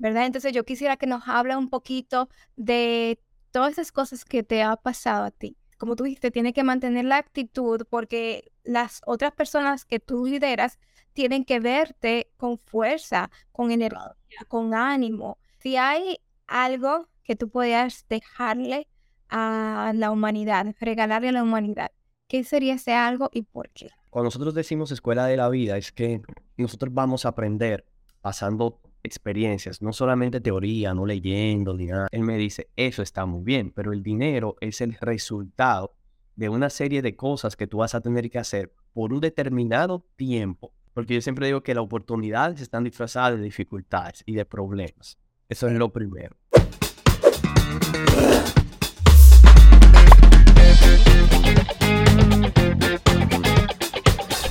¿verdad? 0.00 0.24
Entonces 0.24 0.52
yo 0.52 0.64
quisiera 0.64 0.96
que 0.96 1.06
nos 1.06 1.28
hable 1.28 1.54
un 1.56 1.68
poquito 1.68 2.30
de 2.56 3.20
todas 3.50 3.72
esas 3.72 3.92
cosas 3.92 4.24
que 4.24 4.42
te 4.42 4.62
ha 4.62 4.76
pasado 4.76 5.24
a 5.24 5.30
ti. 5.30 5.58
Como 5.76 5.94
tú 5.94 6.04
dijiste, 6.04 6.30
tiene 6.30 6.52
que 6.52 6.64
mantener 6.64 7.04
la 7.04 7.18
actitud 7.18 7.82
porque 7.88 8.50
las 8.64 9.02
otras 9.06 9.32
personas 9.32 9.84
que 9.84 10.00
tú 10.00 10.26
lideras 10.26 10.78
tienen 11.12 11.44
que 11.44 11.60
verte 11.60 12.30
con 12.38 12.58
fuerza, 12.58 13.30
con 13.52 13.70
energía, 13.70 14.16
con 14.48 14.74
ánimo. 14.74 15.38
Si 15.58 15.76
hay 15.76 16.18
algo 16.46 17.08
que 17.22 17.36
tú 17.36 17.50
puedas 17.50 18.06
dejarle 18.08 18.88
a 19.28 19.92
la 19.94 20.10
humanidad, 20.10 20.74
regalarle 20.80 21.28
a 21.28 21.32
la 21.32 21.42
humanidad, 21.42 21.90
¿qué 22.26 22.42
sería 22.42 22.74
ese 22.74 22.94
algo 22.94 23.28
y 23.32 23.42
por 23.42 23.68
qué? 23.70 23.90
Cuando 24.08 24.28
nosotros 24.28 24.54
decimos 24.54 24.92
escuela 24.92 25.26
de 25.26 25.36
la 25.36 25.50
vida, 25.50 25.76
es 25.76 25.92
que 25.92 26.22
nosotros 26.56 26.92
vamos 26.92 27.26
a 27.26 27.30
aprender 27.30 27.84
pasando 28.22 28.80
experiencias, 29.02 29.82
no 29.82 29.92
solamente 29.92 30.40
teoría, 30.40 30.94
no 30.94 31.06
leyendo 31.06 31.74
ni 31.74 31.86
nada. 31.86 32.08
Él 32.10 32.22
me 32.22 32.36
dice, 32.36 32.68
eso 32.76 33.02
está 33.02 33.26
muy 33.26 33.42
bien, 33.42 33.72
pero 33.72 33.92
el 33.92 34.02
dinero 34.02 34.56
es 34.60 34.80
el 34.80 34.94
resultado 34.94 35.94
de 36.36 36.48
una 36.48 36.70
serie 36.70 37.02
de 37.02 37.16
cosas 37.16 37.56
que 37.56 37.66
tú 37.66 37.78
vas 37.78 37.94
a 37.94 38.00
tener 38.00 38.30
que 38.30 38.38
hacer 38.38 38.72
por 38.92 39.12
un 39.12 39.20
determinado 39.20 40.06
tiempo. 40.16 40.72
Porque 40.94 41.14
yo 41.14 41.20
siempre 41.20 41.46
digo 41.46 41.62
que 41.62 41.74
las 41.74 41.84
oportunidades 41.84 42.60
están 42.60 42.84
disfrazadas 42.84 43.38
de 43.38 43.44
dificultades 43.44 44.22
y 44.26 44.34
de 44.34 44.44
problemas. 44.44 45.18
Eso 45.48 45.68
es 45.68 45.74
lo 45.74 45.92
primero. 45.92 46.36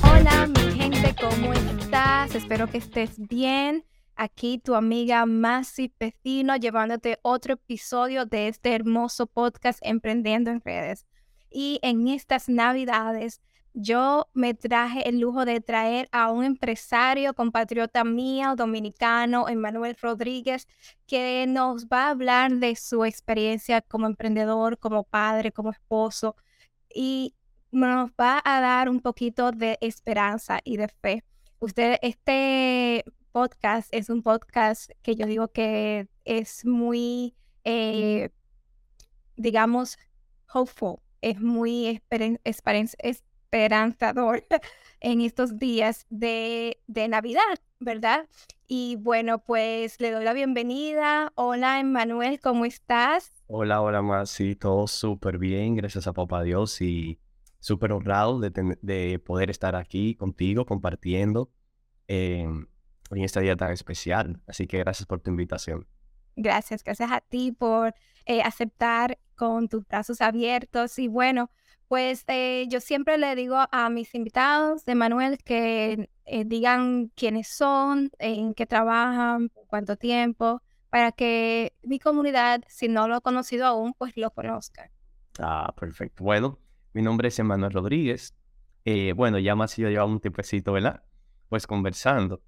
Hola 0.03 0.47
mi 0.47 0.79
gente, 0.79 1.15
¿cómo 1.19 1.53
estás? 1.53 2.35
Espero 2.35 2.67
que 2.67 2.77
estés 2.77 3.17
bien. 3.27 3.83
Aquí 4.21 4.57
tu 4.57 4.75
amiga 4.75 5.25
Masi 5.25 5.87
Pecino 5.87 6.57
llevándote 6.57 7.19
otro 7.21 7.53
episodio 7.53 8.25
de 8.25 8.49
este 8.49 8.75
hermoso 8.75 9.27
podcast 9.27 9.79
Emprendiendo 9.81 10.51
en 10.51 10.59
Redes. 10.59 11.05
Y 11.49 11.79
en 11.83 12.09
estas 12.09 12.49
navidades 12.49 13.39
yo 13.73 14.27
me 14.33 14.53
traje 14.53 15.07
el 15.07 15.21
lujo 15.21 15.45
de 15.45 15.61
traer 15.61 16.09
a 16.11 16.31
un 16.31 16.43
empresario, 16.43 17.33
compatriota 17.33 18.03
mío, 18.03 18.57
dominicano, 18.57 19.47
Emanuel 19.47 19.95
Rodríguez, 20.01 20.67
que 21.07 21.45
nos 21.47 21.85
va 21.85 22.07
a 22.07 22.09
hablar 22.09 22.51
de 22.51 22.75
su 22.75 23.05
experiencia 23.05 23.79
como 23.79 24.05
emprendedor, 24.05 24.77
como 24.79 25.05
padre, 25.05 25.53
como 25.53 25.71
esposo, 25.71 26.35
y 26.93 27.35
nos 27.71 28.09
va 28.19 28.41
a 28.43 28.59
dar 28.59 28.89
un 28.89 28.99
poquito 28.99 29.53
de 29.53 29.77
esperanza 29.79 30.59
y 30.65 30.75
de 30.75 30.89
fe. 30.89 31.23
Usted, 31.59 31.99
este 32.01 33.05
podcast 33.31 33.93
es 33.93 34.09
un 34.09 34.23
podcast 34.23 34.91
que 35.01 35.15
yo 35.15 35.25
digo 35.25 35.49
que 35.49 36.07
es 36.25 36.65
muy, 36.65 37.35
eh, 37.63 38.29
digamos, 39.35 39.97
hopeful, 40.53 40.97
es 41.21 41.39
muy 41.39 42.01
esperanzador 42.43 44.45
en 44.99 45.21
estos 45.21 45.57
días 45.57 46.05
de, 46.09 46.81
de 46.87 47.07
Navidad, 47.07 47.59
¿verdad? 47.79 48.27
Y 48.67 48.97
bueno, 48.97 49.39
pues 49.39 49.99
le 49.99 50.11
doy 50.11 50.23
la 50.23 50.33
bienvenida. 50.33 51.31
Hola, 51.35 51.79
Emmanuel, 51.79 52.39
¿cómo 52.39 52.65
estás? 52.65 53.31
Hola, 53.47 53.81
hola, 53.81 54.01
más. 54.01 54.29
Sí, 54.29 54.55
todo 54.55 54.87
súper 54.87 55.39
bien, 55.39 55.75
gracias 55.75 56.07
a 56.07 56.13
Papá 56.13 56.43
Dios 56.43 56.81
y 56.81 57.19
súper 57.59 57.91
honrado 57.91 58.39
de, 58.39 58.77
de, 58.81 59.19
poder 59.19 59.49
estar 59.49 59.75
aquí 59.75 60.15
contigo 60.15 60.65
compartiendo. 60.65 61.51
Eh, 62.07 62.47
en 63.11 63.23
este 63.23 63.41
día 63.41 63.55
tan 63.55 63.71
especial. 63.71 64.41
Así 64.47 64.67
que 64.67 64.79
gracias 64.79 65.05
por 65.07 65.19
tu 65.21 65.31
invitación. 65.31 65.87
Gracias, 66.35 66.83
gracias 66.83 67.11
a 67.11 67.21
ti 67.21 67.51
por 67.51 67.93
eh, 68.25 68.41
aceptar 68.41 69.17
con 69.35 69.67
tus 69.67 69.85
brazos 69.87 70.21
abiertos. 70.21 70.97
Y 70.99 71.07
bueno, 71.07 71.51
pues 71.87 72.23
eh, 72.27 72.65
yo 72.69 72.79
siempre 72.79 73.17
le 73.17 73.35
digo 73.35 73.57
a 73.71 73.89
mis 73.89 74.15
invitados 74.15 74.85
de 74.85 74.95
Manuel 74.95 75.37
que 75.43 76.09
eh, 76.25 76.45
digan 76.45 77.11
quiénes 77.15 77.49
son, 77.49 78.11
en 78.19 78.53
qué 78.53 78.65
trabajan, 78.65 79.51
cuánto 79.67 79.97
tiempo, 79.97 80.61
para 80.89 81.11
que 81.11 81.73
mi 81.83 81.99
comunidad, 81.99 82.61
si 82.67 82.87
no 82.87 83.07
lo 83.07 83.15
ha 83.15 83.21
conocido 83.21 83.65
aún, 83.65 83.93
pues 83.97 84.15
lo 84.15 84.31
conozca. 84.31 84.89
Ah, 85.39 85.73
perfecto. 85.77 86.23
Bueno, 86.23 86.57
mi 86.93 87.01
nombre 87.01 87.27
es 87.27 87.39
Emanuel 87.39 87.73
Rodríguez. 87.73 88.33
bueno, 89.15 89.39
ya 89.39 89.55
más 89.55 89.75
yo 89.75 89.89
llevaba 89.89 90.09
un 90.09 90.19
tiempecito, 90.19 90.71
¿verdad? 90.71 91.03
Pues 91.49 91.67
conversando. 91.67 92.41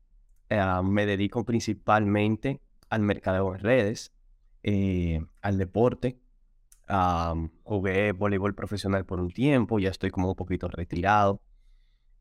Ah, 0.53 0.81
me 0.84 1.06
dedico 1.06 1.45
principalmente 1.45 2.59
al 2.89 3.01
mercado 3.03 3.56
en 3.56 3.62
redes, 3.62 4.12
eh, 4.63 5.22
al 5.41 5.57
deporte. 5.57 6.19
jugué 7.63 8.12
voleibol 8.12 8.53
profesional 8.53 9.06
por 9.06 9.22
un 9.22 9.31
tiempo, 9.31 9.79
ya 9.79 9.90
estoy 9.90 10.11
como 10.11 10.29
un 10.29 10.35
poquito 10.35 10.67
retirado. 10.67 11.41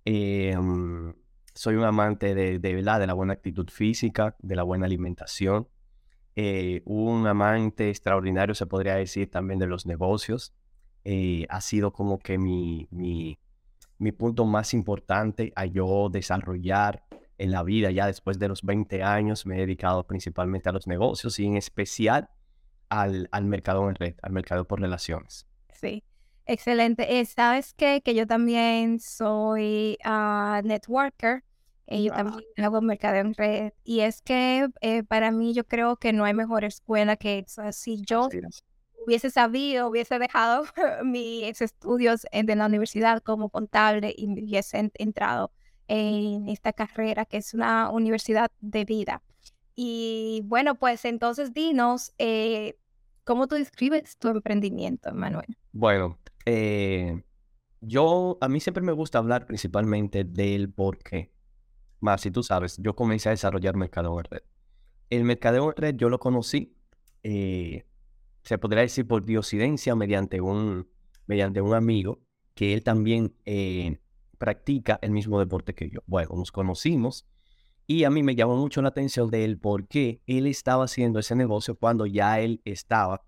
Eh, 0.05 0.57
mm, 0.57 1.11
soy 1.55 1.75
un 1.75 1.85
amante 1.85 2.35
de, 2.37 2.61
de, 2.61 2.75
de 2.77 2.83
la 2.83 3.15
buena 3.15 3.33
actitud 3.33 3.69
física, 3.69 4.37
de 4.39 4.55
la 4.57 4.63
buena 4.63 4.87
alimentación. 4.87 5.69
Eh, 6.37 6.83
un 6.85 7.27
amante 7.27 7.91
extraordinario, 7.91 8.55
se 8.55 8.67
podría 8.67 8.95
decir, 8.95 9.29
también 9.31 9.59
de 9.59 9.67
los 9.67 9.87
negocios. 9.87 10.55
ha 11.49 11.61
sido 11.61 11.93
como 11.93 12.19
que 12.21 12.39
mi, 12.39 12.87
mi, 12.93 13.39
mi 13.99 14.13
punto 14.13 14.45
más 14.45 14.75
importante 14.75 15.53
a 15.57 15.67
yo 15.67 16.09
desarrollar 16.11 17.05
en 17.41 17.51
la 17.51 17.63
vida, 17.63 17.91
ya 17.91 18.07
después 18.07 18.39
de 18.39 18.49
los 18.49 18.63
20 18.63 19.03
años, 19.03 19.47
me 19.47 19.57
he 19.57 19.61
dedicado 19.61 20.07
principalmente 20.07 20.69
a 20.69 20.73
los 20.73 20.87
negocios 20.87 21.39
y 21.39 21.47
en 21.47 21.57
especial 21.57 22.29
al, 22.91 23.29
al 23.33 23.47
mercado 23.47 23.89
en 23.89 23.95
red, 23.95 24.15
al 24.23 24.33
mercado 24.33 24.67
por 24.67 24.79
relaciones. 24.81 25.47
Sí, 25.73 26.05
excelente. 26.45 27.19
Eh, 27.19 27.25
¿Sabes 27.25 27.73
qué? 27.73 28.03
Que 28.05 28.15
yo 28.15 28.27
también 28.27 29.01
soy 29.01 29.97
uh, 30.05 30.61
networker. 30.63 31.43
y 31.87 32.05
yo 32.05 32.13
también 32.13 32.45
hago 32.59 32.83
mercado 32.83 33.17
en 33.17 33.33
red. 33.33 33.73
Y 33.85 34.01
es 34.01 34.21
que 34.21 34.69
eh, 34.83 35.03
para 35.03 35.31
mí 35.31 35.55
yo 35.55 35.65
creo 35.65 35.97
que 35.97 36.13
no 36.13 36.25
hay 36.25 36.35
mejor 36.35 36.65
escuela 36.65 37.17
que. 37.17 37.47
Si 37.73 38.03
yo 38.03 38.29
hubiese 39.07 39.31
sabido, 39.31 39.89
hubiese 39.89 40.19
dejado 40.19 40.65
mis 41.05 41.59
estudios 41.63 42.27
en, 42.33 42.45
de 42.45 42.55
la 42.55 42.67
universidad 42.67 43.23
como 43.23 43.49
contable 43.49 44.15
y 44.15 44.31
hubiese 44.31 44.91
entrado 44.99 45.53
en 45.91 46.49
esta 46.49 46.73
carrera, 46.73 47.25
que 47.25 47.39
es 47.39 47.53
una 47.53 47.91
universidad 47.91 48.53
de 48.61 48.85
vida. 48.85 49.23
Y 49.75 50.43
bueno, 50.45 50.77
pues 50.77 51.05
entonces 51.05 51.53
dinos, 51.53 52.15
eh, 52.19 52.79
¿cómo 53.25 53.49
tú 53.49 53.57
describes 53.57 54.17
tu 54.17 54.29
emprendimiento, 54.29 55.13
Manuel? 55.13 55.57
Bueno, 55.73 56.17
eh, 56.47 57.21
yo, 57.81 58.39
a 58.41 58.49
mí 58.49 58.61
siempre 58.61 58.85
me 58.85 58.93
gusta 58.93 59.19
hablar 59.19 59.47
principalmente 59.47 60.23
del 60.23 60.73
por 60.73 60.99
qué. 60.99 61.33
Más, 61.99 62.21
si 62.21 62.31
tú 62.31 62.45
sabes, 62.45 62.77
yo 62.79 62.95
comencé 62.95 63.29
a 63.29 63.33
desarrollar 63.33 63.75
mercado 63.75 64.17
en 64.17 64.25
red. 64.25 64.43
El 65.11 65.25
mercado 65.25 65.71
en 65.71 65.77
red 65.77 65.97
yo 65.97 66.09
lo 66.09 66.21
conocí, 66.21 66.77
eh, 67.25 67.85
se 68.45 68.59
podría 68.59 68.83
decir 68.83 69.09
por 69.09 69.25
diosidencia, 69.25 69.97
mediante 69.97 70.41
un, 70.41 70.89
mediante 71.27 71.61
un 71.61 71.75
amigo 71.75 72.21
que 72.55 72.75
él 72.75 72.85
también 72.85 73.35
practica 74.41 74.99
el 75.03 75.11
mismo 75.11 75.39
deporte 75.39 75.75
que 75.75 75.91
yo. 75.91 76.01
Bueno, 76.07 76.31
nos 76.35 76.51
conocimos 76.51 77.27
y 77.87 78.05
a 78.05 78.11
mí 78.11 78.23
me 78.23 78.35
llamó 78.35 78.57
mucho 78.57 78.81
la 78.81 78.89
atención 78.89 79.31
de 79.31 79.45
él 79.45 79.59
porque 79.59 80.23
él 80.27 80.47
estaba 80.47 80.85
haciendo 80.85 81.19
ese 81.19 81.37
negocio 81.37 81.77
cuando 81.77 82.07
ya 82.07 82.41
él 82.41 82.63
estaba 82.65 83.23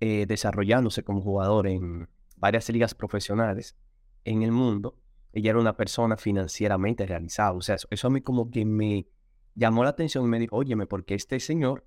eh, 0.00 0.24
desarrollándose 0.26 1.04
como 1.04 1.20
jugador 1.20 1.66
en 1.66 2.08
varias 2.38 2.70
ligas 2.70 2.94
profesionales 2.94 3.76
en 4.24 4.42
el 4.42 4.52
mundo. 4.52 4.96
Ella 5.34 5.50
era 5.50 5.58
una 5.58 5.76
persona 5.76 6.16
financieramente 6.16 7.04
realizada. 7.04 7.52
O 7.52 7.60
sea, 7.60 7.76
eso, 7.90 8.06
a 8.06 8.10
mí 8.10 8.22
como 8.22 8.50
que 8.50 8.64
me 8.64 9.06
llamó 9.54 9.84
la 9.84 9.90
atención 9.90 10.24
y 10.24 10.28
me 10.28 10.38
dijo, 10.38 10.56
óyeme, 10.56 10.86
porque 10.86 11.14
este 11.14 11.40
señor 11.40 11.86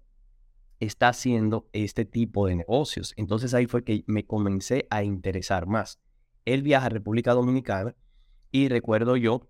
está 0.79 1.09
haciendo 1.09 1.67
este 1.73 2.05
tipo 2.05 2.45
de 2.45 2.57
negocios. 2.57 3.15
Entonces 3.17 3.55
ahí 3.55 3.65
fue 3.65 3.83
que 3.83 4.03
me 4.05 4.27
comencé 4.27 4.85
a 4.91 5.01
interesar 5.03 5.65
más. 5.65 5.99
Él 6.45 6.61
viaja 6.61 6.85
a 6.85 6.89
República 6.89 7.33
Dominicana 7.33 7.95
y 8.51 8.69
recuerdo 8.69 9.17
yo 9.17 9.47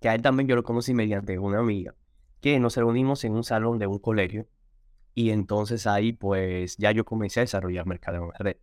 que 0.00 0.08
a 0.08 0.14
él 0.14 0.22
también 0.22 0.48
yo 0.48 0.56
lo 0.56 0.62
conocí 0.62 0.94
mediante 0.94 1.38
una 1.38 1.58
amiga, 1.58 1.94
que 2.40 2.58
nos 2.60 2.76
reunimos 2.76 3.24
en 3.24 3.32
un 3.32 3.44
salón 3.44 3.78
de 3.78 3.86
un 3.86 3.98
colegio 3.98 4.46
y 5.14 5.30
entonces 5.30 5.86
ahí 5.86 6.12
pues 6.12 6.76
ya 6.76 6.92
yo 6.92 7.04
comencé 7.04 7.40
a 7.40 7.42
desarrollar 7.42 7.86
mercado 7.86 8.30
en. 8.38 8.56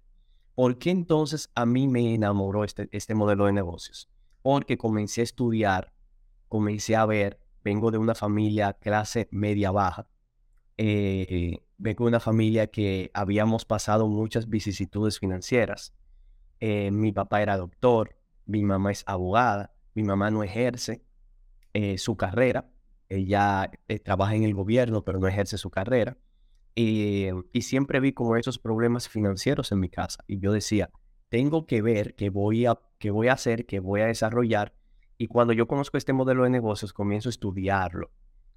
¿Por 0.56 0.78
qué 0.78 0.90
entonces 0.90 1.52
a 1.54 1.66
mí 1.66 1.88
me 1.88 2.14
enamoró 2.14 2.64
este, 2.64 2.88
este 2.94 3.14
modelo 3.14 3.46
de 3.46 3.52
negocios? 3.52 4.10
Porque 4.42 4.78
comencé 4.78 5.20
a 5.20 5.26
estudiar, 5.26 5.92
comencé 6.48 6.96
a 6.96 7.06
ver, 7.06 7.42
vengo 7.62 7.92
de 7.92 7.98
una 7.98 8.16
familia 8.16 8.72
clase 8.72 9.28
media 9.32 9.72
baja, 9.72 10.08
eh, 10.78 11.58
vengo 11.78 12.06
de 12.06 12.10
una 12.10 12.20
familia 12.22 12.68
que 12.68 13.12
habíamos 13.14 13.66
pasado 13.66 14.08
muchas 14.08 14.48
vicisitudes 14.48 15.20
financieras. 15.20 15.94
Eh, 16.62 16.90
mi 16.92 17.12
papá 17.12 17.42
era 17.42 17.58
doctor, 17.58 18.16
mi 18.46 18.64
mamá 18.64 18.92
es 18.92 19.04
abogada, 19.08 19.74
mi 19.94 20.04
mamá 20.04 20.32
no 20.32 20.44
ejerce 20.44 21.04
eh, 21.74 21.98
su 21.98 22.18
carrera, 22.18 22.70
ella 23.10 23.72
eh, 23.88 24.00
trabaja 24.00 24.36
en 24.36 24.44
el 24.44 24.54
gobierno, 24.54 25.04
pero 25.04 25.20
no 25.20 25.28
ejerce 25.28 25.58
su 25.58 25.70
carrera. 25.70 26.18
y 26.76 27.62
siempre 27.62 28.00
vi 28.02 28.12
como 28.12 28.36
esos 28.36 28.60
problemas 28.60 29.08
financieros 29.08 29.72
en 29.72 29.80
mi 29.80 29.90
casa. 29.90 30.24
Y 30.28 30.40
yo 30.40 30.52
decía, 30.52 30.90
tengo 31.30 31.66
que 31.66 31.82
ver 31.82 32.16
qué 32.16 32.30
voy 32.30 32.66
a, 32.66 32.80
qué 33.00 33.12
voy 33.12 33.28
a 33.28 33.34
hacer, 33.34 33.66
qué 33.66 33.80
voy 33.80 34.02
a 34.02 34.06
desarrollar. 34.06 34.74
Y 35.18 35.28
cuando 35.28 35.54
yo 35.54 35.68
conozco 35.68 35.98
este 35.98 36.14
modelo 36.14 36.44
de 36.44 36.50
negocios, 36.50 36.94
comienzo 36.94 37.30
a 37.30 37.32
estudiarlo 37.32 38.12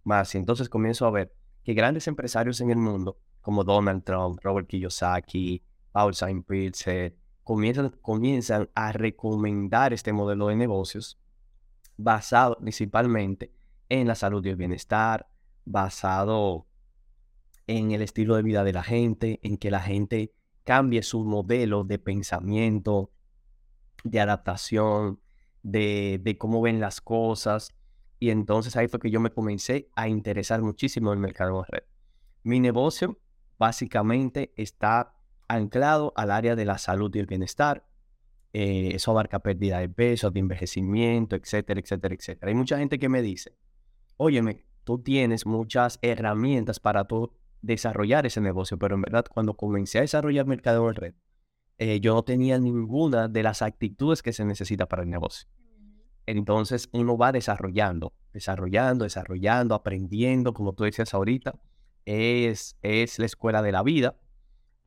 más. 0.04 0.34
Y 0.34 0.38
entonces 0.38 0.68
comienzo 0.68 1.06
a 1.06 1.10
ver 1.10 1.34
que 1.64 1.74
grandes 1.74 2.06
empresarios 2.08 2.60
en 2.60 2.70
el 2.70 2.78
mundo, 2.78 3.18
como 3.40 3.64
Donald 3.64 4.04
Trump, 4.04 4.40
Robert 4.42 4.68
Kiyosaki, 4.68 5.62
Paul 5.92 6.14
Saint-Pilzer, 6.14 7.16
comienzan, 7.48 7.88
comienzan 8.02 8.68
a 8.74 8.92
recomendar 8.92 9.94
este 9.94 10.12
modelo 10.12 10.48
de 10.48 10.56
negocios 10.56 11.18
basado 11.96 12.58
principalmente 12.58 13.54
en 13.88 14.06
la 14.06 14.14
salud 14.14 14.44
y 14.44 14.50
el 14.50 14.56
bienestar, 14.56 15.30
basado 15.64 16.66
en 17.66 17.92
el 17.92 18.02
estilo 18.02 18.36
de 18.36 18.42
vida 18.42 18.64
de 18.64 18.74
la 18.74 18.82
gente, 18.82 19.40
en 19.42 19.56
que 19.56 19.70
la 19.70 19.80
gente 19.80 20.34
cambie 20.62 21.02
su 21.02 21.24
modelo 21.24 21.84
de 21.84 21.98
pensamiento, 21.98 23.12
de 24.04 24.20
adaptación, 24.20 25.18
de, 25.62 26.20
de 26.22 26.36
cómo 26.36 26.60
ven 26.60 26.80
las 26.80 27.00
cosas. 27.00 27.74
Y 28.18 28.28
entonces 28.28 28.76
ahí 28.76 28.88
fue 28.88 29.00
que 29.00 29.10
yo 29.10 29.20
me 29.20 29.30
comencé 29.30 29.88
a 29.96 30.06
interesar 30.06 30.60
muchísimo 30.60 31.14
en 31.14 31.18
el 31.20 31.22
mercado 31.22 31.62
de 31.62 31.78
red. 31.78 31.84
Mi 32.42 32.60
negocio 32.60 33.18
básicamente 33.56 34.52
está 34.54 35.17
anclado 35.48 36.12
al 36.16 36.30
área 36.30 36.54
de 36.56 36.64
la 36.64 36.78
salud 36.78 37.14
y 37.14 37.18
el 37.18 37.26
bienestar. 37.26 37.86
Eh, 38.52 38.90
eso 38.94 39.10
abarca 39.10 39.40
pérdida 39.40 39.78
de 39.78 39.88
peso, 39.88 40.30
de 40.30 40.40
envejecimiento, 40.40 41.36
etcétera, 41.36 41.80
etcétera, 41.80 42.14
etcétera. 42.14 42.48
Hay 42.50 42.54
mucha 42.54 42.78
gente 42.78 42.98
que 42.98 43.08
me 43.08 43.22
dice, 43.22 43.56
óyeme, 44.16 44.64
tú 44.84 44.98
tienes 45.02 45.44
muchas 45.46 45.98
herramientas 46.02 46.80
para 46.80 47.04
tú 47.04 47.32
desarrollar 47.60 48.24
ese 48.26 48.40
negocio, 48.40 48.78
pero 48.78 48.94
en 48.94 49.02
verdad 49.02 49.24
cuando 49.28 49.54
comencé 49.54 49.98
a 49.98 50.02
desarrollar 50.02 50.46
mercado 50.46 50.88
en 50.88 50.94
red, 50.94 51.14
eh, 51.78 52.00
yo 52.00 52.14
no 52.14 52.22
tenía 52.24 52.58
ninguna 52.58 53.28
de 53.28 53.42
las 53.42 53.62
actitudes 53.62 54.22
que 54.22 54.32
se 54.32 54.44
necesita 54.44 54.86
para 54.86 55.02
el 55.02 55.10
negocio. 55.10 55.48
Entonces 56.26 56.88
uno 56.92 57.16
va 57.16 57.32
desarrollando, 57.32 58.12
desarrollando, 58.32 59.04
desarrollando, 59.04 59.74
aprendiendo, 59.74 60.52
como 60.52 60.74
tú 60.74 60.84
decías 60.84 61.14
ahorita, 61.14 61.58
es, 62.04 62.76
es 62.82 63.18
la 63.18 63.26
escuela 63.26 63.62
de 63.62 63.72
la 63.72 63.82
vida. 63.82 64.16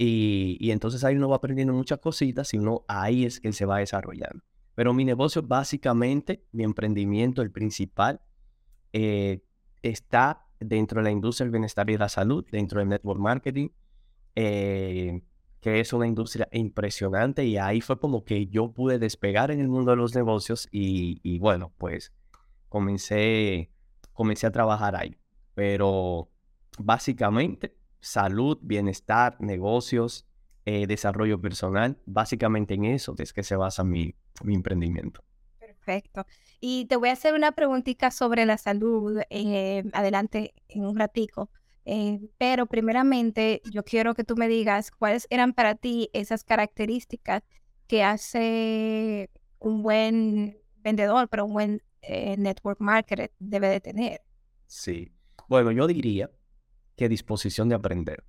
Y, 0.04 0.72
entonces 0.72 1.04
ahí 1.04 1.16
uno 1.16 1.30
va 1.30 1.36
aprendiendo 1.36 1.74
muchas 1.74 2.00
cositas 2.00 2.52
y 2.56 2.58
uno 2.58 2.84
ahí 2.88 3.24
es 3.24 3.40
que 3.40 3.54
se 3.54 3.66
va 3.66 3.78
desarrollando. 3.78 4.44
Pero 4.74 4.96
mi 4.96 5.06
negocio 5.06 5.44
básicamente, 5.44 6.44
mi 6.54 6.64
emprendimiento, 6.64 7.44
el 7.44 7.52
principal, 7.52 8.20
eh, 8.94 9.44
está 9.84 10.48
dentro 10.60 11.02
de 11.02 11.04
la 11.04 11.12
industria 11.12 11.46
del 11.46 11.52
bienestar 11.52 11.88
y 11.92 12.00
la 12.00 12.10
salud, 12.10 12.44
dentro 12.52 12.80
del 12.80 12.90
network 12.90 13.20
marketing, 13.20 13.70
eh, 14.36 15.22
que 15.60 15.80
es 15.80 15.94
una 15.94 16.08
industria 16.08 16.48
impresionante 16.52 17.46
y 17.46 17.58
ahí 17.58 17.80
fue 17.80 18.00
como 18.00 18.24
que 18.24 18.48
yo 18.48 18.72
pude 18.74 18.98
despegar 18.98 19.52
en 19.52 19.60
el 19.60 19.68
mundo 19.68 19.92
de 19.92 19.98
los 19.98 20.16
negocios 20.16 20.68
y, 20.72 21.38
bueno, 21.38 21.74
pues 21.78 22.12
comencé, 22.70 23.72
comencé 24.14 24.48
a 24.48 24.52
trabajar 24.52 24.96
ahí. 24.96 25.16
Pero 25.54 26.32
básicamente 26.80 27.81
salud, 28.02 28.58
bienestar, 28.62 29.38
negocios, 29.40 30.28
eh, 30.66 30.86
desarrollo 30.88 31.40
personal, 31.40 31.98
básicamente 32.06 32.74
en 32.74 32.86
eso 32.86 33.16
es 33.18 33.34
que 33.34 33.44
se 33.44 33.56
basa 33.56 33.84
mi, 33.84 34.14
mi 34.44 34.56
emprendimiento. 34.56 35.24
Perfecto. 35.60 36.26
Y 36.60 36.86
te 36.86 36.98
voy 36.98 37.10
a 37.10 37.14
hacer 37.14 37.34
una 37.34 37.54
preguntita 37.54 38.12
sobre 38.12 38.46
la 38.46 38.58
salud 38.58 39.22
eh, 39.30 39.84
adelante 39.94 40.54
en 40.68 40.86
un 40.86 40.98
ratico. 40.98 41.50
Eh, 41.86 42.20
pero 42.38 42.68
primeramente 42.68 43.64
yo 43.72 43.84
quiero 43.84 44.14
que 44.14 44.24
tú 44.24 44.36
me 44.36 44.48
digas 44.48 44.92
cuáles 44.92 45.26
eran 45.32 45.54
para 45.54 45.74
ti 45.74 46.12
esas 46.14 46.44
características 46.44 47.42
que 47.88 48.04
hace 48.04 49.32
un 49.58 49.82
buen 49.82 50.60
vendedor, 50.78 51.28
pero 51.28 51.46
un 51.46 51.54
buen 51.54 51.84
network 52.38 52.80
marketer 52.80 53.32
debe 53.40 53.68
de 53.70 53.80
tener. 53.80 54.22
Sí. 54.68 55.12
Bueno, 55.48 55.72
yo 55.72 55.88
diría 55.88 56.30
que 57.02 57.10
disposición 57.10 57.68
de 57.68 57.74
aprender. 57.74 58.24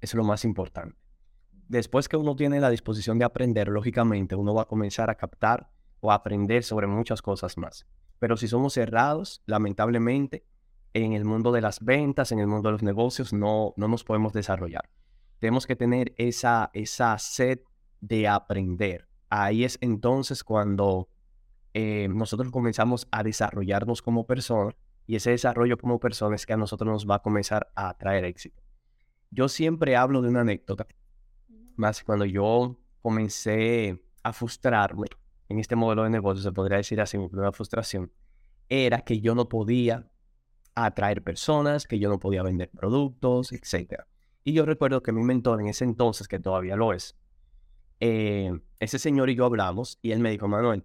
es 0.00 0.14
lo 0.14 0.22
más 0.22 0.44
importante. 0.44 0.96
Después 1.66 2.08
que 2.08 2.16
uno 2.16 2.36
tiene 2.36 2.60
la 2.60 2.70
disposición 2.70 3.18
de 3.18 3.24
aprender, 3.24 3.66
lógicamente 3.66 4.36
uno 4.36 4.54
va 4.54 4.62
a 4.62 4.68
comenzar 4.68 5.10
a 5.10 5.16
captar 5.16 5.72
o 5.98 6.12
aprender 6.12 6.62
sobre 6.62 6.86
muchas 6.86 7.22
cosas 7.22 7.58
más. 7.58 7.88
Pero 8.20 8.36
si 8.36 8.46
somos 8.46 8.74
cerrados, 8.74 9.42
lamentablemente, 9.46 10.44
en 10.94 11.12
el 11.12 11.24
mundo 11.24 11.50
de 11.50 11.60
las 11.60 11.84
ventas, 11.84 12.30
en 12.30 12.38
el 12.38 12.46
mundo 12.46 12.68
de 12.68 12.74
los 12.74 12.84
negocios, 12.84 13.32
no, 13.32 13.74
no 13.76 13.88
nos 13.88 14.04
podemos 14.04 14.32
desarrollar. 14.32 14.88
Tenemos 15.40 15.66
que 15.66 15.74
tener 15.74 16.14
esa, 16.18 16.70
esa 16.74 17.18
sed 17.18 17.62
de 18.00 18.28
aprender. 18.28 19.08
Ahí 19.28 19.64
es 19.64 19.76
entonces 19.80 20.44
cuando 20.44 21.08
eh, 21.74 22.06
nosotros 22.08 22.52
comenzamos 22.52 23.08
a 23.10 23.24
desarrollarnos 23.24 24.02
como 24.02 24.24
personas 24.24 24.76
y 25.08 25.16
ese 25.16 25.30
desarrollo 25.30 25.78
como 25.78 25.98
personas 25.98 26.42
es 26.42 26.46
que 26.46 26.52
a 26.52 26.58
nosotros 26.58 26.92
nos 26.92 27.08
va 27.08 27.16
a 27.16 27.22
comenzar 27.22 27.72
a 27.74 27.96
traer 27.96 28.26
éxito. 28.26 28.62
Yo 29.30 29.48
siempre 29.48 29.96
hablo 29.96 30.20
de 30.20 30.28
una 30.28 30.42
anécdota, 30.42 30.86
más 31.76 32.04
cuando 32.04 32.26
yo 32.26 32.78
comencé 33.00 34.04
a 34.22 34.34
frustrarme 34.34 35.06
en 35.48 35.60
este 35.60 35.76
modelo 35.76 36.04
de 36.04 36.10
negocio, 36.10 36.42
se 36.42 36.52
podría 36.52 36.76
decir 36.76 37.00
así, 37.00 37.16
mi 37.16 37.26
primera 37.26 37.52
frustración, 37.52 38.12
era 38.68 39.00
que 39.00 39.20
yo 39.20 39.34
no 39.34 39.48
podía 39.48 40.10
atraer 40.74 41.24
personas, 41.24 41.86
que 41.86 41.98
yo 41.98 42.10
no 42.10 42.18
podía 42.18 42.42
vender 42.42 42.68
productos, 42.68 43.52
etc. 43.52 44.02
Y 44.44 44.52
yo 44.52 44.66
recuerdo 44.66 45.02
que 45.02 45.12
mi 45.12 45.22
mentor 45.22 45.62
en 45.62 45.68
ese 45.68 45.84
entonces, 45.84 46.28
que 46.28 46.38
todavía 46.38 46.76
lo 46.76 46.92
es, 46.92 47.16
eh, 48.00 48.52
ese 48.78 48.98
señor 48.98 49.30
y 49.30 49.36
yo 49.36 49.46
hablamos 49.46 49.98
y 50.02 50.10
él 50.10 50.20
me 50.20 50.30
dijo, 50.30 50.48
Manuel, 50.48 50.84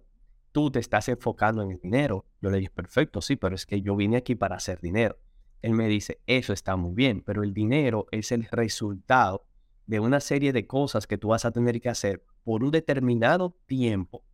tú 0.54 0.70
te 0.70 0.78
estás 0.78 1.08
enfocando 1.08 1.62
en 1.62 1.72
el 1.72 1.80
dinero. 1.80 2.26
Yo 2.40 2.48
le 2.48 2.58
dije, 2.58 2.70
perfecto, 2.70 3.20
sí, 3.20 3.34
pero 3.34 3.56
es 3.56 3.66
que 3.66 3.82
yo 3.82 3.96
vine 3.96 4.18
aquí 4.18 4.36
para 4.36 4.54
hacer 4.54 4.80
dinero. 4.80 5.18
Él 5.62 5.72
me 5.72 5.88
dice, 5.88 6.20
eso 6.26 6.52
está 6.52 6.76
muy 6.76 6.94
bien, 6.94 7.22
pero 7.26 7.42
el 7.42 7.52
dinero 7.52 8.06
es 8.12 8.30
el 8.30 8.44
resultado 8.44 9.48
de 9.86 9.98
una 9.98 10.20
serie 10.20 10.52
de 10.52 10.64
cosas 10.68 11.08
que 11.08 11.18
tú 11.18 11.28
vas 11.28 11.44
a 11.44 11.50
tener 11.50 11.80
que 11.80 11.88
hacer 11.88 12.24
por 12.44 12.62
un 12.62 12.70
determinado 12.70 13.58
tiempo 13.66 14.24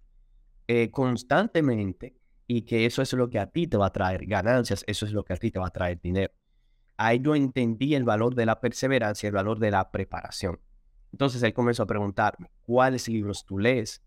eh, 0.69 0.91
constantemente 0.91 2.19
y 2.47 2.63
que 2.63 2.85
eso 2.85 3.01
es 3.01 3.15
lo 3.15 3.31
que 3.31 3.39
a 3.39 3.47
ti 3.47 3.67
te 3.67 3.79
va 3.79 3.87
a 3.87 3.93
traer 3.93 4.27
ganancias, 4.27 4.85
eso 4.87 5.07
es 5.07 5.13
lo 5.13 5.25
que 5.25 5.33
a 5.33 5.37
ti 5.37 5.51
te 5.51 5.59
va 5.59 5.69
a 5.69 5.73
traer 5.73 6.03
dinero. 6.03 6.35
Ahí 6.99 7.21
yo 7.23 7.35
entendí 7.35 7.95
el 7.95 8.05
valor 8.05 8.35
de 8.35 8.45
la 8.45 8.61
perseverancia, 8.61 9.27
el 9.27 9.35
valor 9.35 9.59
de 9.59 9.71
la 9.71 9.91
preparación. 9.91 10.61
Entonces 11.13 11.43
ahí 11.43 11.55
comenzó 11.55 11.85
a 11.85 11.87
preguntarme, 11.87 12.51
¿cuáles 12.61 13.09
libros 13.09 13.47
tú 13.47 13.59
lees? 13.59 14.03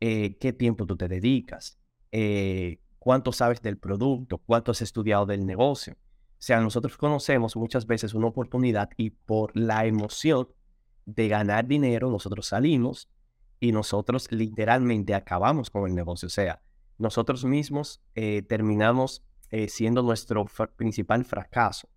Eh, 0.00 0.36
¿Qué 0.38 0.52
tiempo 0.52 0.86
tú 0.86 0.96
te 0.96 1.08
dedicas? 1.08 1.78
Eh, 2.12 2.80
¿Cuánto 2.98 3.32
sabes 3.32 3.62
del 3.62 3.78
producto? 3.78 4.38
¿Cuánto 4.38 4.72
has 4.72 4.82
estudiado 4.82 5.26
del 5.26 5.46
negocio? 5.46 5.94
O 5.94 6.40
sea, 6.40 6.60
nosotros 6.60 6.96
conocemos 6.96 7.56
muchas 7.56 7.86
veces 7.86 8.14
una 8.14 8.28
oportunidad 8.28 8.90
y 8.96 9.10
por 9.10 9.56
la 9.56 9.86
emoción 9.86 10.48
de 11.04 11.28
ganar 11.28 11.66
dinero, 11.66 12.10
nosotros 12.10 12.46
salimos 12.46 13.08
y 13.60 13.72
nosotros 13.72 14.30
literalmente 14.30 15.14
acabamos 15.14 15.70
con 15.70 15.88
el 15.88 15.94
negocio. 15.94 16.26
O 16.26 16.30
sea, 16.30 16.62
nosotros 16.98 17.44
mismos 17.44 18.02
eh, 18.14 18.42
terminamos 18.42 19.24
eh, 19.50 19.68
siendo 19.68 20.02
nuestro 20.02 20.46
principal 20.76 21.24
fracaso 21.24 21.88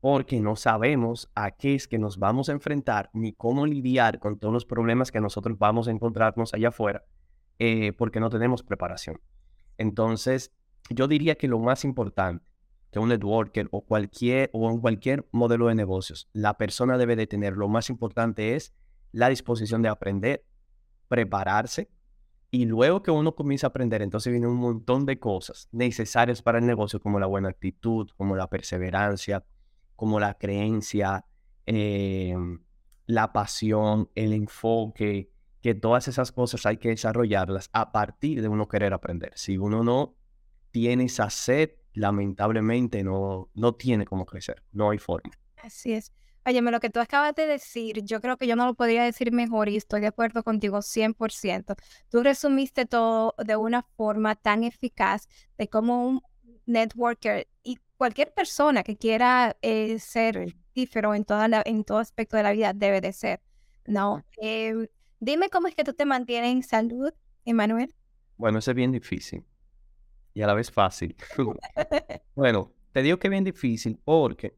porque 0.00 0.40
no 0.40 0.54
sabemos 0.54 1.30
a 1.34 1.50
qué 1.52 1.74
es 1.74 1.88
que 1.88 1.98
nos 1.98 2.18
vamos 2.18 2.48
a 2.48 2.52
enfrentar 2.52 3.10
ni 3.12 3.32
cómo 3.32 3.66
lidiar 3.66 4.18
con 4.18 4.38
todos 4.38 4.54
los 4.54 4.64
problemas 4.64 5.10
que 5.10 5.20
nosotros 5.20 5.58
vamos 5.58 5.88
a 5.88 5.90
encontrarnos 5.90 6.54
allá 6.54 6.68
afuera 6.68 7.04
eh, 7.58 7.92
porque 7.92 8.20
no 8.20 8.30
tenemos 8.30 8.62
preparación. 8.62 9.20
Entonces, 9.76 10.52
yo 10.90 11.08
diría 11.08 11.36
que 11.36 11.48
lo 11.48 11.58
más 11.58 11.84
importante 11.84 12.44
que 12.90 12.98
un 12.98 13.10
networker 13.10 13.68
o 13.70 13.84
cualquier 13.84 14.50
o 14.52 14.70
en 14.70 14.80
cualquier 14.80 15.28
modelo 15.30 15.68
de 15.68 15.74
negocios, 15.74 16.28
la 16.32 16.56
persona 16.56 16.96
debe 16.96 17.16
de 17.16 17.26
tener, 17.26 17.54
lo 17.56 17.68
más 17.68 17.90
importante 17.90 18.56
es 18.56 18.74
la 19.12 19.28
disposición 19.28 19.82
de 19.82 19.88
aprender 19.88 20.44
prepararse 21.08 21.90
y 22.50 22.64
luego 22.64 23.02
que 23.02 23.10
uno 23.10 23.34
comienza 23.34 23.66
a 23.66 23.70
aprender, 23.70 24.00
entonces 24.00 24.30
viene 24.30 24.46
un 24.46 24.56
montón 24.56 25.04
de 25.04 25.18
cosas 25.18 25.68
necesarias 25.72 26.40
para 26.40 26.58
el 26.58 26.66
negocio, 26.66 27.00
como 27.00 27.18
la 27.18 27.26
buena 27.26 27.48
actitud, 27.50 28.08
como 28.16 28.36
la 28.36 28.48
perseverancia, 28.48 29.44
como 29.96 30.18
la 30.20 30.34
creencia, 30.34 31.26
em, 31.66 32.62
la 33.06 33.32
pasión, 33.32 34.08
el 34.14 34.32
enfoque, 34.32 35.30
que 35.60 35.74
todas 35.74 36.08
esas 36.08 36.32
cosas 36.32 36.64
hay 36.66 36.76
que 36.76 36.90
desarrollarlas 36.90 37.70
a 37.72 37.92
partir 37.92 38.42
de 38.42 38.48
uno 38.48 38.68
querer 38.68 38.92
aprender. 38.92 39.32
Si 39.34 39.58
uno 39.58 39.82
no 39.82 40.16
tiene 40.70 41.04
esa 41.04 41.30
sed, 41.30 41.70
lamentablemente 41.94 43.02
no, 43.02 43.50
no 43.54 43.74
tiene 43.74 44.04
cómo 44.04 44.24
crecer, 44.26 44.62
no 44.72 44.90
hay 44.90 44.98
forma. 44.98 45.30
Así 45.56 45.92
es. 45.92 46.12
Óyeme, 46.46 46.70
lo 46.70 46.80
que 46.80 46.88
tú 46.88 47.00
acabas 47.00 47.34
de 47.34 47.46
decir, 47.46 48.02
yo 48.04 48.20
creo 48.20 48.38
que 48.38 48.46
yo 48.46 48.56
no 48.56 48.64
lo 48.64 48.74
podría 48.74 49.02
decir 49.04 49.32
mejor 49.32 49.68
y 49.68 49.76
estoy 49.76 50.00
de 50.00 50.06
acuerdo 50.06 50.42
contigo 50.42 50.78
100%. 50.78 51.76
Tú 52.08 52.22
resumiste 52.22 52.86
todo 52.86 53.34
de 53.44 53.56
una 53.56 53.82
forma 53.82 54.34
tan 54.34 54.64
eficaz 54.64 55.28
de 55.58 55.68
cómo 55.68 56.06
un 56.08 56.22
networker 56.64 57.48
y 57.62 57.78
cualquier 57.98 58.32
persona 58.32 58.82
que 58.82 58.96
quiera 58.96 59.58
eh, 59.60 59.98
ser 59.98 60.50
fructífero 60.50 61.14
en, 61.14 61.24
toda 61.24 61.48
la, 61.48 61.62
en 61.66 61.84
todo 61.84 61.98
aspecto 61.98 62.36
de 62.36 62.44
la 62.44 62.52
vida 62.52 62.72
debe 62.72 63.00
de 63.00 63.12
ser, 63.12 63.42
¿no? 63.84 64.24
Dime 65.20 65.48
cómo 65.48 65.68
es 65.68 65.74
que 65.74 65.84
tú 65.84 65.92
te 65.92 66.04
mantienes 66.04 66.52
en 66.52 66.62
salud, 66.62 67.12
Emanuel. 67.44 67.94
Bueno, 68.36 68.58
eso 68.58 68.70
es 68.70 68.74
bien 68.76 68.92
difícil 68.92 69.44
y 70.34 70.42
a 70.42 70.46
la 70.46 70.54
vez 70.54 70.70
fácil. 70.70 71.16
bueno, 72.34 72.72
te 72.92 73.02
digo 73.02 73.18
que 73.18 73.26
es 73.26 73.30
bien 73.30 73.44
difícil 73.44 73.98
porque 74.04 74.56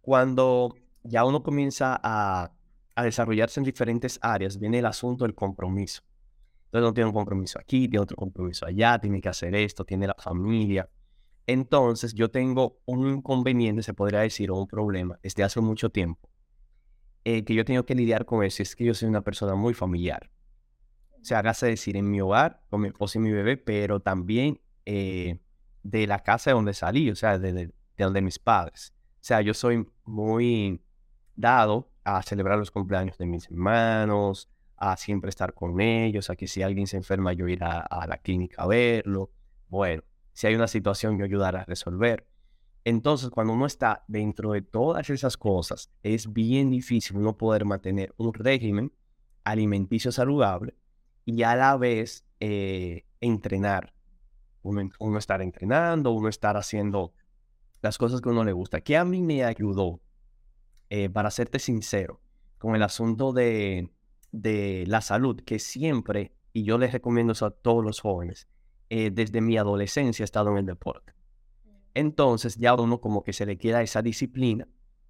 cuando 0.00 0.74
ya 1.02 1.24
uno 1.24 1.42
comienza 1.42 1.98
a, 2.02 2.52
a 2.94 3.02
desarrollarse 3.02 3.60
en 3.60 3.64
diferentes 3.64 4.18
áreas, 4.22 4.58
viene 4.58 4.78
el 4.78 4.86
asunto 4.86 5.24
del 5.24 5.34
compromiso. 5.34 6.02
Entonces 6.66 6.86
uno 6.86 6.94
tiene 6.94 7.08
un 7.08 7.14
compromiso 7.14 7.58
aquí, 7.58 7.88
tiene 7.88 8.00
otro 8.00 8.16
compromiso 8.16 8.66
allá, 8.66 8.98
tiene 8.98 9.20
que 9.20 9.28
hacer 9.28 9.54
esto, 9.54 9.84
tiene 9.84 10.06
la 10.06 10.14
familia. 10.18 10.88
Entonces 11.46 12.12
yo 12.14 12.30
tengo 12.30 12.78
un 12.84 13.08
inconveniente, 13.08 13.82
se 13.82 13.94
podría 13.94 14.20
decir, 14.20 14.50
o 14.50 14.56
un 14.56 14.68
problema 14.68 15.18
desde 15.22 15.42
hace 15.42 15.60
mucho 15.60 15.90
tiempo, 15.90 16.28
eh, 17.30 17.44
que 17.44 17.52
yo 17.52 17.62
tengo 17.66 17.84
que 17.84 17.94
lidiar 17.94 18.24
con 18.24 18.42
eso, 18.42 18.62
es 18.62 18.74
que 18.74 18.84
yo 18.84 18.94
soy 18.94 19.06
una 19.06 19.20
persona 19.20 19.54
muy 19.54 19.74
familiar. 19.74 20.30
O 21.20 21.24
sea, 21.26 21.40
hágase 21.40 21.66
decir, 21.66 21.94
en 21.94 22.10
mi 22.10 22.22
hogar, 22.22 22.62
con 22.70 22.80
mi 22.80 22.88
esposa 22.88 23.18
y 23.18 23.20
mi 23.20 23.30
bebé, 23.30 23.58
pero 23.58 24.00
también 24.00 24.62
eh, 24.86 25.38
de 25.82 26.06
la 26.06 26.20
casa 26.20 26.48
de 26.48 26.54
donde 26.54 26.72
salí, 26.72 27.10
o 27.10 27.14
sea, 27.14 27.38
de, 27.38 27.52
de, 27.52 27.74
donde 27.98 28.22
mis 28.22 28.38
padres. 28.38 28.94
O 29.16 29.18
sea, 29.20 29.42
yo 29.42 29.52
soy 29.52 29.86
muy 30.04 30.80
dado 31.36 31.92
a 32.02 32.22
celebrar 32.22 32.58
los 32.58 32.70
cumpleaños 32.70 33.18
de 33.18 33.26
mis 33.26 33.44
hermanos, 33.50 34.48
a 34.78 34.96
siempre 34.96 35.28
estar 35.28 35.52
con 35.52 35.82
ellos, 35.82 36.30
a 36.30 36.36
que 36.36 36.48
si 36.48 36.62
alguien 36.62 36.86
se 36.86 36.96
enferma 36.96 37.34
yo 37.34 37.46
ir 37.46 37.62
a, 37.62 37.80
a 37.80 38.06
la 38.06 38.16
clínica 38.16 38.62
a 38.62 38.66
verlo. 38.66 39.30
Bueno, 39.68 40.02
si 40.32 40.46
hay 40.46 40.54
una 40.54 40.66
situación 40.66 41.18
yo 41.18 41.26
ayudar 41.26 41.56
a 41.56 41.64
resolver. 41.66 42.26
Entonces, 42.88 43.28
cuando 43.28 43.52
uno 43.52 43.66
está 43.66 44.02
dentro 44.08 44.52
de 44.52 44.62
todas 44.62 45.10
esas 45.10 45.36
cosas, 45.36 45.90
es 46.02 46.32
bien 46.32 46.70
difícil 46.70 47.18
uno 47.18 47.36
poder 47.36 47.66
mantener 47.66 48.14
un 48.16 48.32
régimen 48.32 48.94
alimenticio 49.44 50.10
saludable 50.10 50.74
y 51.26 51.42
a 51.42 51.54
la 51.54 51.76
vez 51.76 52.24
eh, 52.40 53.04
entrenar 53.20 53.92
uno, 54.62 55.18
estar 55.18 55.42
entrenando, 55.42 56.12
uno 56.12 56.30
estar 56.30 56.56
haciendo 56.56 57.12
las 57.82 57.98
cosas 57.98 58.22
que 58.22 58.30
uno 58.30 58.42
le 58.42 58.52
gusta. 58.52 58.80
Que 58.80 58.96
a 58.96 59.04
mí 59.04 59.20
me 59.20 59.44
ayudó, 59.44 60.00
eh, 60.88 61.10
para 61.10 61.30
serte 61.30 61.58
sincero, 61.58 62.22
con 62.56 62.74
el 62.74 62.82
asunto 62.82 63.34
de, 63.34 63.90
de 64.32 64.84
la 64.86 65.02
salud, 65.02 65.42
que 65.44 65.58
siempre, 65.58 66.32
y 66.54 66.64
yo 66.64 66.78
les 66.78 66.92
recomiendo 66.92 67.34
eso 67.34 67.44
a 67.44 67.50
todos 67.50 67.84
los 67.84 68.00
jóvenes, 68.00 68.48
eh, 68.88 69.10
desde 69.12 69.42
mi 69.42 69.58
adolescencia 69.58 70.22
he 70.22 70.24
estado 70.24 70.52
en 70.52 70.56
el 70.56 70.64
deporte. 70.64 71.17
Entonces 71.98 72.54
ya 72.54 72.74
uno 72.74 73.00
como 73.00 73.24
que 73.24 73.32
se 73.32 73.44
le 73.44 73.58
queda 73.58 73.82
esa 73.82 74.02
disciplina 74.02 74.68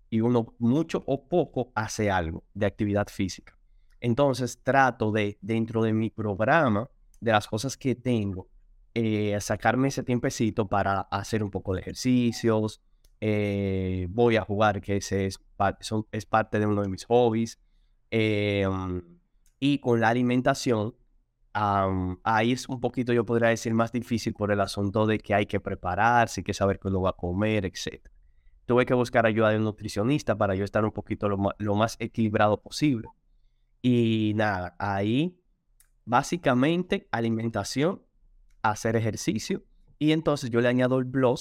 y 0.08 0.22
uno 0.22 0.54
mucho 0.58 1.04
o 1.06 1.28
poco 1.28 1.70
hace 1.74 2.10
algo 2.10 2.44
de 2.54 2.64
actividad 2.64 3.08
física. 3.08 3.58
Entonces 4.00 4.62
trato 4.62 5.12
de, 5.12 5.36
dentro 5.42 5.82
de 5.82 5.92
mi 5.92 6.08
programa, 6.08 6.88
de 7.20 7.32
las 7.32 7.46
cosas 7.46 7.76
que 7.76 7.94
tengo, 7.94 8.48
eh, 8.94 9.36
sacarme 9.38 9.88
ese 9.88 10.02
tiempecito 10.02 10.66
para 10.66 11.00
hacer 11.10 11.42
un 11.42 11.50
poco 11.50 11.74
de 11.74 11.82
ejercicios, 11.82 12.80
eh, 13.20 14.06
voy 14.08 14.36
a 14.36 14.42
jugar, 14.42 14.80
que 14.80 14.96
ese 14.96 15.26
es, 15.26 15.38
parte 16.26 16.58
de 16.58 16.66
uno 16.66 16.80
de 16.80 16.88
mis 16.88 17.04
hobbies, 17.04 17.58
eh, 18.10 18.66
y 19.60 19.78
con 19.80 20.00
la 20.00 20.08
alimentación, 20.08 20.94
ahí 21.52 22.52
es 22.52 22.68
un 22.68 22.80
poquito, 22.80 23.12
yo 23.12 23.24
podría 23.24 23.48
decir, 23.48 23.74
más 23.74 23.92
difícil 23.92 24.34
por 24.34 24.52
el 24.52 24.60
asunto 24.60 25.06
de 25.06 25.18
que 25.18 25.34
hay 25.34 25.46
que 25.46 25.60
prepararse, 25.60 26.40
hay 26.40 26.44
que 26.44 26.54
saber 26.54 26.78
qué 26.78 26.88
uno 26.88 27.00
va 27.00 27.10
a 27.10 27.14
comer, 27.14 27.64
etc. 27.64 28.08
Tuve 28.66 28.86
que 28.86 28.94
buscar 28.94 29.26
ayuda 29.26 29.50
de 29.50 29.56
un 29.56 29.64
nutricionista 29.64 30.36
para 30.36 30.54
yo 30.54 30.64
estar 30.64 30.84
un 30.84 30.92
poquito 30.92 31.28
lo, 31.28 31.38
lo 31.58 31.74
más 31.74 31.96
equilibrado 31.98 32.60
posible. 32.60 33.08
Y 33.82 34.32
nada, 34.36 34.76
ahí 34.78 35.38
básicamente 36.04 37.08
alimentación 37.10 38.02
hacer 38.62 38.96
ejercicio. 38.96 39.64
Y 39.98 40.12
entonces 40.12 40.50
yo 40.50 40.60
le 40.60 40.68
añado 40.68 40.98
el 40.98 41.04
blog, 41.04 41.38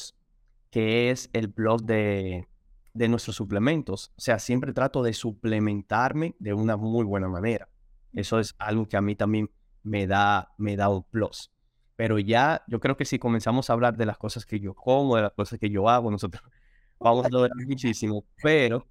que 0.70 1.10
es 1.10 1.30
el 1.34 1.48
blog 1.48 1.84
de, 1.84 2.48
de 2.94 3.08
nuestros 3.08 3.36
suplementos. 3.36 4.12
O 4.18 4.22
sea, 4.22 4.40
siempre 4.40 4.74
trato 4.74 5.04
de 5.04 5.14
suplementarme 5.14 6.36
de 6.40 6.54
una 6.54 6.76
muy 6.76 7.06
buena 7.06 7.30
manera. 7.30 7.70
Eso 8.14 8.40
es 8.40 8.56
algo 8.58 8.88
que 8.88 8.98
a 8.98 9.02
mí 9.02 9.16
también 9.16 9.50
me 9.88 10.08
da, 10.08 10.54
me 10.58 10.76
da 10.76 10.90
un 10.90 11.04
plus. 11.04 11.52
Pero 11.96 12.20
ya, 12.20 12.64
yo 12.68 12.80
creo 12.80 12.96
que 12.98 13.06
si 13.06 13.18
comenzamos 13.18 13.70
a 13.70 13.74
hablar 13.74 13.98
de 13.98 14.06
las 14.06 14.18
cosas 14.18 14.46
que 14.46 14.60
yo 14.60 14.74
como, 14.74 15.16
de 15.16 15.24
las 15.24 15.34
cosas 15.34 15.60
que 15.60 15.70
yo 15.70 15.90
hago, 15.90 16.12
nosotros 16.12 16.44
vamos 17.00 17.26
a 17.26 17.30
lograr 17.30 17.56
muchísimo. 17.68 18.26
Pero 18.44 18.88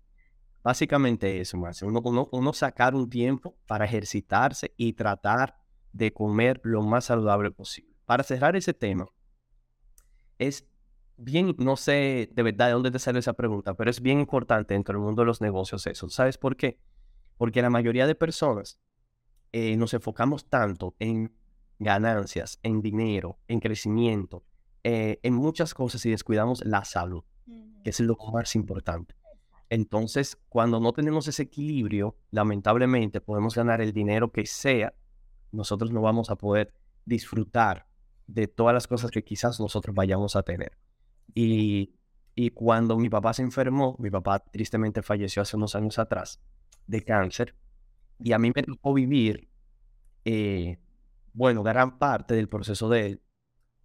básicamente 0.62 1.40
eso, 1.40 1.56
más 1.56 1.82
uno, 1.82 2.00
uno, 2.04 2.28
uno, 2.32 2.52
sacar 2.52 2.94
un 2.94 3.08
tiempo 3.08 3.56
para 3.66 3.84
ejercitarse 3.84 4.74
y 4.76 4.94
tratar 4.94 5.56
de 5.92 6.12
comer 6.12 6.60
lo 6.64 6.82
más 6.82 7.04
saludable 7.04 7.50
posible 7.50 7.96
para 8.06 8.22
cerrar 8.22 8.56
ese 8.56 8.72
tema, 8.72 9.08
es 10.38 10.66
bien, 11.16 11.54
no 11.58 11.76
sé 11.76 12.30
de 12.32 12.42
verdad 12.42 12.66
de 12.66 12.72
dónde 12.72 12.90
te 12.90 12.98
sale 12.98 13.18
esa 13.18 13.34
pregunta, 13.34 13.74
pero 13.74 13.90
es 13.90 14.00
bien 14.00 14.20
importante 14.20 14.74
dentro 14.74 14.94
del 14.94 15.04
mundo 15.04 15.22
de 15.22 15.26
los 15.26 15.40
negocios 15.40 15.86
eso. 15.86 16.08
¿Sabes 16.08 16.38
por 16.38 16.56
qué? 16.56 16.78
Porque 17.36 17.60
la 17.60 17.70
mayoría 17.70 18.06
de 18.06 18.14
personas 18.14 18.80
eh, 19.52 19.76
nos 19.76 19.94
enfocamos 19.94 20.46
tanto 20.48 20.94
en 20.98 21.32
ganancias, 21.78 22.58
en 22.62 22.80
dinero, 22.80 23.38
en 23.48 23.60
crecimiento, 23.60 24.44
eh, 24.82 25.18
en 25.22 25.34
muchas 25.34 25.74
cosas 25.74 26.04
y 26.06 26.10
descuidamos 26.10 26.64
la 26.64 26.84
salud, 26.84 27.24
que 27.82 27.90
es 27.90 28.00
lo 28.00 28.16
más 28.32 28.54
importante. 28.54 29.14
Entonces, 29.68 30.38
cuando 30.48 30.80
no 30.80 30.92
tenemos 30.92 31.26
ese 31.28 31.42
equilibrio, 31.42 32.16
lamentablemente 32.30 33.20
podemos 33.20 33.54
ganar 33.54 33.80
el 33.80 33.92
dinero 33.92 34.30
que 34.30 34.46
sea, 34.46 34.94
nosotros 35.50 35.90
no 35.90 36.00
vamos 36.02 36.30
a 36.30 36.36
poder 36.36 36.72
disfrutar 37.04 37.86
de 38.26 38.48
todas 38.48 38.74
las 38.74 38.86
cosas 38.86 39.10
que 39.10 39.24
quizás 39.24 39.60
nosotros 39.60 39.94
vayamos 39.94 40.36
a 40.36 40.42
tener. 40.42 40.76
Y, 41.34 41.94
y 42.34 42.50
cuando 42.50 42.96
mi 42.96 43.08
papá 43.08 43.32
se 43.32 43.42
enfermó, 43.42 43.96
mi 43.98 44.10
papá 44.10 44.38
tristemente 44.38 45.02
falleció 45.02 45.42
hace 45.42 45.56
unos 45.56 45.74
años 45.74 45.98
atrás 45.98 46.40
de 46.86 47.02
cáncer, 47.02 47.54
y 48.18 48.32
a 48.32 48.38
mí 48.38 48.52
me 48.54 48.62
tocó 48.62 48.94
vivir, 48.94 49.48
eh, 50.24 50.78
bueno, 51.32 51.62
gran 51.62 51.98
parte 51.98 52.34
del 52.34 52.48
proceso 52.48 52.88
de 52.88 53.06
él, 53.06 53.22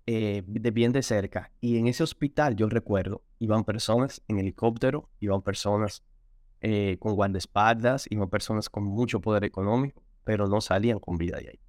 eh, 0.08 0.44
de 0.46 0.72
bien 0.72 0.92
de 0.92 1.04
cerca. 1.04 1.52
Y 1.60 1.78
en 1.78 1.88
ese 1.88 2.04
hospital, 2.04 2.56
yo 2.56 2.68
recuerdo, 2.70 3.24
iban 3.40 3.64
personas 3.64 4.22
en 4.28 4.40
helicóptero, 4.40 5.10
iban 5.20 5.42
personas 5.42 6.04
eh, 6.62 6.98
con 7.00 7.16
guardaespaldas, 7.16 8.08
iban 8.10 8.30
personas 8.30 8.70
con 8.70 8.84
mucho 8.84 9.20
poder 9.22 9.44
económico, 9.44 10.04
pero 10.24 10.48
no 10.48 10.62
salían 10.62 11.00
con 11.00 11.18
vida 11.18 11.38
de 11.38 11.50
ahí. 11.50 11.60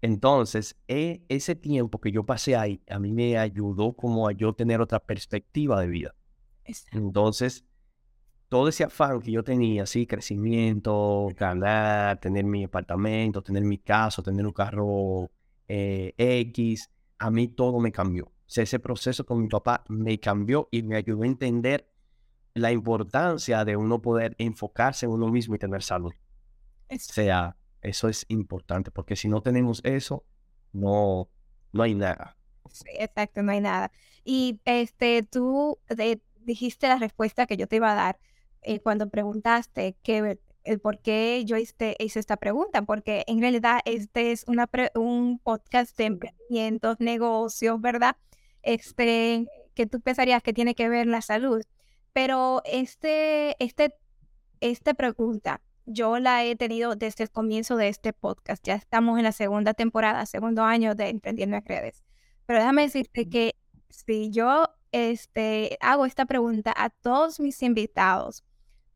Entonces, 0.00 0.76
e, 0.86 1.24
ese 1.28 1.54
tiempo 1.54 2.00
que 2.00 2.12
yo 2.12 2.24
pasé 2.24 2.56
ahí, 2.56 2.82
a 2.90 2.98
mí 2.98 3.12
me 3.12 3.38
ayudó 3.38 3.94
como 3.94 4.28
a 4.28 4.32
yo 4.32 4.52
tener 4.52 4.80
otra 4.80 5.00
perspectiva 5.00 5.80
de 5.80 5.86
vida. 5.86 6.14
Entonces, 6.92 7.64
todo 8.48 8.68
ese 8.68 8.84
afán 8.84 9.20
que 9.20 9.32
yo 9.32 9.42
tenía, 9.42 9.84
así, 9.84 10.06
crecimiento, 10.06 11.28
ganar, 11.36 12.20
tener 12.20 12.44
mi 12.44 12.64
apartamento, 12.64 13.42
tener 13.42 13.64
mi 13.64 13.78
casa, 13.78 14.22
tener 14.22 14.46
un 14.46 14.52
carro 14.52 15.30
eh, 15.68 16.14
X, 16.16 16.90
a 17.18 17.30
mí 17.30 17.48
todo 17.48 17.80
me 17.80 17.92
cambió. 17.92 18.26
O 18.26 18.32
sea, 18.46 18.64
ese 18.64 18.78
proceso 18.78 19.24
con 19.24 19.40
mi 19.40 19.48
papá 19.48 19.84
me 19.88 20.20
cambió 20.20 20.68
y 20.70 20.82
me 20.82 20.96
ayudó 20.96 21.22
a 21.22 21.26
entender 21.26 21.90
la 22.52 22.70
importancia 22.70 23.64
de 23.64 23.76
uno 23.76 24.00
poder 24.00 24.36
enfocarse 24.38 25.06
en 25.06 25.12
uno 25.12 25.28
mismo 25.28 25.54
y 25.54 25.58
tener 25.58 25.82
salud. 25.82 26.12
O 26.90 26.98
sea, 26.98 27.56
eso 27.80 28.08
es 28.08 28.24
importante, 28.28 28.90
porque 28.90 29.16
si 29.16 29.28
no 29.28 29.42
tenemos 29.42 29.80
eso, 29.84 30.24
no, 30.72 31.28
no 31.72 31.82
hay 31.82 31.94
nada. 31.94 32.36
Sí, 32.70 32.90
exacto, 32.98 33.42
no 33.42 33.52
hay 33.52 33.60
nada. 33.60 33.90
Y 34.24 34.60
este, 34.64 35.22
tú 35.22 35.78
dijiste 36.44 36.88
la 36.88 36.98
respuesta 36.98 37.46
que 37.46 37.56
yo 37.56 37.66
te 37.66 37.76
iba 37.76 37.90
a 37.90 37.94
dar 37.94 38.18
eh, 38.64 38.80
cuando 38.80 39.08
preguntaste 39.08 39.96
que 40.02 40.38
el 40.64 40.80
por 40.80 40.98
qué 41.00 41.44
yo 41.44 41.56
hice, 41.56 41.96
hice, 41.98 42.20
esta 42.20 42.36
pregunta, 42.36 42.82
porque 42.82 43.24
en 43.26 43.40
realidad 43.40 43.80
este 43.84 44.32
es 44.32 44.44
una 44.48 44.68
un 44.94 45.38
podcast 45.38 45.96
de 45.96 46.06
emprendimientos, 46.06 46.98
negocios, 47.00 47.80
¿verdad? 47.80 48.16
Este, 48.62 49.46
que 49.74 49.86
tú 49.86 50.00
pensarías 50.00 50.42
que 50.42 50.52
tiene 50.52 50.74
que 50.74 50.88
ver 50.88 51.06
la 51.06 51.20
salud. 51.20 51.62
Pero 52.12 52.62
este, 52.64 53.62
este, 53.62 53.94
esta 54.60 54.94
pregunta 54.94 55.60
yo 55.86 56.18
la 56.18 56.44
he 56.44 56.56
tenido 56.56 56.96
desde 56.96 57.24
el 57.24 57.30
comienzo 57.30 57.76
de 57.76 57.88
este 57.88 58.12
podcast. 58.12 58.64
Ya 58.66 58.74
estamos 58.74 59.18
en 59.18 59.24
la 59.24 59.32
segunda 59.32 59.74
temporada, 59.74 60.24
segundo 60.26 60.62
año 60.62 60.94
de 60.94 61.08
Emprendiendo 61.10 61.56
en 61.56 61.64
Redes. 61.64 62.04
Pero 62.46 62.60
déjame 62.60 62.82
decirte 62.82 63.28
que 63.28 63.56
si 63.90 64.30
yo 64.30 64.68
este, 64.92 65.76
hago 65.80 66.06
esta 66.06 66.24
pregunta 66.24 66.72
a 66.76 66.90
todos 66.90 67.40
mis 67.40 67.62
invitados, 67.62 68.44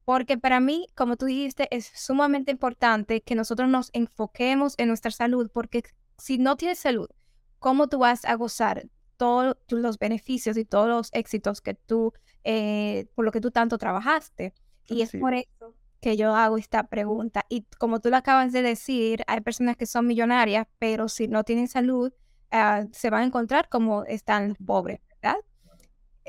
porque 0.08 0.38
para 0.38 0.58
mí, 0.58 0.86
como 0.94 1.18
tú 1.18 1.26
dijiste, 1.26 1.68
es 1.70 1.92
sumamente 1.94 2.50
importante 2.50 3.20
que 3.20 3.34
nosotros 3.34 3.68
nos 3.68 3.90
enfoquemos 3.92 4.74
en 4.78 4.88
nuestra 4.88 5.10
salud, 5.10 5.50
porque 5.52 5.82
si 6.16 6.38
no 6.38 6.56
tienes 6.56 6.78
salud, 6.78 7.10
¿cómo 7.58 7.88
tú 7.88 7.98
vas 7.98 8.24
a 8.24 8.34
gozar 8.36 8.88
todos 9.18 9.58
los 9.68 9.98
beneficios 9.98 10.56
y 10.56 10.64
todos 10.64 10.88
los 10.88 11.10
éxitos 11.12 11.60
que 11.60 11.74
tú, 11.74 12.14
eh, 12.42 13.10
por 13.14 13.26
lo 13.26 13.32
que 13.32 13.42
tú 13.42 13.50
tanto 13.50 13.76
trabajaste? 13.76 14.54
Y 14.86 15.02
es 15.02 15.12
por 15.12 15.34
eso 15.34 15.74
que 16.00 16.16
yo 16.16 16.34
hago 16.34 16.56
esta 16.56 16.84
pregunta. 16.84 17.44
Y 17.50 17.66
como 17.76 18.00
tú 18.00 18.08
lo 18.08 18.16
acabas 18.16 18.50
de 18.50 18.62
decir, 18.62 19.24
hay 19.26 19.42
personas 19.42 19.76
que 19.76 19.84
son 19.84 20.06
millonarias, 20.06 20.66
pero 20.78 21.10
si 21.10 21.28
no 21.28 21.44
tienen 21.44 21.68
salud, 21.68 22.14
ah, 22.50 22.86
se 22.92 23.10
van 23.10 23.24
a 23.24 23.26
encontrar 23.26 23.68
como 23.68 24.04
están 24.04 24.54
pobres, 24.54 25.00
¿verdad? 25.20 25.36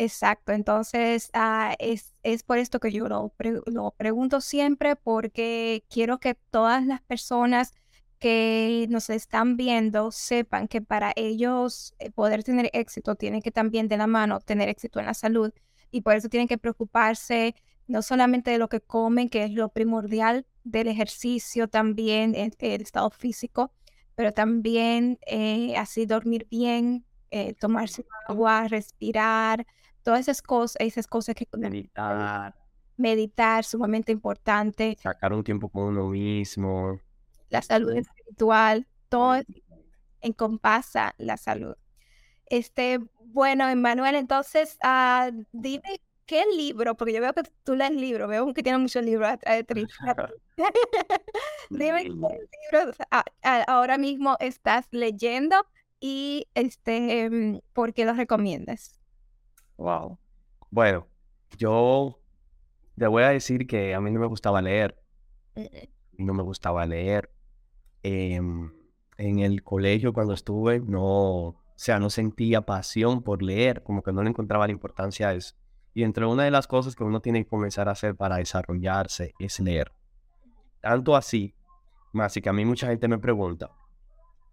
Exacto, 0.01 0.53
entonces 0.53 1.29
ah, 1.33 1.75
es, 1.77 2.15
es, 2.23 2.43
por 2.43 2.57
esto 2.57 2.79
que 2.79 2.89
yo 2.89 3.09
lo, 3.09 3.33
lo, 3.65 3.91
pregunto 3.97 4.39
siempre, 4.39 4.95
porque 4.95 5.83
quiero 5.89 6.19
que 6.21 6.35
todas 6.35 6.85
las 6.85 7.01
personas 7.01 7.73
que 8.17 8.87
nos 8.89 9.09
están 9.09 9.57
viendo 9.57 10.11
sepan 10.11 10.69
que 10.69 10.81
para 10.81 11.11
ellos 11.17 11.95
eh, 11.99 12.11
poder 12.11 12.45
tener 12.45 12.69
éxito, 12.71 13.15
tienen 13.15 13.41
que 13.41 13.51
también 13.51 13.89
de 13.89 13.97
la 13.97 14.07
mano 14.07 14.39
tener 14.39 14.69
éxito 14.69 15.01
en 15.01 15.07
la 15.07 15.13
salud 15.13 15.51
y 15.91 15.99
por 15.99 16.15
eso 16.15 16.29
tienen 16.29 16.47
que 16.47 16.57
preocuparse 16.57 17.53
no 17.87 18.01
solamente 18.01 18.51
de 18.51 18.57
lo 18.57 18.69
que 18.69 18.79
comen, 18.79 19.27
que 19.27 19.43
es 19.43 19.51
lo 19.51 19.67
primordial 19.67 20.45
del 20.63 20.87
ejercicio, 20.87 21.67
también 21.67 22.35
el, 22.35 22.53
estado 22.81 23.09
físico, 23.09 23.73
pero 24.15 24.31
también 24.31 25.19
eh, 25.27 25.75
así 25.75 26.05
dormir 26.05 26.47
bien, 26.49 27.05
eh, 27.31 27.53
tomarse 27.55 28.05
agua, 28.29 28.69
respirar, 28.69 29.65
todas 30.03 30.21
esas 30.21 30.41
cosas, 30.41 30.77
esas 30.79 31.07
cosas 31.07 31.35
que... 31.35 31.47
Meditar. 31.57 32.55
Meditar, 32.97 33.63
sumamente 33.63 34.11
importante. 34.11 34.97
Sacar 35.01 35.33
un 35.33 35.43
tiempo 35.43 35.69
con 35.69 35.83
uno 35.83 36.07
mismo. 36.09 36.99
La 37.49 37.61
salud 37.61 37.93
espiritual, 37.93 38.87
todo 39.07 39.41
encompasa 40.21 41.15
la 41.17 41.37
salud. 41.37 41.75
Este, 42.45 42.99
bueno, 43.25 43.69
Emanuel, 43.69 44.15
entonces, 44.15 44.77
uh, 44.83 45.31
dime 45.51 46.01
¿qué 46.29 46.45
libro? 46.55 46.95
Porque 46.95 47.11
yo 47.11 47.21
veo 47.21 47.33
que 47.33 47.41
tú 47.63 47.73
lees 47.73 47.89
libros, 47.89 48.29
veo 48.29 48.53
que 48.53 48.61
tiene 48.61 48.77
muchos 48.77 49.03
libros 49.03 49.27
atrás 49.27 49.65
de 49.65 49.87
Dime 51.71 52.03
qué 52.03 52.09
libro 52.09 52.93
ahora 53.41 53.97
mismo 53.97 54.37
estás 54.39 54.85
leyendo 54.91 55.55
y 55.99 56.47
este, 56.53 57.23
em, 57.23 57.61
por 57.73 57.95
qué 57.95 58.05
los 58.05 58.15
recomiendas. 58.15 58.98
Wow. 59.79 60.19
Bueno, 60.69 61.07
yo 61.57 62.19
te 62.97 63.07
voy 63.07 63.23
a 63.23 63.29
decir 63.29 63.65
que 63.65 63.95
a 63.95 64.01
mí 64.01 64.11
no 64.11 64.19
me 64.19 64.27
gustaba 64.27 64.61
leer. 64.61 65.01
No 66.17 66.33
me 66.33 66.43
gustaba 66.43 66.85
leer. 66.85 67.31
Em, 68.03 68.71
en 69.17 69.39
el 69.39 69.63
colegio 69.63 70.11
cuando 70.11 70.33
estuve, 70.33 70.81
no, 70.81 71.03
o 71.05 71.61
sea, 71.75 71.97
no 71.97 72.09
sentía 72.09 72.61
pasión 72.61 73.23
por 73.23 73.41
leer, 73.41 73.81
como 73.81 74.03
que 74.03 74.11
no 74.11 74.21
le 74.21 74.29
encontraba 74.29 74.67
la 74.67 74.73
importancia 74.73 75.29
a 75.29 75.33
eso. 75.33 75.55
Y 75.93 76.03
entre 76.03 76.25
una 76.25 76.43
de 76.43 76.51
las 76.51 76.67
cosas 76.67 76.93
que 76.93 77.05
uno 77.05 77.21
tiene 77.21 77.43
que 77.43 77.49
comenzar 77.49 77.87
a 77.87 77.93
hacer 77.93 78.15
para 78.15 78.35
desarrollarse 78.35 79.33
es 79.39 79.61
leer. 79.61 79.93
Tanto 80.81 81.15
así, 81.15 81.55
más 82.11 82.35
y 82.35 82.41
que 82.41 82.49
a 82.49 82.53
mí 82.53 82.65
mucha 82.65 82.87
gente 82.87 83.07
me 83.07 83.17
pregunta, 83.17 83.71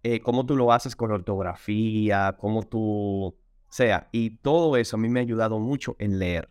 eh, 0.05 0.21
¿cómo 0.21 0.47
tú 0.47 0.57
lo 0.57 0.73
haces 0.73 0.95
con 0.95 1.11
ortografía? 1.11 2.37
¿Cómo 2.39 2.63
tú... 2.63 3.37
sea, 3.77 4.09
y 4.11 4.31
todo 4.39 4.77
eso 4.79 4.97
a 4.97 4.99
mí 4.99 5.09
me 5.11 5.21
ha 5.21 5.23
ayudado 5.23 5.59
mucho 5.59 5.97
en 5.99 6.19
leer. 6.19 6.49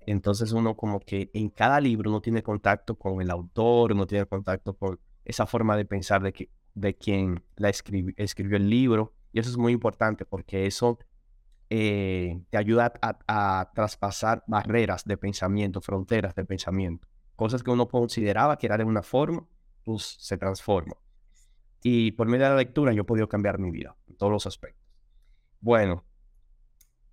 Entonces 0.00 0.50
uno 0.52 0.76
como 0.76 0.98
que 0.98 1.30
en 1.32 1.50
cada 1.50 1.80
libro 1.80 2.10
uno 2.10 2.20
tiene 2.20 2.42
contacto 2.42 2.96
con 2.98 3.20
el 3.20 3.30
autor, 3.30 3.92
uno 3.92 4.06
tiene 4.06 4.26
contacto 4.26 4.74
con 4.74 4.98
esa 5.24 5.46
forma 5.46 5.76
de 5.76 5.84
pensar 5.84 6.20
de, 6.20 6.32
que, 6.32 6.50
de 6.74 6.96
quien 6.96 7.44
la 7.56 7.68
escribió 7.68 8.56
el 8.56 8.68
libro. 8.68 9.14
Y 9.32 9.38
eso 9.38 9.50
es 9.50 9.56
muy 9.56 9.72
importante 9.72 10.24
porque 10.24 10.66
eso 10.66 10.98
eh, 11.70 12.40
te 12.50 12.58
ayuda 12.58 12.92
a, 13.02 13.70
traspasar 13.72 14.42
barreras 14.48 15.04
de 15.04 15.16
pensamiento, 15.16 15.80
fronteras 15.80 16.34
de 16.34 16.44
pensamiento. 16.44 17.06
Cosas 17.36 17.62
que 17.62 17.70
uno 17.70 17.86
consideraba 17.86 18.58
que 18.58 18.66
era 18.66 18.78
de 18.78 18.84
una 18.84 19.02
forma, 19.02 19.46
pues 19.84 20.16
se 20.18 20.36
transforma. 20.38 20.96
Y 21.84 22.12
por 22.12 22.26
medio 22.26 22.46
de 22.46 22.50
la 22.50 22.56
lectura 22.56 22.92
yo 22.92 23.02
he 23.02 23.04
podido 23.04 23.28
cambiar 23.28 23.60
mi 23.60 23.70
vida 23.70 23.96
en 24.08 24.16
todos 24.16 24.32
los 24.32 24.46
aspectos. 24.46 24.88
Bueno, 25.60 26.04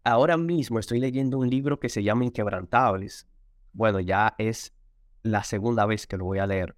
ahora 0.06 0.38
mismo 0.38 0.80
estoy 0.80 1.00
leyendo 1.00 1.38
un 1.38 1.50
libro 1.50 1.80
que 1.80 1.90
se 1.90 2.04
llama 2.04 2.24
Inquebrantables. 2.24 3.28
Bueno, 3.74 4.00
ya 4.00 4.36
es 4.38 4.74
la 5.22 5.44
segunda 5.44 5.86
vez 5.86 6.08
que 6.08 6.18
lo 6.18 6.26
voy 6.26 6.40
a 6.40 6.48
leer 6.48 6.78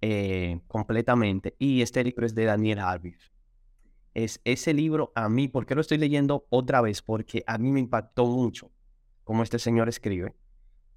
eh, 0.00 0.60
completamente. 0.66 1.54
Y 1.60 1.82
este 1.82 2.02
libro 2.02 2.26
es 2.26 2.34
de 2.34 2.44
Daniel 2.44 2.80
Harvey 2.80 3.14
es 4.24 4.40
ese 4.44 4.74
libro 4.74 5.12
a 5.14 5.28
mí, 5.28 5.48
¿por 5.48 5.64
qué 5.64 5.74
lo 5.74 5.80
estoy 5.80 5.98
leyendo 5.98 6.46
otra 6.50 6.80
vez? 6.80 7.02
Porque 7.02 7.44
a 7.46 7.56
mí 7.58 7.70
me 7.70 7.80
impactó 7.80 8.26
mucho 8.26 8.70
como 9.22 9.42
este 9.42 9.58
señor 9.58 9.88
escribe. 9.88 10.34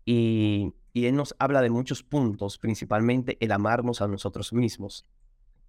Y, 0.06 0.74
él 0.94 1.16
nos 1.16 1.36
habla 1.40 1.62
de 1.62 1.70
muchos 1.70 2.04
puntos, 2.04 2.58
principalmente 2.58 3.38
el 3.40 3.52
amarnos 3.52 4.02
a 4.02 4.08
nosotros 4.08 4.52
mismos. 4.54 5.06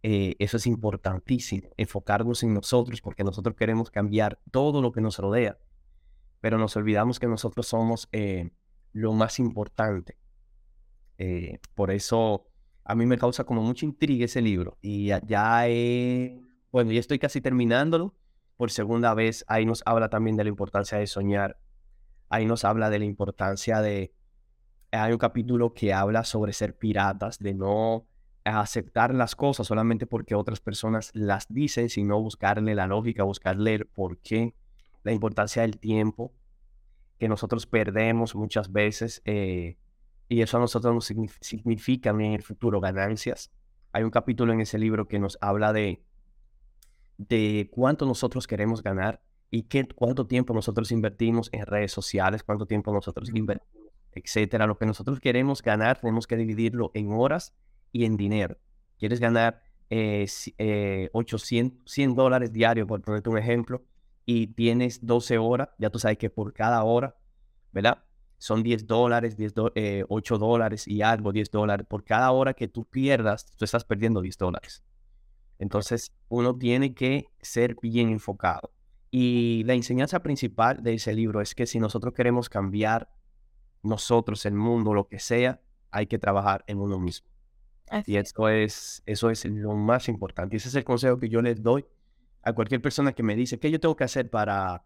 Eh, 0.02 0.34
eso 0.38 0.56
es 0.56 0.66
importantísimo, 0.66 1.68
enfocarnos 1.76 2.42
en 2.42 2.54
nosotros 2.54 3.00
porque 3.00 3.22
nosotros 3.22 3.54
queremos 3.54 3.90
cambiar 3.90 4.40
todo 4.50 4.82
lo 4.82 4.90
que 4.90 5.00
nos 5.00 5.18
rodea, 5.18 5.58
pero 6.42 6.58
nos 6.58 6.76
olvidamos 6.76 7.20
que 7.20 7.28
nosotros 7.28 7.68
somos 7.68 8.08
eh, 8.10 8.50
lo 8.92 9.12
más 9.12 9.38
importante. 9.38 10.18
Eh, 11.16 11.60
por 11.74 11.92
eso 11.92 12.48
a 12.84 12.96
mí 12.96 13.06
me 13.06 13.16
causa 13.16 13.44
como 13.44 13.62
mucha 13.62 13.86
intriga 13.86 14.24
ese 14.24 14.42
libro 14.42 14.76
y 14.82 15.06
ya, 15.06 15.68
he 15.68 16.40
bueno, 16.72 16.90
ya 16.90 16.98
estoy 16.98 17.20
casi 17.20 17.40
terminándolo. 17.40 18.16
Por 18.56 18.72
segunda 18.72 19.14
vez, 19.14 19.44
ahí 19.46 19.64
nos 19.64 19.82
habla 19.86 20.08
también 20.08 20.36
de 20.36 20.42
la 20.42 20.50
importancia 20.50 20.98
de 20.98 21.06
soñar. 21.06 21.58
Ahí 22.28 22.44
nos 22.44 22.64
habla 22.64 22.90
de 22.90 22.98
la 22.98 23.04
importancia 23.04 23.80
de... 23.80 24.12
Hay 24.90 25.12
un 25.12 25.18
capítulo 25.18 25.72
que 25.74 25.92
habla 25.92 26.24
sobre 26.24 26.52
ser 26.52 26.76
piratas, 26.76 27.38
de 27.38 27.54
no 27.54 28.08
aceptar 28.44 29.14
las 29.14 29.36
cosas 29.36 29.68
solamente 29.68 30.06
porque 30.06 30.34
otras 30.34 30.60
personas 30.60 31.12
las 31.14 31.46
dicen, 31.48 31.88
sino 31.88 32.20
buscarle 32.20 32.74
la 32.74 32.88
lógica, 32.88 33.22
buscarle 33.22 33.74
el 33.74 33.86
por 33.86 34.18
qué, 34.18 34.54
la 35.02 35.12
importancia 35.12 35.62
del 35.62 35.78
tiempo, 35.78 36.34
que 37.18 37.28
nosotros 37.28 37.66
perdemos 37.66 38.34
muchas 38.34 38.72
veces, 38.72 39.22
eh, 39.24 39.78
y 40.28 40.40
eso 40.42 40.56
a 40.56 40.60
nosotros 40.60 40.94
nos 40.94 41.12
significa 41.40 42.10
en 42.10 42.20
el 42.20 42.42
futuro 42.42 42.80
ganancias. 42.80 43.52
Hay 43.92 44.04
un 44.04 44.10
capítulo 44.10 44.52
en 44.52 44.60
ese 44.60 44.78
libro 44.78 45.06
que 45.06 45.18
nos 45.18 45.36
habla 45.40 45.72
de 45.72 46.02
de 47.28 47.68
cuánto 47.72 48.06
nosotros 48.06 48.46
queremos 48.46 48.82
ganar 48.82 49.22
y 49.50 49.64
qué, 49.64 49.86
cuánto 49.86 50.26
tiempo 50.26 50.54
nosotros 50.54 50.90
invertimos 50.92 51.48
en 51.52 51.66
redes 51.66 51.92
sociales, 51.92 52.42
cuánto 52.42 52.66
tiempo 52.66 52.92
nosotros 52.92 53.30
invertimos, 53.34 53.92
etcétera. 54.12 54.66
Lo 54.66 54.78
que 54.78 54.86
nosotros 54.86 55.20
queremos 55.20 55.62
ganar 55.62 56.00
tenemos 56.00 56.26
que 56.26 56.36
dividirlo 56.36 56.90
en 56.94 57.12
horas 57.12 57.54
y 57.92 58.04
en 58.04 58.16
dinero. 58.16 58.56
¿Quieres 58.98 59.20
ganar 59.20 59.62
eh, 59.90 60.26
800, 61.12 61.78
eh, 61.78 61.82
100 61.86 62.14
dólares 62.14 62.52
diarios, 62.52 62.86
por 62.88 63.02
ponerte 63.02 63.28
un 63.28 63.38
ejemplo, 63.38 63.84
y 64.24 64.48
tienes 64.48 65.04
12 65.04 65.38
horas, 65.38 65.70
ya 65.78 65.90
tú 65.90 65.98
sabes 65.98 66.18
que 66.18 66.30
por 66.30 66.52
cada 66.52 66.82
hora, 66.84 67.16
¿verdad? 67.72 68.04
Son 68.38 68.62
10 68.62 68.86
dólares, 68.86 69.36
10 69.36 69.52
8 69.56 69.72
eh, 69.74 70.38
dólares 70.38 70.88
y 70.88 71.02
algo, 71.02 71.32
10 71.32 71.50
dólares. 71.50 71.86
Por 71.88 72.04
cada 72.04 72.30
hora 72.32 72.54
que 72.54 72.68
tú 72.68 72.84
pierdas, 72.84 73.46
tú 73.56 73.64
estás 73.64 73.84
perdiendo 73.84 74.20
10 74.20 74.36
dólares. 74.36 74.82
Entonces, 75.58 76.12
uno 76.28 76.56
tiene 76.56 76.92
que 76.94 77.26
ser 77.40 77.76
bien 77.80 78.10
enfocado. 78.10 78.72
Y 79.12 79.62
la 79.64 79.74
enseñanza 79.74 80.20
principal 80.22 80.82
de 80.82 80.94
ese 80.94 81.14
libro 81.14 81.40
es 81.40 81.54
que 81.54 81.66
si 81.66 81.78
nosotros 81.78 82.14
queremos 82.14 82.48
cambiar 82.48 83.08
nosotros, 83.82 84.44
el 84.46 84.54
mundo, 84.54 84.94
lo 84.94 85.06
que 85.06 85.18
sea, 85.18 85.60
hay 85.90 86.06
que 86.06 86.18
trabajar 86.18 86.64
en 86.66 86.80
uno 86.80 86.98
mismo. 86.98 87.28
y 88.06 88.16
eso 88.16 88.48
es, 88.48 89.02
eso 89.06 89.30
es 89.30 89.44
lo 89.44 89.74
más 89.74 90.08
importante. 90.08 90.56
Y 90.56 90.58
ese 90.58 90.68
es 90.68 90.74
el 90.74 90.84
consejo 90.84 91.18
que 91.18 91.28
yo 91.28 91.42
les 91.42 91.62
doy 91.62 91.84
a 92.42 92.52
cualquier 92.52 92.82
persona 92.82 93.12
que 93.12 93.22
me 93.22 93.36
dice, 93.36 93.58
¿qué 93.58 93.70
yo 93.70 93.80
tengo 93.80 93.96
que 93.96 94.04
hacer 94.04 94.30
para 94.30 94.84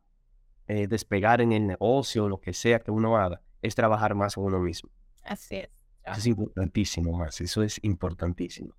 eh, 0.69 0.87
despegar 0.87 1.41
en 1.41 1.53
el 1.53 1.67
negocio, 1.67 2.29
lo 2.29 2.41
que 2.41 2.53
sea 2.53 2.81
que 2.81 2.91
uno 2.91 3.17
haga? 3.17 3.43
Es 3.63 3.75
trabajar 3.75 4.15
más 4.15 4.37
en 4.37 4.45
uno 4.45 4.61
mismo. 4.61 4.91
Así 5.25 5.57
es. 5.57 5.71
Eso 6.05 6.19
es 6.19 6.27
importantísimo, 6.27 7.13
más. 7.13 7.41
Eso 7.41 7.63
es 7.63 7.83
importantísimo. 7.83 8.75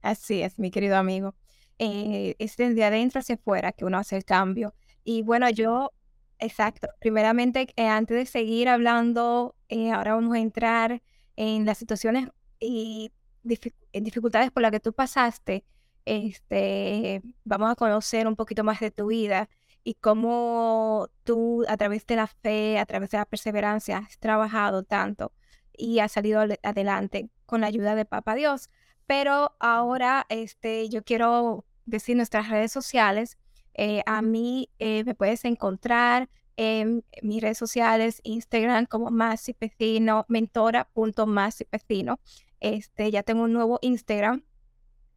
Así 0.00 0.42
es, 0.42 0.58
mi 0.58 0.70
querido 0.70 0.96
amigo. 0.96 1.34
Eh, 1.78 2.36
es 2.38 2.56
desde 2.56 2.84
adentro 2.84 3.20
hacia 3.20 3.34
afuera 3.34 3.72
que 3.72 3.84
uno 3.84 3.98
hace 3.98 4.16
el 4.16 4.24
cambio. 4.24 4.74
Y 5.04 5.22
bueno, 5.22 5.48
yo, 5.50 5.92
exacto, 6.38 6.88
primeramente, 7.00 7.68
eh, 7.76 7.86
antes 7.86 8.16
de 8.16 8.26
seguir 8.26 8.68
hablando, 8.68 9.56
eh, 9.68 9.90
ahora 9.90 10.14
vamos 10.14 10.34
a 10.34 10.40
entrar 10.40 11.02
en 11.36 11.64
las 11.64 11.78
situaciones 11.78 12.28
y 12.58 13.12
dificultades 13.42 14.50
por 14.50 14.62
las 14.62 14.70
que 14.72 14.80
tú 14.80 14.92
pasaste. 14.92 15.64
Este, 16.10 17.22
vamos 17.44 17.70
a 17.70 17.76
conocer 17.76 18.26
un 18.26 18.34
poquito 18.34 18.64
más 18.64 18.80
de 18.80 18.90
tu 18.90 19.06
vida 19.06 19.48
y 19.84 19.94
cómo 19.94 21.08
tú, 21.22 21.64
a 21.68 21.76
través 21.76 22.04
de 22.04 22.16
la 22.16 22.26
fe, 22.26 22.80
a 22.80 22.84
través 22.84 23.10
de 23.10 23.18
la 23.18 23.26
perseverancia, 23.26 23.98
has 23.98 24.18
trabajado 24.18 24.82
tanto 24.82 25.32
y 25.72 26.00
has 26.00 26.10
salido 26.10 26.40
adelante 26.64 27.30
con 27.46 27.60
la 27.60 27.68
ayuda 27.68 27.94
de 27.94 28.06
Papa 28.06 28.34
Dios. 28.34 28.70
Pero 29.06 29.54
ahora 29.60 30.26
este, 30.30 30.88
yo 30.88 31.04
quiero 31.04 31.64
decir 31.86 32.16
nuestras 32.16 32.48
redes 32.48 32.72
sociales. 32.72 33.38
Eh, 33.74 34.02
a 34.04 34.20
mí 34.20 34.68
eh, 34.80 35.04
me 35.04 35.14
puedes 35.14 35.44
encontrar 35.44 36.28
en 36.56 37.04
mis 37.22 37.40
redes 37.40 37.58
sociales, 37.58 38.20
Instagram 38.24 38.86
como 38.86 39.12
Masi 39.12 39.52
Pecino, 39.54 40.26
mentora.masipecino. 40.28 42.18
Este, 42.58 43.12
ya 43.12 43.22
tengo 43.22 43.44
un 43.44 43.52
nuevo 43.52 43.78
Instagram. 43.80 44.42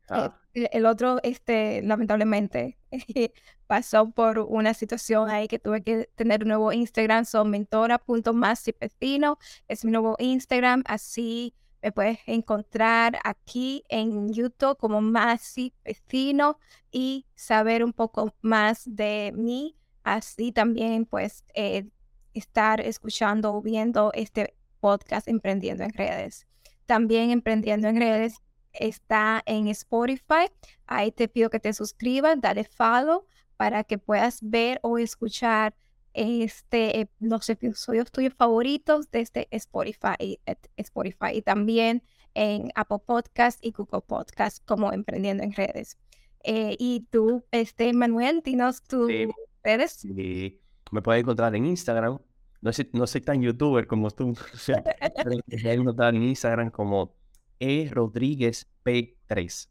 Eh, 0.10 0.13
Ah, 0.13 0.39
el 0.54 0.86
otro, 0.86 1.20
este, 1.24 1.82
lamentablemente, 1.82 2.78
pasó 3.68 4.12
por 4.12 4.39
una 4.39 4.74
situación 4.74 5.30
ahí 5.30 5.48
que 5.48 5.60
tuve 5.60 5.82
que 5.82 6.10
tener 6.16 6.44
un 6.44 6.50
nuevo 6.50 6.72
Instagram, 6.72 7.26
son 7.26 7.50
mentora.masipecino, 7.50 9.39
es 9.68 9.84
mi 9.84 9.92
nuevo 9.92 10.16
Instagram, 10.20 10.84
así 10.86 11.56
me 11.82 11.92
puedes 11.92 12.20
encontrar 12.28 13.20
aquí 13.24 13.84
en 13.89 14.32
YouTube 14.32 14.78
como 14.78 15.02
Masi 15.02 15.74
Pecino 15.84 16.60
y 16.92 17.26
saber 17.36 17.84
un 17.84 17.92
poco 17.92 18.34
más 18.42 18.84
de 18.86 19.34
mí, 19.36 19.76
así 20.04 20.52
también 20.52 21.06
pues 21.06 21.44
eh, 21.56 21.89
estar 22.34 22.80
escuchando 22.80 23.54
o 23.54 23.62
viendo 23.62 24.12
este 24.13 24.56
podcast 24.80 25.28
Emprendiendo 25.28 25.84
en 25.84 25.94
Redes. 25.94 26.48
También 26.86 27.32
Emprendiendo 27.32 27.88
en 27.88 27.98
Redes 27.98 28.42
está 28.74 29.42
en 29.46 29.68
Spotify. 29.70 30.48
Ahí 30.88 31.12
te 31.12 31.28
pido 31.28 31.50
que 31.50 31.60
te 31.60 31.74
suscribas, 31.74 32.40
dale 32.42 32.64
follow 32.64 33.26
para 33.58 33.84
que 33.84 33.98
puedas 33.98 34.40
ver 34.42 34.80
o 34.84 34.98
escuchar 34.98 35.76
este, 36.14 37.00
eh, 37.02 37.10
los 37.20 37.50
episodios 37.50 38.12
tuyos 38.12 38.34
favoritos 38.36 39.10
desde 39.12 39.48
Spotify, 39.52 40.14
y- 40.20 40.40
et- 40.46 40.70
Spotify 40.78 41.32
y 41.34 41.42
también 41.42 42.04
en 42.36 42.72
Apple 42.76 43.00
Podcast 43.06 43.64
y 43.66 43.72
Google 43.72 44.02
Podcast 44.02 44.64
como 44.66 44.92
Emprendiendo 44.94 45.44
en 45.44 45.54
Redes. 45.54 45.98
Eh, 46.44 46.76
y 46.78 47.08
tú, 47.10 47.44
este, 47.52 47.94
Manuel, 47.94 48.42
dinos 48.44 48.84
tus 48.84 49.08
sí, 49.08 49.28
redes. 49.64 50.04
y 50.06 50.60
me 50.92 51.02
puedes 51.02 51.22
encontrar 51.22 51.56
en 51.56 51.66
Instagram. 51.66 52.20
No 52.62 52.72
soy, 52.74 52.90
no 52.94 53.08
soy 53.08 53.22
tan 53.22 53.42
youtuber 53.42 53.88
como 53.88 54.10
tú. 54.12 54.34
me 54.68 54.94
puedes 55.24 55.66
encontrar 55.66 56.16
en 56.16 56.24
Instagram 56.24 56.70
como 56.70 57.16
E 57.60 57.89
Rodríguez 57.92 58.68
P3. 58.84 59.70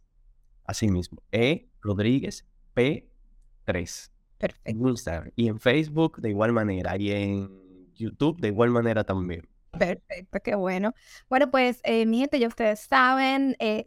Así 0.65 0.89
mismo. 0.89 1.23
E 1.33 1.69
Rodríguez 1.81 2.47
P3. 2.75 4.11
Perfecto. 4.39 4.71
En 4.71 4.89
Instagram. 4.89 5.31
Y 5.37 5.49
en 5.49 5.61
Facebook 5.61 6.21
de 6.21 6.31
igual 6.31 6.53
manera. 6.53 6.97
Y 6.97 7.11
en 7.11 7.63
YouTube 7.95 8.41
de 8.41 8.49
igual 8.49 8.71
manera 8.71 9.05
también. 9.05 9.49
Perfecto, 9.79 10.41
qué 10.43 10.55
bueno. 10.55 10.95
Bueno, 11.29 11.51
pues 11.51 11.81
eh, 11.85 12.05
mi 12.07 12.21
gente, 12.21 12.39
ya 12.39 12.49
ustedes 12.49 12.81
saben, 12.81 13.57
el, 13.59 13.85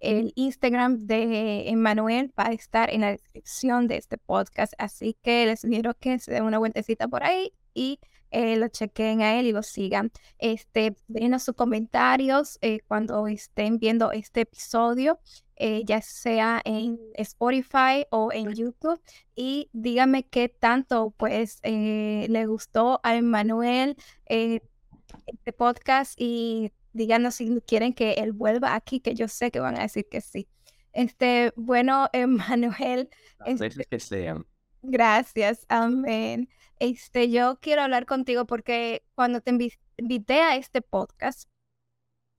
el 0.00 0.32
Instagram 0.36 1.06
de 1.06 1.68
Emanuel 1.68 2.32
va 2.38 2.48
a 2.48 2.52
estar 2.52 2.90
en 2.90 3.00
la 3.00 3.10
descripción 3.10 3.88
de 3.88 3.96
este 3.96 4.18
podcast, 4.18 4.74
así 4.78 5.16
que 5.22 5.46
les 5.46 5.60
sugiero 5.60 5.94
que 5.98 6.18
se 6.18 6.32
den 6.32 6.44
una 6.44 6.58
vueltecita 6.58 7.08
por 7.08 7.24
ahí 7.24 7.52
y 7.74 7.98
eh, 8.32 8.56
lo 8.56 8.68
chequen 8.68 9.20
a 9.22 9.38
él 9.38 9.46
y 9.46 9.52
lo 9.52 9.62
sigan. 9.62 10.10
Este, 10.38 10.96
déjenos 11.06 11.42
sus 11.44 11.54
comentarios 11.54 12.58
eh, 12.62 12.80
cuando 12.88 13.26
estén 13.26 13.78
viendo 13.78 14.10
este 14.10 14.42
episodio, 14.42 15.20
eh, 15.56 15.82
ya 15.84 16.00
sea 16.02 16.60
en 16.64 16.98
Spotify 17.14 18.06
o 18.10 18.32
en 18.32 18.54
YouTube, 18.54 19.00
y 19.36 19.68
díganme 19.72 20.24
qué 20.24 20.48
tanto 20.48 21.14
pues 21.16 21.60
le 21.62 22.46
gustó 22.46 23.00
a 23.02 23.16
Emanuel. 23.16 23.96
este 24.26 25.52
podcast 25.52 26.14
y 26.16 26.72
díganos 26.92 27.34
si 27.36 27.60
quieren 27.66 27.92
que 27.92 28.14
él 28.14 28.32
vuelva 28.32 28.74
aquí, 28.74 29.00
que 29.00 29.14
yo 29.14 29.28
sé 29.28 29.50
que 29.50 29.60
van 29.60 29.78
a 29.78 29.82
decir 29.82 30.06
que 30.10 30.20
sí. 30.20 30.48
Este, 30.92 31.52
bueno, 31.56 32.08
Emanuel, 32.12 33.08
Las 33.38 33.48
este, 33.48 33.64
veces 33.64 33.86
que 33.88 34.00
sean. 34.00 34.46
Gracias, 34.82 35.64
amén. 35.68 36.48
Este, 36.78 37.30
yo 37.30 37.58
quiero 37.60 37.82
hablar 37.82 38.06
contigo 38.06 38.46
porque 38.46 39.04
cuando 39.14 39.40
te 39.40 39.52
invi- 39.52 39.78
invité 39.96 40.40
a 40.42 40.56
este 40.56 40.82
podcast, 40.82 41.48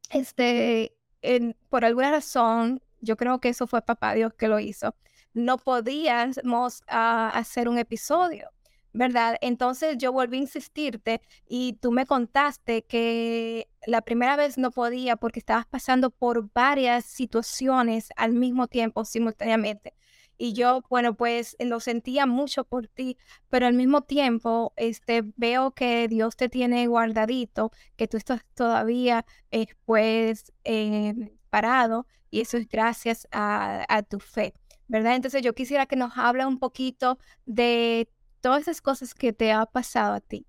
este, 0.10 0.96
en- 1.22 1.56
por 1.70 1.86
alguna 1.86 2.12
razón, 2.12 2.82
yo 3.02 3.18
creo 3.18 3.40
que 3.40 3.50
eso 3.50 3.68
fue 3.68 3.82
Papá 3.82 4.14
Dios 4.14 4.34
que 4.34 4.48
lo 4.48 4.60
hizo. 4.60 4.96
No 5.34 5.58
podíamos 5.58 6.82
ah, 6.88 7.30
hacer 7.34 7.68
un 7.70 7.78
episodio, 7.78 8.50
¿verdad? 8.94 9.38
Entonces 9.42 9.98
yo 9.98 10.12
volví 10.14 10.38
a 10.38 10.42
insistirte 10.42 11.22
y 11.48 11.74
tú 11.82 11.92
me 11.92 12.06
contaste 12.06 12.84
que 12.86 13.70
la 13.88 14.02
primera 14.02 14.36
vez 14.36 14.58
no 14.58 14.72
podía 14.72 15.16
porque 15.18 15.40
estabas 15.40 15.66
pasando 15.66 16.12
por 16.12 16.52
varias 16.54 17.06
situaciones 17.06 18.10
al 18.16 18.34
mismo 18.34 18.68
tiempo, 18.68 19.06
simultáneamente. 19.06 19.94
Y 20.38 20.54
yo, 20.54 20.82
bueno, 20.90 21.16
pues 21.16 21.56
lo 21.60 21.80
sentía 21.80 22.26
mucho 22.26 22.64
por 22.64 22.88
ti, 22.88 23.18
pero 23.50 23.68
al 23.68 23.74
mismo 23.74 24.02
tiempo, 24.02 24.74
este, 24.76 25.24
veo 25.36 25.72
que 25.72 26.08
Dios 26.08 26.36
te 26.36 26.50
tiene 26.50 26.88
guardadito, 26.88 27.72
que 27.96 28.08
tú 28.08 28.18
estás 28.18 28.44
todavía, 28.56 29.26
eh, 29.52 29.68
pues, 29.86 30.52
eh, 30.64 31.38
parado, 31.50 32.08
y 32.30 32.42
eso 32.42 32.58
es 32.58 32.68
gracias 32.68 33.28
a, 33.32 33.86
a 33.88 34.02
tu 34.02 34.20
fe, 34.20 34.54
¿verdad? 34.88 35.16
Entonces 35.16 35.44
yo 35.44 35.54
quisiera 35.54 35.86
que 35.86 35.96
nos 35.96 36.18
hable 36.18 36.46
un 36.46 36.58
poquito 36.58 37.20
de 37.46 38.10
todas 38.42 38.64
esas 38.64 38.82
cosas 38.82 39.14
que 39.14 39.32
te 39.32 39.52
ha 39.52 39.66
pasado 39.66 40.16
a 40.16 40.20
ti. 40.20 40.46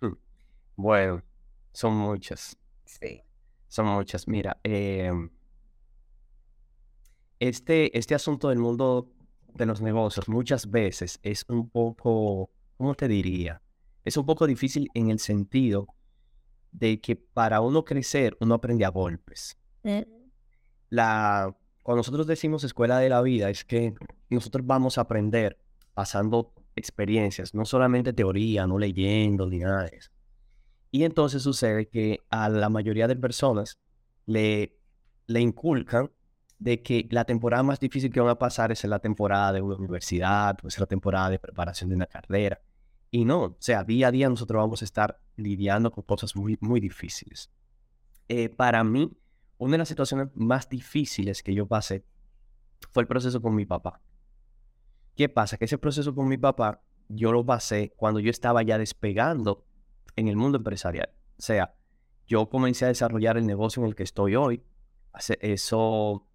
Hmm. 0.00 0.14
Bueno, 0.76 1.22
son 1.72 1.94
muchas. 1.94 2.56
Sí. 2.86 3.22
Son 3.68 3.86
muchas. 3.86 4.26
Mira, 4.26 4.58
em, 4.62 5.30
este, 7.38 7.96
este 7.96 8.14
asunto 8.14 8.48
del 8.48 8.58
mundo 8.58 9.12
de 9.56 9.66
los 9.66 9.80
negocios 9.80 10.28
muchas 10.28 10.70
veces 10.70 11.18
es 11.22 11.44
un 11.48 11.68
poco, 11.70 12.50
¿cómo 12.76 12.94
te 12.94 13.08
diría? 13.08 13.62
Es 14.04 14.16
un 14.16 14.26
poco 14.26 14.46
difícil 14.46 14.88
en 14.94 15.10
el 15.10 15.18
sentido 15.18 15.86
de 16.72 17.00
que 17.00 17.16
para 17.16 17.60
uno 17.60 17.84
crecer 17.84 18.36
uno 18.40 18.54
aprende 18.54 18.84
a 18.84 18.90
golpes. 18.90 19.56
La, 20.90 21.56
cuando 21.82 21.98
nosotros 21.98 22.26
decimos 22.26 22.64
escuela 22.64 22.98
de 22.98 23.08
la 23.08 23.22
vida 23.22 23.50
es 23.50 23.64
que 23.64 23.94
nosotros 24.28 24.66
vamos 24.66 24.98
a 24.98 25.02
aprender 25.02 25.58
pasando 25.94 26.52
experiencias, 26.74 27.54
no 27.54 27.64
solamente 27.64 28.12
teoría, 28.12 28.66
no 28.66 28.78
leyendo 28.78 29.46
ni 29.46 29.58
nada 29.58 29.84
de 29.84 29.96
eso. 29.96 30.10
Y 30.90 31.04
entonces 31.04 31.42
sucede 31.42 31.88
que 31.88 32.20
a 32.30 32.48
la 32.48 32.68
mayoría 32.68 33.08
de 33.08 33.16
personas 33.16 33.78
le, 34.26 34.78
le 35.26 35.40
inculcan 35.40 36.10
de 36.58 36.82
que 36.82 37.06
la 37.10 37.24
temporada 37.24 37.62
más 37.62 37.80
difícil 37.80 38.10
que 38.10 38.20
van 38.20 38.30
a 38.30 38.38
pasar 38.38 38.72
es 38.72 38.82
la 38.84 38.98
temporada 38.98 39.52
de 39.52 39.60
una 39.60 39.76
universidad, 39.76 40.56
o 40.62 40.68
es 40.68 40.78
la 40.78 40.86
temporada 40.86 41.30
de 41.30 41.38
preparación 41.38 41.90
de 41.90 41.96
una 41.96 42.06
carrera. 42.06 42.60
Y 43.10 43.24
no, 43.24 43.42
o 43.42 43.56
sea, 43.58 43.84
día 43.84 44.08
a 44.08 44.10
día 44.10 44.28
nosotros 44.28 44.60
vamos 44.60 44.82
a 44.82 44.84
estar 44.84 45.20
lidiando 45.36 45.90
con 45.90 46.04
cosas 46.04 46.34
muy, 46.34 46.58
muy 46.60 46.80
difíciles. 46.80 47.50
Eh, 48.28 48.48
para 48.48 48.82
mí, 48.84 49.16
una 49.58 49.72
de 49.72 49.78
las 49.78 49.88
situaciones 49.88 50.28
más 50.34 50.68
difíciles 50.68 51.42
que 51.42 51.54
yo 51.54 51.66
pasé 51.66 52.04
fue 52.90 53.02
el 53.02 53.06
proceso 53.06 53.40
con 53.40 53.54
mi 53.54 53.64
papá. 53.64 54.00
¿Qué 55.14 55.28
pasa? 55.28 55.56
Que 55.56 55.64
ese 55.64 55.78
proceso 55.78 56.14
con 56.14 56.28
mi 56.28 56.36
papá 56.36 56.82
yo 57.08 57.32
lo 57.32 57.44
pasé 57.44 57.92
cuando 57.96 58.20
yo 58.20 58.30
estaba 58.30 58.62
ya 58.62 58.78
despegando 58.78 59.64
en 60.16 60.28
el 60.28 60.36
mundo 60.36 60.58
empresarial. 60.58 61.10
O 61.38 61.42
sea, 61.42 61.74
yo 62.26 62.48
comencé 62.48 62.84
a 62.84 62.88
desarrollar 62.88 63.36
el 63.36 63.46
negocio 63.46 63.82
en 63.82 63.88
el 63.88 63.94
que 63.94 64.02
estoy 64.02 64.34
hoy. 64.34 64.62
Eso, 65.40 66.28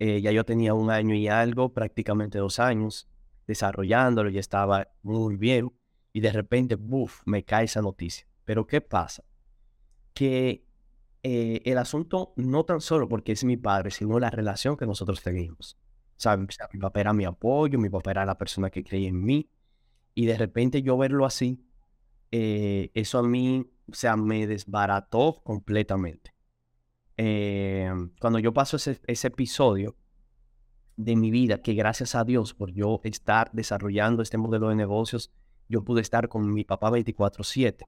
eh, 0.00 0.20
ya 0.22 0.32
yo 0.32 0.44
tenía 0.44 0.74
un 0.74 0.90
año 0.90 1.14
y 1.14 1.28
algo, 1.28 1.74
prácticamente 1.74 2.38
dos 2.38 2.58
años, 2.58 3.08
desarrollándolo, 3.46 4.30
ya 4.30 4.40
estaba 4.40 4.88
muy 5.02 5.36
bien. 5.36 5.72
Y 6.12 6.20
de 6.20 6.32
repente, 6.32 6.74
¡buf!, 6.76 7.20
me 7.26 7.44
cae 7.44 7.66
esa 7.66 7.82
noticia. 7.82 8.26
Pero 8.44 8.66
¿qué 8.66 8.80
pasa? 8.80 9.22
Que 10.14 10.64
eh, 11.22 11.60
el 11.66 11.78
asunto 11.78 12.32
no 12.36 12.64
tan 12.64 12.80
solo 12.80 13.08
porque 13.08 13.32
es 13.32 13.44
mi 13.44 13.58
padre, 13.58 13.90
sino 13.90 14.18
la 14.18 14.30
relación 14.30 14.76
que 14.76 14.86
nosotros 14.86 15.22
teníamos. 15.22 15.76
Mi 16.72 16.80
papá 16.80 17.00
era 17.00 17.12
mi 17.12 17.24
apoyo, 17.26 17.78
mi 17.78 17.90
papá 17.90 18.10
era 18.12 18.24
la 18.24 18.38
persona 18.38 18.70
que 18.70 18.82
creía 18.82 19.08
en 19.08 19.22
mí. 19.22 19.50
Y 20.14 20.26
de 20.26 20.36
repente 20.36 20.82
yo 20.82 20.96
verlo 20.98 21.26
así, 21.26 21.62
eh, 22.30 22.90
eso 22.94 23.18
a 23.18 23.22
mí, 23.22 23.70
o 23.86 24.16
me 24.16 24.46
desbarató 24.46 25.40
completamente. 25.44 26.29
Eh, 27.22 27.92
cuando 28.18 28.38
yo 28.38 28.54
paso 28.54 28.78
ese, 28.78 28.98
episodio 29.26 29.94
de 30.96 31.16
mi 31.16 31.30
vida, 31.30 31.60
que 31.60 31.74
gracias 31.74 32.14
a 32.14 32.24
Dios 32.24 32.54
por 32.54 32.72
yo 32.72 33.02
estar 33.04 33.50
desarrollando 33.52 34.22
este 34.22 34.38
modelo 34.38 34.70
de 34.70 34.74
negocios, 34.74 35.30
yo 35.68 35.84
pude 35.84 36.00
estar 36.00 36.30
con 36.30 36.50
mi 36.50 36.64
papá 36.64 36.90
24/7, 36.90 37.84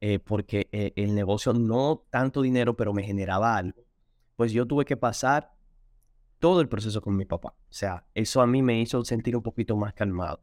eh, 0.00 0.18
porque 0.18 0.68
eh, 0.72 0.92
el 0.96 1.14
negocio 1.14 1.52
no 1.52 2.04
tanto 2.10 2.42
dinero, 2.42 2.74
pero 2.74 2.92
me 2.92 3.04
generaba 3.04 3.56
algo. 3.56 3.84
Pues 4.34 4.50
yo 4.50 4.66
tuve 4.66 4.84
que 4.84 4.96
pasar 4.96 5.52
todo 6.40 6.60
el 6.60 6.68
proceso 6.68 7.00
con 7.00 7.16
mi 7.16 7.26
papá. 7.26 7.50
O 7.50 7.72
sea, 7.72 8.04
eso 8.14 8.40
a 8.40 8.48
mí 8.48 8.62
me 8.62 8.80
hizo 8.80 9.04
sentir 9.04 9.36
un 9.36 9.44
poquito 9.44 9.76
más 9.76 9.94
calmado. 9.94 10.42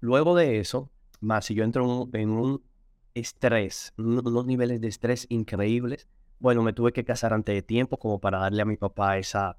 Luego 0.00 0.34
de 0.34 0.60
eso, 0.60 0.90
más 1.20 1.44
si 1.44 1.54
yo 1.54 1.62
entro 1.62 1.84
en 1.84 1.90
un, 1.90 2.10
en 2.14 2.30
un 2.30 2.64
estrés, 3.12 3.92
un- 3.98 4.26
unos 4.26 4.46
niveles 4.46 4.80
de 4.80 4.88
estrés 4.88 5.26
increíbles, 5.28 6.08
bueno, 6.38 6.62
me 6.62 6.72
tuve 6.72 6.92
que 6.92 7.04
casar 7.04 7.32
antes 7.32 7.54
de 7.54 7.62
tiempo 7.62 7.98
como 7.98 8.20
para 8.20 8.38
darle 8.38 8.62
a 8.62 8.64
mi 8.64 8.76
papá 8.76 9.18
esa, 9.18 9.58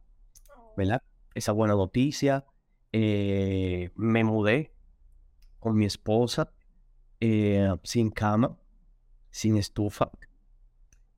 ¿verdad? 0.75 1.01
Esa 1.33 1.51
buena 1.51 1.73
noticia. 1.73 2.45
Eh, 2.91 3.91
me 3.95 4.23
mudé 4.23 4.71
con 5.59 5.75
mi 5.75 5.85
esposa 5.85 6.51
eh, 7.19 7.69
sin 7.83 8.09
cama, 8.11 8.57
sin 9.31 9.57
estufa, 9.57 10.11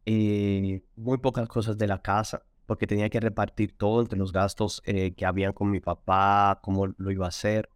eh, 0.06 0.84
muy 0.96 1.18
pocas 1.18 1.48
cosas 1.50 1.78
de 1.78 1.88
la 1.88 2.02
casa, 2.02 2.44
porque 2.66 2.88
tenía 2.88 3.10
que 3.10 3.20
repartir 3.20 3.78
todo 3.78 4.02
entre 4.02 4.18
los 4.18 4.32
gastos 4.32 4.82
que 4.82 5.26
habían 5.26 5.54
con 5.54 5.70
mi 5.70 5.80
papá, 5.80 6.60
cómo 6.62 6.88
lo 6.88 7.12
iba 7.12 7.26
a 7.26 7.30
hacer. 7.30 7.70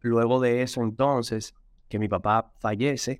luego 0.00 0.40
de 0.40 0.62
eso, 0.62 0.82
entonces, 0.82 1.54
que 1.88 1.98
mi 1.98 2.08
papá 2.08 2.52
fallece, 2.58 3.18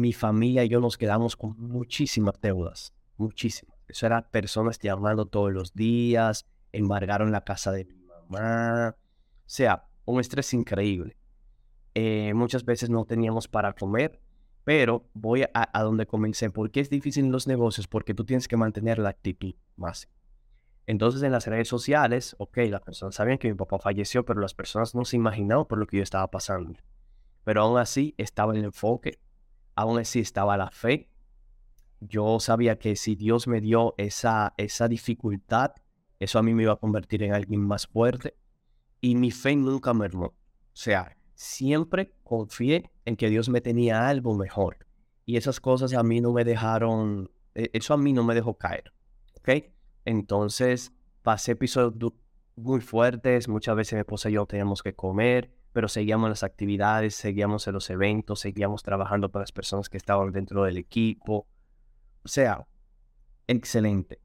mi 0.00 0.12
familia 0.12 0.64
y 0.64 0.68
yo 0.68 0.80
nos 0.80 0.96
quedamos 0.96 1.36
con 1.36 1.58
muchísimas 1.58 2.40
deudas, 2.40 2.92
muchísimas. 3.16 3.76
Eso 3.88 4.06
eran 4.06 4.26
personas 4.30 4.78
llamando 4.78 5.26
todos 5.26 5.52
los 5.52 5.74
días, 5.74 6.46
embargaron 6.72 7.32
la 7.32 7.42
casa 7.42 7.72
de 7.72 7.84
mi 7.84 7.96
mamá. 7.96 8.96
O 8.96 9.48
sea, 9.48 9.88
un 10.04 10.20
estrés 10.20 10.52
increíble. 10.54 11.16
Eh, 11.94 12.34
muchas 12.34 12.64
veces 12.64 12.90
no 12.90 13.04
teníamos 13.04 13.48
para 13.48 13.72
comer, 13.72 14.20
pero 14.64 15.08
voy 15.14 15.44
a, 15.54 15.82
donde 15.82 16.06
comencé. 16.06 16.50
¿Por 16.50 16.70
qué 16.70 16.80
es 16.80 16.90
difícil 16.90 17.26
en 17.26 17.32
los 17.32 17.46
negocios? 17.46 17.86
Porque 17.86 18.14
tú 18.14 18.24
tienes 18.24 18.48
que 18.48 18.56
mantener 18.56 18.98
la 18.98 19.10
actitud 19.10 19.54
más. 19.76 20.08
Entonces 20.86 21.22
en 21.22 21.32
las 21.32 21.46
redes 21.46 21.68
sociales, 21.68 22.36
ok, 22.38 22.58
las 22.68 22.82
personas 22.82 23.14
sabían 23.14 23.38
que 23.38 23.48
mi 23.48 23.54
papá 23.54 23.78
falleció, 23.78 24.24
pero 24.24 24.40
las 24.40 24.54
personas 24.54 24.94
no 24.94 25.04
se 25.04 25.16
imaginaban 25.16 25.66
por 25.66 25.78
lo 25.78 25.86
que 25.86 25.98
yo 25.98 26.02
estaba 26.02 26.30
pasando. 26.30 26.74
Pero 27.44 27.62
aún 27.62 27.78
así 27.78 28.14
estaba 28.18 28.54
el 28.54 28.64
enfoque, 28.64 29.18
aún 29.76 29.98
así 29.98 30.20
estaba 30.20 30.56
la 30.56 30.70
fe. 30.70 31.10
Yo 32.00 32.40
sabía 32.40 32.78
que 32.78 32.96
si 32.96 33.14
Dios 33.14 33.46
me 33.46 33.60
dio 33.60 33.94
esa, 33.98 34.54
esa 34.56 34.88
dificultad, 34.88 35.72
eso 36.18 36.38
a 36.38 36.42
mí 36.42 36.54
me 36.54 36.64
iba 36.64 36.72
a 36.72 36.76
convertir 36.76 37.22
en 37.22 37.32
alguien 37.32 37.60
más 37.60 37.86
fuerte. 37.86 38.36
Y 39.00 39.14
mi 39.14 39.30
fe 39.30 39.54
nunca 39.54 39.94
mermó. 39.94 40.26
O 40.26 40.34
sea, 40.72 41.16
siempre 41.34 42.14
confié 42.24 42.90
en 43.04 43.16
que 43.16 43.30
Dios 43.30 43.48
me 43.48 43.60
tenía 43.60 44.08
algo 44.08 44.34
mejor. 44.34 44.78
Y 45.24 45.36
esas 45.36 45.60
cosas 45.60 45.92
a 45.92 46.02
mí 46.02 46.20
no 46.20 46.32
me 46.32 46.44
dejaron, 46.44 47.30
e, 47.54 47.70
eso 47.72 47.94
a 47.94 47.98
mí 47.98 48.12
no 48.12 48.24
me 48.24 48.34
dejó 48.34 48.56
caer. 48.56 48.92
¿Ok? 49.36 49.50
Entonces 50.04 50.92
pasé 51.22 51.52
episodios 51.52 52.12
muy 52.56 52.80
fuertes. 52.80 53.48
Muchas 53.48 53.76
veces 53.76 53.94
mi 53.94 54.00
esposa 54.00 54.30
y 54.30 54.34
yo 54.34 54.46
teníamos 54.46 54.82
que 54.82 54.94
comer 54.94 55.50
pero 55.76 55.88
seguíamos 55.88 56.30
las 56.30 56.42
actividades, 56.42 57.14
seguíamos 57.14 57.66
en 57.66 57.74
los 57.74 57.90
eventos, 57.90 58.40
seguíamos 58.40 58.82
trabajando 58.82 59.30
para 59.30 59.42
las 59.42 59.52
personas 59.52 59.90
que 59.90 59.98
estaban 59.98 60.32
dentro 60.32 60.64
del 60.64 60.78
equipo. 60.78 61.46
O 62.22 62.28
sea, 62.28 62.66
excelente. 63.46 64.22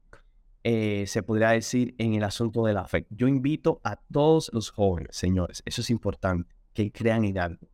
Eh, 0.64 1.04
se 1.06 1.22
podría 1.22 1.50
decir 1.50 1.94
en 1.98 2.14
el 2.14 2.24
asunto 2.24 2.64
de 2.64 2.72
la 2.72 2.86
fe. 2.86 3.06
Yo 3.10 3.28
invito 3.28 3.82
a 3.84 3.96
todos 3.96 4.50
los 4.54 4.70
jóvenes, 4.70 5.14
señores, 5.14 5.62
eso 5.66 5.82
es 5.82 5.90
importante, 5.90 6.56
que 6.72 6.90
crean 6.90 7.26
en 7.26 7.36
algo. 7.36 7.68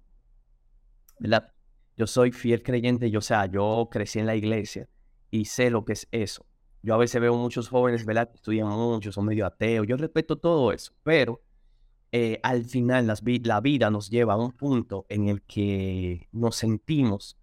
¿Verdad? 1.20 1.52
Yo 1.96 2.08
soy 2.08 2.32
fiel 2.32 2.64
creyente, 2.64 3.12
yo, 3.12 3.20
o 3.20 3.22
sea, 3.22 3.46
yo 3.46 3.88
crecí 3.92 4.18
en 4.18 4.26
la 4.26 4.34
iglesia 4.34 4.88
y 5.30 5.44
sé 5.44 5.70
lo 5.70 5.84
que 5.84 5.92
es 5.92 6.08
eso. 6.10 6.44
Yo 6.82 6.94
a 6.94 6.98
veces 6.98 7.20
veo 7.20 7.36
muchos 7.36 7.68
jóvenes, 7.68 8.04
¿verdad? 8.04 8.28
Estudian 8.34 8.66
mucho, 8.66 9.12
son 9.12 9.26
medio 9.26 9.46
ateos. 9.46 9.86
Yo 9.86 9.96
respeto 9.96 10.36
todo 10.36 10.72
eso, 10.72 10.92
pero 11.04 11.40
eh, 12.12 12.40
al 12.42 12.64
final 12.64 13.06
la 13.42 13.60
vida 13.60 13.90
nos 13.90 14.08
lleva 14.08 14.34
a 14.34 14.36
un 14.36 14.52
punto 14.52 15.04
en 15.08 15.28
el 15.28 15.42
que 15.42 16.28
nos 16.32 16.56
sentimos 16.56 17.38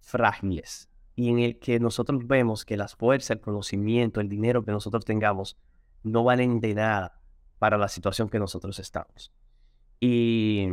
frágiles 0.00 0.88
y 1.14 1.30
en 1.30 1.38
el 1.38 1.58
que 1.58 1.78
nosotros 1.78 2.26
vemos 2.26 2.64
que 2.64 2.76
las 2.76 2.94
fuerzas, 2.94 3.30
el 3.30 3.40
conocimiento, 3.40 4.20
el 4.20 4.28
dinero 4.28 4.64
que 4.64 4.72
nosotros 4.72 5.04
tengamos 5.04 5.56
no 6.02 6.24
valen 6.24 6.60
de 6.60 6.74
nada 6.74 7.20
para 7.58 7.78
la 7.78 7.88
situación 7.88 8.28
que 8.28 8.38
nosotros 8.38 8.78
estamos. 8.78 9.32
Y 10.00 10.68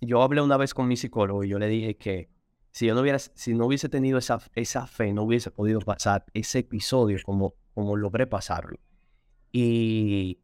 yo 0.00 0.22
hablé 0.22 0.40
una 0.40 0.56
vez 0.56 0.74
con 0.74 0.88
mi 0.88 0.96
psicólogo 0.96 1.44
y 1.44 1.48
yo 1.48 1.58
le 1.58 1.68
dije 1.68 1.96
que 1.96 2.30
si 2.70 2.86
yo 2.86 2.94
no, 2.94 3.02
hubiera, 3.02 3.18
si 3.18 3.54
no 3.54 3.66
hubiese 3.66 3.88
tenido 3.88 4.18
esa, 4.18 4.40
esa 4.54 4.86
fe, 4.86 5.12
no 5.12 5.22
hubiese 5.22 5.50
podido 5.50 5.80
pasar 5.80 6.24
ese 6.34 6.60
episodio 6.60 7.18
como, 7.24 7.54
como 7.74 7.96
logré 7.96 8.26
pasarlo. 8.26 8.78
Y 9.52 10.40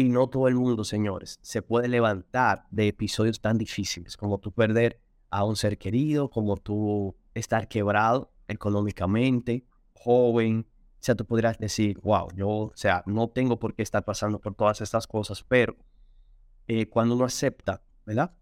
y 0.00 0.08
no 0.08 0.28
todo 0.28 0.48
el 0.48 0.54
mundo, 0.54 0.84
señores, 0.84 1.38
se 1.42 1.62
puede 1.62 1.88
levantar 1.88 2.66
de 2.70 2.88
episodios 2.88 3.40
tan 3.40 3.58
difíciles 3.58 4.16
como 4.16 4.38
tú 4.38 4.52
perder 4.52 5.00
a 5.30 5.44
un 5.44 5.56
ser 5.56 5.78
querido, 5.78 6.30
como 6.30 6.56
tú 6.56 7.14
estar 7.34 7.68
quebrado 7.68 8.32
económicamente, 8.48 9.66
joven. 9.92 10.66
O 10.70 10.98
sea, 11.02 11.14
tú 11.14 11.24
podrías 11.24 11.58
decir, 11.58 11.98
wow, 12.00 12.28
yo, 12.34 12.48
o 12.48 12.72
sea, 12.74 13.02
no 13.06 13.28
tengo 13.28 13.58
por 13.58 13.74
qué 13.74 13.82
estar 13.82 14.04
pasando 14.04 14.40
por 14.40 14.54
todas 14.54 14.80
estas 14.80 15.06
cosas, 15.06 15.44
pero 15.44 15.76
eh, 16.66 16.88
cuando 16.88 17.14
uno 17.14 17.24
acepta, 17.24 17.82
¿verdad? 18.06 18.32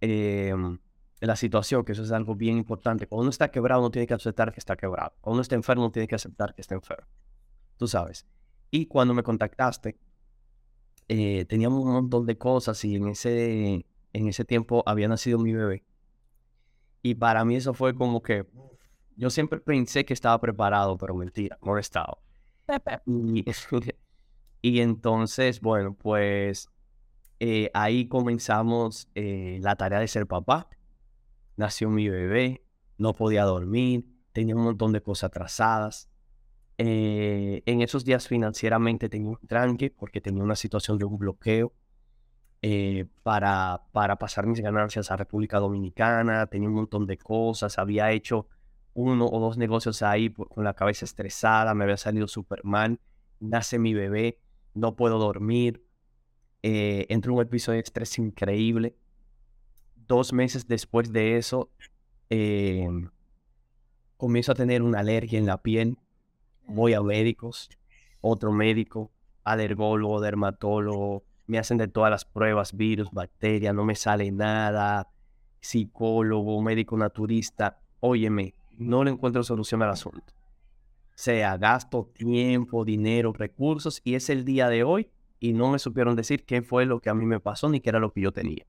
Em, 0.00 0.78
la 1.20 1.36
situación, 1.36 1.84
que 1.84 1.92
eso 1.92 2.02
es 2.02 2.12
algo 2.12 2.34
bien 2.34 2.58
importante. 2.58 3.06
Cuando 3.06 3.22
uno 3.22 3.30
está 3.30 3.50
quebrado, 3.50 3.80
uno 3.80 3.90
tiene 3.90 4.06
que 4.06 4.14
aceptar 4.14 4.52
que 4.52 4.60
está 4.60 4.76
quebrado. 4.76 5.14
Cuando 5.20 5.36
uno 5.36 5.42
está 5.42 5.54
enfermo, 5.54 5.84
uno 5.84 5.92
tiene 5.92 6.06
que 6.06 6.14
aceptar 6.14 6.54
que 6.54 6.60
está 6.60 6.74
enfermo. 6.74 7.06
Tú 7.76 7.88
sabes. 7.88 8.26
Y 8.70 8.86
cuando 8.86 9.14
me 9.14 9.22
contactaste, 9.22 9.98
eh, 11.08 11.44
teníamos 11.46 11.84
un 11.84 11.92
montón 11.92 12.26
de 12.26 12.36
cosas 12.38 12.84
y 12.84 12.96
en 12.96 13.08
ese, 13.08 13.86
en 14.12 14.28
ese 14.28 14.44
tiempo 14.44 14.82
había 14.86 15.08
nacido 15.08 15.38
mi 15.38 15.52
bebé. 15.52 15.84
Y 17.02 17.14
para 17.14 17.44
mí 17.44 17.56
eso 17.56 17.74
fue 17.74 17.94
como 17.94 18.22
que 18.22 18.46
yo 19.16 19.30
siempre 19.30 19.60
pensé 19.60 20.04
que 20.04 20.12
estaba 20.12 20.40
preparado, 20.40 20.96
pero 20.98 21.14
mentira, 21.14 21.58
no 21.62 21.78
estado. 21.78 22.18
Y, 23.06 23.44
y 24.62 24.80
entonces, 24.80 25.60
bueno, 25.60 25.94
pues 25.94 26.68
eh, 27.38 27.70
ahí 27.74 28.08
comenzamos 28.08 29.08
eh, 29.14 29.58
la 29.62 29.76
tarea 29.76 30.00
de 30.00 30.08
ser 30.08 30.26
papá. 30.26 30.68
Nació 31.56 31.88
mi 31.90 32.08
bebé, 32.08 32.64
no 32.98 33.14
podía 33.14 33.44
dormir, 33.44 34.06
tenía 34.32 34.56
un 34.56 34.64
montón 34.64 34.92
de 34.92 35.02
cosas 35.02 35.28
atrasadas. 35.28 36.10
Eh, 36.78 37.62
en 37.64 37.80
esos 37.82 38.04
días 38.04 38.28
financieramente 38.28 39.08
tenía 39.08 39.30
un 39.30 39.38
tranque 39.46 39.90
porque 39.90 40.20
tenía 40.20 40.42
una 40.42 40.56
situación 40.56 40.98
de 40.98 41.06
bloqueo 41.06 41.72
eh, 42.62 43.06
para, 43.22 43.84
para 43.92 44.16
pasar 44.16 44.46
mis 44.46 44.60
ganancias 44.60 45.10
a 45.10 45.16
República 45.16 45.58
Dominicana, 45.58 46.46
tenía 46.46 46.68
un 46.68 46.74
montón 46.74 47.06
de 47.06 47.16
cosas, 47.18 47.78
había 47.78 48.10
hecho 48.12 48.48
uno 48.94 49.26
o 49.26 49.40
dos 49.40 49.58
negocios 49.58 50.02
ahí 50.02 50.30
con 50.30 50.64
la 50.64 50.74
cabeza 50.74 51.04
estresada, 51.04 51.74
me 51.74 51.84
había 51.84 51.96
salido 51.96 52.28
súper 52.28 52.64
mal, 52.64 52.98
nace 53.40 53.78
mi 53.78 53.94
bebé, 53.94 54.40
no 54.74 54.96
puedo 54.96 55.18
dormir, 55.18 55.84
eh, 56.62 57.06
entro 57.10 57.32
en 57.32 57.38
un 57.38 57.42
episodio 57.44 57.76
de 57.76 57.82
estrés 57.82 58.18
increíble. 58.18 58.96
Dos 59.94 60.32
meses 60.32 60.66
después 60.66 61.12
de 61.12 61.36
eso, 61.36 61.70
eh, 62.30 62.88
comienzo 64.16 64.52
a 64.52 64.54
tener 64.54 64.82
una 64.82 65.00
alergia 65.00 65.38
en 65.38 65.46
la 65.46 65.62
piel 65.62 65.98
voy 66.66 66.94
a 66.94 67.02
médicos, 67.02 67.68
otro 68.20 68.52
médico, 68.52 69.10
alergólogo, 69.44 70.20
dermatólogo, 70.20 71.24
me 71.46 71.58
hacen 71.58 71.78
de 71.78 71.88
todas 71.88 72.10
las 72.10 72.24
pruebas, 72.24 72.76
virus, 72.76 73.10
bacterias, 73.12 73.74
no 73.74 73.84
me 73.84 73.94
sale 73.94 74.30
nada, 74.32 75.08
psicólogo, 75.60 76.60
médico 76.62 76.96
naturista, 76.96 77.80
óyeme, 78.00 78.54
no 78.76 79.04
le 79.04 79.12
encuentro 79.12 79.42
solución 79.42 79.82
al 79.82 79.90
asunto. 79.90 80.34
O 81.16 81.18
sea, 81.18 81.56
gasto 81.56 82.10
tiempo, 82.12 82.84
dinero, 82.84 83.32
recursos 83.32 84.02
y 84.04 84.16
es 84.16 84.28
el 84.28 84.44
día 84.44 84.68
de 84.68 84.84
hoy 84.84 85.08
y 85.40 85.52
no 85.52 85.70
me 85.70 85.78
supieron 85.78 86.14
decir 86.16 86.44
qué 86.44 86.62
fue 86.62 86.84
lo 86.84 87.00
que 87.00 87.08
a 87.08 87.14
mí 87.14 87.24
me 87.24 87.40
pasó 87.40 87.68
ni 87.68 87.80
qué 87.80 87.90
era 87.90 88.00
lo 88.00 88.12
que 88.12 88.20
yo 88.20 88.32
tenía. 88.32 88.66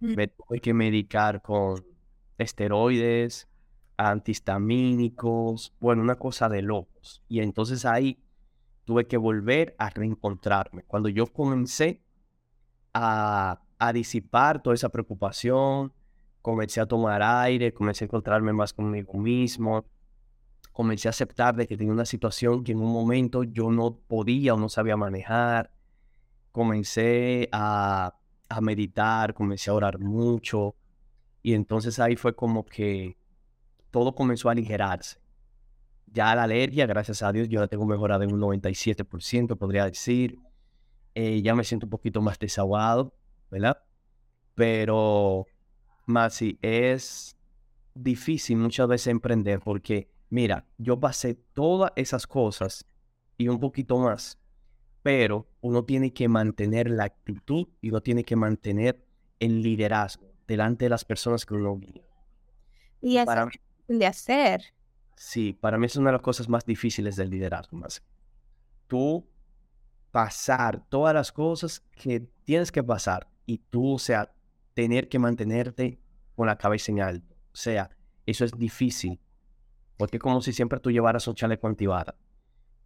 Mm. 0.00 0.14
Me 0.14 0.28
tuve 0.28 0.60
que 0.60 0.74
medicar 0.74 1.42
con 1.42 1.84
esteroides, 2.38 3.48
antihistamínicos, 3.96 5.74
bueno, 5.80 6.02
una 6.02 6.16
cosa 6.16 6.48
de 6.48 6.62
locos. 6.62 7.22
Y 7.28 7.40
entonces 7.40 7.84
ahí 7.84 8.18
tuve 8.84 9.06
que 9.06 9.16
volver 9.16 9.74
a 9.78 9.90
reencontrarme. 9.90 10.84
Cuando 10.84 11.08
yo 11.08 11.26
comencé 11.26 12.02
a, 12.92 13.60
disipar 13.92 14.62
toda 14.62 14.74
esa 14.74 14.88
preocupación, 14.88 15.92
comencé 16.40 16.80
a 16.80 16.86
tomar 16.86 17.22
aire, 17.22 17.74
comencé 17.74 18.04
a 18.04 18.06
encontrarme 18.06 18.50
más 18.54 18.72
conmigo 18.72 19.12
mismo, 19.18 19.84
comencé 20.72 21.08
a 21.08 21.10
aceptar 21.10 21.54
de 21.54 21.66
que 21.66 21.76
tenía 21.76 21.92
una 21.92 22.06
situación 22.06 22.64
que 22.64 22.72
en 22.72 22.80
un 22.80 22.90
momento 22.90 23.44
yo 23.44 23.70
no 23.70 23.98
podía 23.98 24.54
o 24.54 24.56
no 24.56 24.70
sabía 24.70 24.96
manejar, 24.96 25.70
comencé 26.50 27.50
a, 27.52 28.14
a 28.48 28.60
meditar, 28.62 29.34
comencé 29.34 29.70
a 29.70 29.74
orar 29.74 29.98
mucho, 29.98 30.76
y 31.42 31.52
entonces 31.52 31.98
ahí 31.98 32.16
fue 32.16 32.34
como 32.34 32.64
que 32.64 33.18
todo 33.94 34.12
comenzó 34.12 34.48
a 34.48 34.52
aligerarse. 34.52 35.20
Ya 36.06 36.34
la 36.34 36.42
alergia, 36.42 36.84
gracias 36.84 37.22
a 37.22 37.30
Dios, 37.30 37.48
yo 37.48 37.60
la 37.60 37.68
tengo 37.68 37.86
mejorada 37.86 38.24
en 38.24 38.32
un 38.32 38.40
97%, 38.40 39.56
podría 39.56 39.84
decir. 39.84 40.40
Eh, 41.14 41.42
ya 41.42 41.54
me 41.54 41.62
siento 41.62 41.86
un 41.86 41.90
poquito 41.90 42.20
más 42.20 42.36
desahogado, 42.40 43.14
¿verdad? 43.52 43.78
Pero, 44.56 45.46
más 46.06 46.42
es 46.42 47.36
difícil 47.94 48.56
muchas 48.56 48.88
veces 48.88 49.06
emprender 49.06 49.60
porque, 49.60 50.10
mira, 50.28 50.66
yo 50.76 50.98
pasé 50.98 51.36
todas 51.54 51.92
esas 51.94 52.26
cosas 52.26 52.84
y 53.38 53.46
un 53.46 53.60
poquito 53.60 53.96
más, 53.98 54.40
pero 55.04 55.46
uno 55.60 55.84
tiene 55.84 56.12
que 56.12 56.26
mantener 56.26 56.90
la 56.90 57.04
actitud 57.04 57.68
y 57.80 57.90
uno 57.90 58.00
tiene 58.00 58.24
que 58.24 58.34
mantener 58.34 59.06
el 59.38 59.62
liderazgo 59.62 60.32
delante 60.48 60.86
de 60.86 60.88
las 60.88 61.04
personas 61.04 61.46
que 61.46 61.54
uno 61.54 61.78
guía. 61.78 62.02
Y 63.00 63.18
eso 63.18 63.26
Para 63.26 63.50
de 63.88 64.06
hacer. 64.06 64.62
Sí, 65.16 65.52
para 65.52 65.78
mí 65.78 65.86
es 65.86 65.96
una 65.96 66.10
de 66.10 66.14
las 66.14 66.22
cosas 66.22 66.48
más 66.48 66.64
difíciles 66.64 67.16
del 67.16 67.30
liderazgo, 67.30 67.76
más. 67.76 68.02
Tú 68.86 69.26
pasar 70.10 70.84
todas 70.88 71.14
las 71.14 71.32
cosas 71.32 71.80
que 71.92 72.28
tienes 72.44 72.70
que 72.70 72.82
pasar 72.82 73.28
y 73.46 73.58
tú, 73.58 73.94
o 73.94 73.98
sea, 73.98 74.32
tener 74.74 75.08
que 75.08 75.18
mantenerte 75.18 75.98
con 76.36 76.46
la 76.46 76.56
cabeza 76.56 76.92
en 76.92 77.00
alto. 77.00 77.34
O 77.52 77.56
sea, 77.56 77.90
eso 78.26 78.44
es 78.44 78.52
difícil, 78.52 79.20
porque 79.96 80.16
es 80.16 80.22
como 80.22 80.40
si 80.40 80.52
siempre 80.52 80.80
tú 80.80 80.90
llevaras 80.90 81.26
un 81.28 81.34
chaleco. 81.34 81.74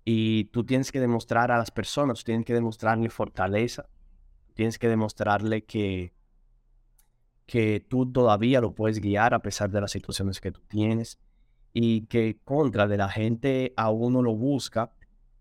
Y 0.04 0.44
tú 0.44 0.64
tienes 0.64 0.90
que 0.90 1.00
demostrar 1.00 1.50
a 1.50 1.58
las 1.58 1.70
personas, 1.70 2.24
tienes 2.24 2.46
que 2.46 2.54
demostrarle 2.54 3.10
fortaleza, 3.10 3.88
tienes 4.54 4.78
que 4.78 4.88
demostrarle 4.88 5.64
que, 5.64 6.14
que 7.48 7.80
tú 7.80 8.12
todavía 8.12 8.60
lo 8.60 8.74
puedes 8.74 9.00
guiar 9.00 9.32
a 9.32 9.40
pesar 9.40 9.70
de 9.70 9.80
las 9.80 9.90
situaciones 9.90 10.38
que 10.38 10.52
tú 10.52 10.60
tienes 10.68 11.18
y 11.72 12.02
que 12.02 12.38
contra 12.44 12.86
de 12.86 12.98
la 12.98 13.08
gente 13.08 13.72
a 13.74 13.90
uno 13.90 14.20
lo 14.20 14.36
busca 14.36 14.92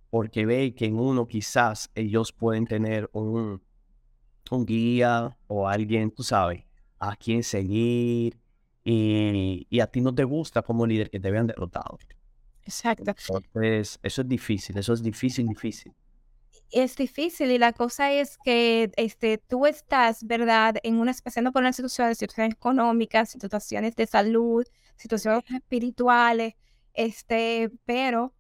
porque 0.10 0.46
ve 0.46 0.74
que 0.74 0.86
en 0.86 0.98
uno 0.98 1.28
quizás 1.28 1.92
ellos 1.96 2.32
pueden 2.32 2.66
tener 2.66 3.10
un, 3.12 3.62
un 4.50 4.66
guía 4.66 5.38
o 5.48 5.68
alguien, 5.68 6.10
tú 6.10 6.24
sabes, 6.24 6.64
a 6.98 7.18
quien 7.18 7.44
seguir 7.44 8.40
y, 8.86 9.68
y 9.70 9.80
a 9.82 9.88
ti 9.88 10.00
no 10.00 10.16
te 10.16 10.24
gusta 10.24 10.62
como 10.62 10.88
líder 10.88 11.10
que 11.10 11.20
te 11.20 11.30
vean 11.30 11.48
derrotado. 11.48 12.00
Exacto. 12.64 13.04
Entonces, 13.10 14.00
eso 14.02 14.22
es 14.22 14.28
difícil, 14.30 14.78
eso 14.78 14.94
es 14.94 15.04
difícil, 15.04 15.46
difícil. 15.46 15.94
Es 16.72 16.98
difícil 16.98 17.50
y 17.52 17.58
la 17.58 17.72
cosa 17.72 18.12
es 18.12 18.38
que 18.38 18.92
este, 18.98 19.38
tú 19.38 19.66
estás, 19.66 20.24
¿verdad?, 20.26 20.76
en 20.84 21.00
una, 21.00 21.14
pasando 21.24 21.52
por 21.54 21.62
una 21.62 21.72
situación, 21.72 22.14
situaciones 22.14 22.54
económicas, 22.56 23.30
situaciones 23.32 23.96
de 23.96 24.06
salud, 24.06 24.66
situaciones 24.98 25.44
espirituales, 25.50 26.56
este, 26.94 27.72
pero, 27.86 28.34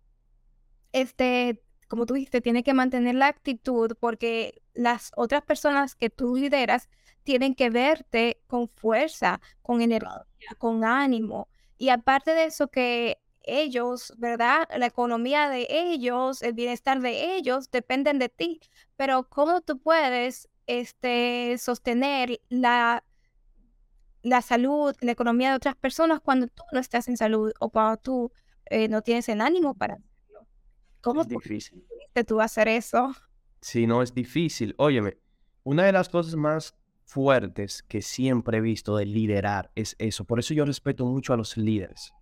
este, 0.91 1.63
como 1.87 2.05
tú 2.05 2.15
dijiste, 2.15 2.41
tiene 2.41 2.63
que 2.63 2.73
mantener 2.73 3.15
la 3.15 3.27
actitud 3.27 3.93
porque 3.99 4.61
las 4.73 5.11
otras 5.15 5.43
personas 5.43 5.95
que 5.95 6.09
tú 6.09 6.35
lideras 6.35 6.89
tienen 7.23 7.55
que 7.55 7.69
verte 7.69 8.41
con 8.47 8.67
fuerza, 8.69 9.41
con 9.61 9.81
energía, 9.81 10.25
con 10.57 10.83
ánimo. 10.85 11.49
Y 11.77 11.89
aparte 11.89 12.31
de 12.33 12.45
eso, 12.45 12.69
que 12.69 13.19
ellos, 13.47 14.13
¿verdad? 14.17 14.67
La 14.77 14.85
economía 14.85 15.49
de 15.49 15.67
ellos, 15.69 16.41
el 16.41 16.53
bienestar 16.53 16.99
de 17.01 17.35
ellos 17.35 17.71
dependen 17.71 18.19
de 18.19 18.29
ti. 18.29 18.59
Pero 18.95 19.27
¿cómo 19.29 19.61
tú 19.61 19.79
puedes 19.79 20.49
este, 20.67 21.57
sostener 21.57 22.39
la, 22.49 23.03
la 24.21 24.41
salud, 24.41 24.95
la 25.01 25.11
economía 25.11 25.51
de 25.51 25.55
otras 25.55 25.75
personas 25.75 26.19
cuando 26.19 26.47
tú 26.47 26.63
no 26.71 26.79
estás 26.79 27.07
en 27.07 27.17
salud 27.17 27.51
o 27.59 27.69
cuando 27.69 27.97
tú 27.97 28.31
eh, 28.65 28.87
no 28.87 29.01
tienes 29.01 29.29
el 29.29 29.41
ánimo 29.41 29.73
para 29.73 29.95
hacerlo? 29.95 30.47
¿Cómo 31.01 31.21
Es 31.21 31.27
difícil. 31.27 31.83
pudiste 31.87 32.23
tú 32.23 32.41
hacer 32.41 32.67
eso? 32.67 33.13
Si 33.61 33.87
no 33.87 34.01
es 34.01 34.13
difícil, 34.13 34.75
óyeme, 34.77 35.17
una 35.63 35.85
de 35.85 35.91
las 35.91 36.09
cosas 36.09 36.35
más 36.35 36.75
fuertes 37.07 37.83
que 37.83 38.01
siempre 38.01 38.57
he 38.57 38.61
visto 38.61 38.97
de 38.97 39.05
liderar 39.05 39.71
es 39.75 39.95
eso. 39.97 40.25
Por 40.25 40.39
eso 40.39 40.53
yo 40.53 40.65
respeto 40.65 41.05
mucho 41.05 41.33
a 41.33 41.37
los 41.37 41.55
líderes. 41.57 42.13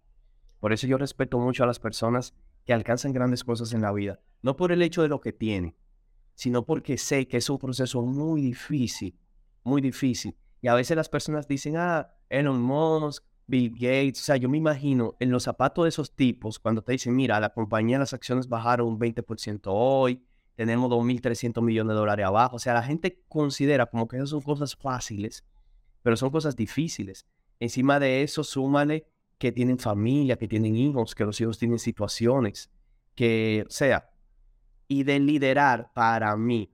Por 0.66 0.74
eso 0.74 0.88
yo 0.88 0.98
respeto 0.98 1.38
mucho 1.38 1.64
a 1.64 1.68
las 1.68 1.78
personas 1.78 2.34
que 2.66 2.74
alcanzan 2.74 3.14
grandes 3.14 3.44
cosas 3.44 3.72
en 3.74 3.82
la 3.84 3.92
vida. 3.92 4.20
No 4.42 4.56
por 4.56 4.72
el 4.72 4.82
hecho 4.82 5.04
de 5.04 5.08
lo 5.08 5.22
que 5.22 5.32
tienen, 5.32 5.76
sino 6.34 6.66
porque 6.66 6.98
sé 6.98 7.28
que 7.28 7.38
es 7.38 7.52
un 7.52 7.60
proceso 7.60 8.02
muy 8.02 8.42
difícil, 8.42 9.16
muy 9.64 9.80
difícil. 9.80 10.36
Y 10.62 10.68
a 10.68 10.74
veces 10.74 10.98
las 10.98 11.08
personas 11.08 11.48
dicen, 11.48 11.78
ah, 11.78 12.10
Elon 12.30 12.60
Musk, 12.60 13.24
Bill 13.46 13.74
Gates. 13.74 14.22
O 14.22 14.24
sea, 14.24 14.38
yo 14.38 14.50
me 14.50 14.58
imagino 14.58 15.16
en 15.20 15.30
los 15.30 15.44
zapatos 15.44 15.86
de 15.86 15.90
esos 15.90 16.16
tipos 16.16 16.58
cuando 16.58 16.82
te 16.82 16.94
dicen, 16.94 17.16
mira, 17.16 17.40
la 17.40 17.54
compañía, 17.54 18.00
las 18.00 18.16
acciones 18.16 18.50
bajaron 18.50 18.88
un 18.88 19.00
20% 19.00 19.62
hoy, 19.66 20.26
tenemos 20.56 20.90
2.300 20.90 21.62
millones 21.62 21.90
de 21.90 22.00
dólares 22.00 22.26
abajo. 22.26 22.56
O 22.56 22.60
sea, 22.60 22.74
la 22.74 22.82
gente 22.82 23.22
considera 23.28 23.86
como 23.86 24.08
que 24.08 24.18
esas 24.18 24.32
son 24.32 24.42
cosas 24.42 24.76
fáciles, 24.76 25.46
pero 26.02 26.18
son 26.18 26.32
cosas 26.32 26.56
difíciles. 26.56 27.28
Encima 27.60 28.00
de 28.00 28.24
eso, 28.24 28.44
súmale 28.44 29.06
que 29.38 29.52
tienen 29.52 29.78
familia, 29.80 30.38
que 30.38 30.48
tienen 30.48 30.76
hijos, 30.76 31.16
que 31.16 31.26
los 31.26 31.40
hijos 31.42 31.58
tienen 31.58 31.80
situaciones, 31.80 32.70
que, 33.16 33.66
o 33.68 33.72
sea, 33.72 34.10
y 34.88 35.04
de 35.04 35.20
liderar 35.20 35.92
para 35.94 36.36
mí, 36.38 36.72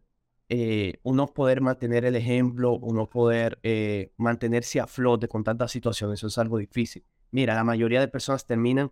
eh, 0.50 1.00
uno 1.04 1.28
poder 1.28 1.62
mantener 1.62 2.04
el 2.04 2.16
ejemplo, 2.16 2.74
uno 2.74 3.10
poder 3.10 3.60
eh, 3.64 4.12
mantenerse 4.18 4.80
a 4.80 4.88
flote 4.88 5.28
con 5.28 5.44
tantas 5.44 5.72
situaciones, 5.72 6.20
eso 6.20 6.28
es 6.28 6.38
algo 6.38 6.58
difícil. 6.58 7.06
Mira, 7.32 7.56
la 7.56 7.64
mayoría 7.64 8.02
de 8.02 8.10
personas 8.10 8.46
terminan 8.46 8.92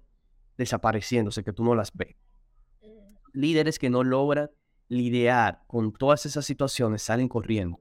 desapareciéndose, 0.57 1.43
que 1.43 1.53
tú 1.53 1.63
no 1.63 1.75
las 1.75 1.91
ves. 1.93 2.15
Líderes 3.33 3.77
que 3.77 3.89
no 3.89 4.03
logran 4.03 4.49
lidiar 4.87 5.63
con 5.67 5.93
todas 5.93 6.25
esas 6.25 6.45
situaciones 6.45 7.01
salen 7.01 7.27
corriendo. 7.27 7.79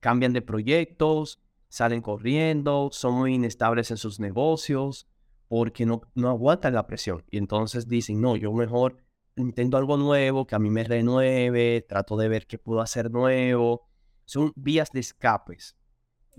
Cambian 0.00 0.32
de 0.32 0.42
proyectos, 0.42 1.40
salen 1.68 2.00
corriendo, 2.00 2.90
son 2.92 3.14
muy 3.14 3.34
inestables 3.34 3.90
en 3.90 3.96
sus 3.96 4.20
negocios 4.20 5.06
porque 5.48 5.86
no, 5.86 6.02
no 6.14 6.28
aguantan 6.28 6.74
la 6.74 6.86
presión. 6.86 7.24
Y 7.30 7.38
entonces 7.38 7.88
dicen, 7.88 8.20
no, 8.20 8.36
yo 8.36 8.52
mejor 8.52 8.96
intento 9.36 9.76
algo 9.76 9.96
nuevo, 9.96 10.46
que 10.46 10.54
a 10.54 10.58
mí 10.58 10.70
me 10.70 10.84
renueve, 10.84 11.84
trato 11.88 12.16
de 12.16 12.28
ver 12.28 12.46
qué 12.46 12.58
puedo 12.58 12.80
hacer 12.80 13.10
nuevo. 13.10 13.88
Son 14.24 14.52
vías 14.56 14.90
de 14.92 15.00
escapes 15.00 15.76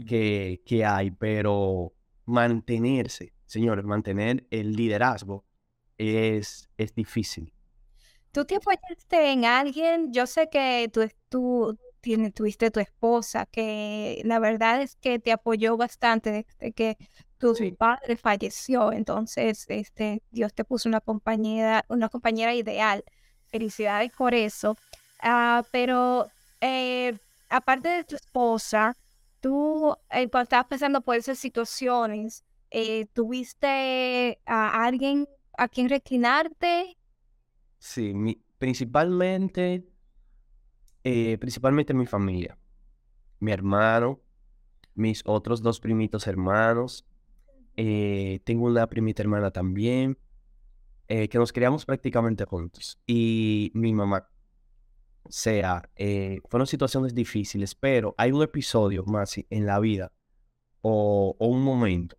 que, 0.06 0.62
que 0.66 0.84
hay, 0.84 1.12
pero 1.12 1.94
mantenerse, 2.26 3.34
señores, 3.46 3.86
mantener 3.86 4.46
el 4.52 4.74
liderazgo 4.74 5.46
es, 5.98 6.70
es 6.78 6.94
difícil. 6.94 7.54
¿Tú 8.32 8.46
te 8.46 8.58
apoyaste 8.58 9.32
en 9.32 9.46
alguien? 9.46 10.12
Yo 10.12 10.28
sé 10.28 10.50
que 10.50 10.90
tú, 10.92 11.08
tú 11.30 11.80
tiene- 12.02 12.32
tuviste 12.32 12.72
tu 12.72 12.80
esposa, 12.80 13.46
que 13.48 14.22
la 14.26 14.40
verdad 14.40 14.82
es 14.82 14.96
que 14.98 15.20
te 15.20 15.32
apoyó 15.32 15.78
bastante 15.78 16.32
desde 16.32 16.74
que 16.74 16.98
tu 17.38 17.54
padre 17.78 18.16
falleció. 18.18 18.92
Entonces, 18.92 19.66
este, 19.70 20.24
Dios 20.32 20.54
te 20.54 20.64
puso 20.66 20.90
una 20.90 21.02
compañera, 21.02 21.86
una 21.90 22.10
compañera 22.10 22.54
ideal. 22.56 23.04
Felicidades 23.48 24.12
por 24.12 24.34
eso. 24.34 24.76
Ah, 25.22 25.64
pero 25.72 26.28
eh, 26.62 27.18
aparte 27.50 27.90
de 27.90 28.04
tu 28.04 28.16
esposa, 28.16 28.96
tú, 29.40 29.96
eh, 30.12 30.30
cuando 30.30 30.44
estabas 30.44 30.68
pasando 30.68 31.02
por 31.02 31.16
esas 31.16 31.40
situaciones, 31.40 32.44
eh, 32.72 33.06
¿tuviste 33.14 34.40
a 34.46 34.84
alguien 34.86 35.28
a 35.58 35.68
quien 35.68 35.90
reclinarte? 35.90 36.98
Sí, 37.80 38.14
mi- 38.14 38.42
principalmente, 38.58 39.88
eh, 41.10 41.38
principalmente 41.38 41.94
mi 41.94 42.06
familia, 42.06 42.58
mi 43.40 43.54
hermano, 43.54 44.20
mis 44.94 45.22
otros 45.26 45.62
dos 45.62 45.80
primitos 45.80 46.28
hermanos, 46.28 47.08
eh, 47.78 48.42
tengo 48.44 48.66
una 48.66 48.88
primita 48.88 49.24
hermana 49.24 49.52
también, 49.52 50.18
eh, 51.08 51.30
que 51.30 51.38
nos 51.38 51.54
criamos 51.54 51.86
prácticamente 51.86 52.44
juntos, 52.44 53.00
y 53.08 53.72
mi 53.74 53.94
mamá. 53.94 54.30
O 55.24 55.32
sea, 55.32 55.90
eh, 55.96 56.40
fueron 56.50 56.68
situaciones 56.68 57.16
difíciles, 57.16 57.74
pero 57.74 58.14
hay 58.18 58.34
un 58.34 58.44
episodio 58.44 59.06
más 59.06 59.36
en 59.50 59.66
la 59.66 59.80
vida 59.80 60.12
o, 60.82 61.38
o 61.40 61.48
un 61.48 61.64
momento 61.64 62.18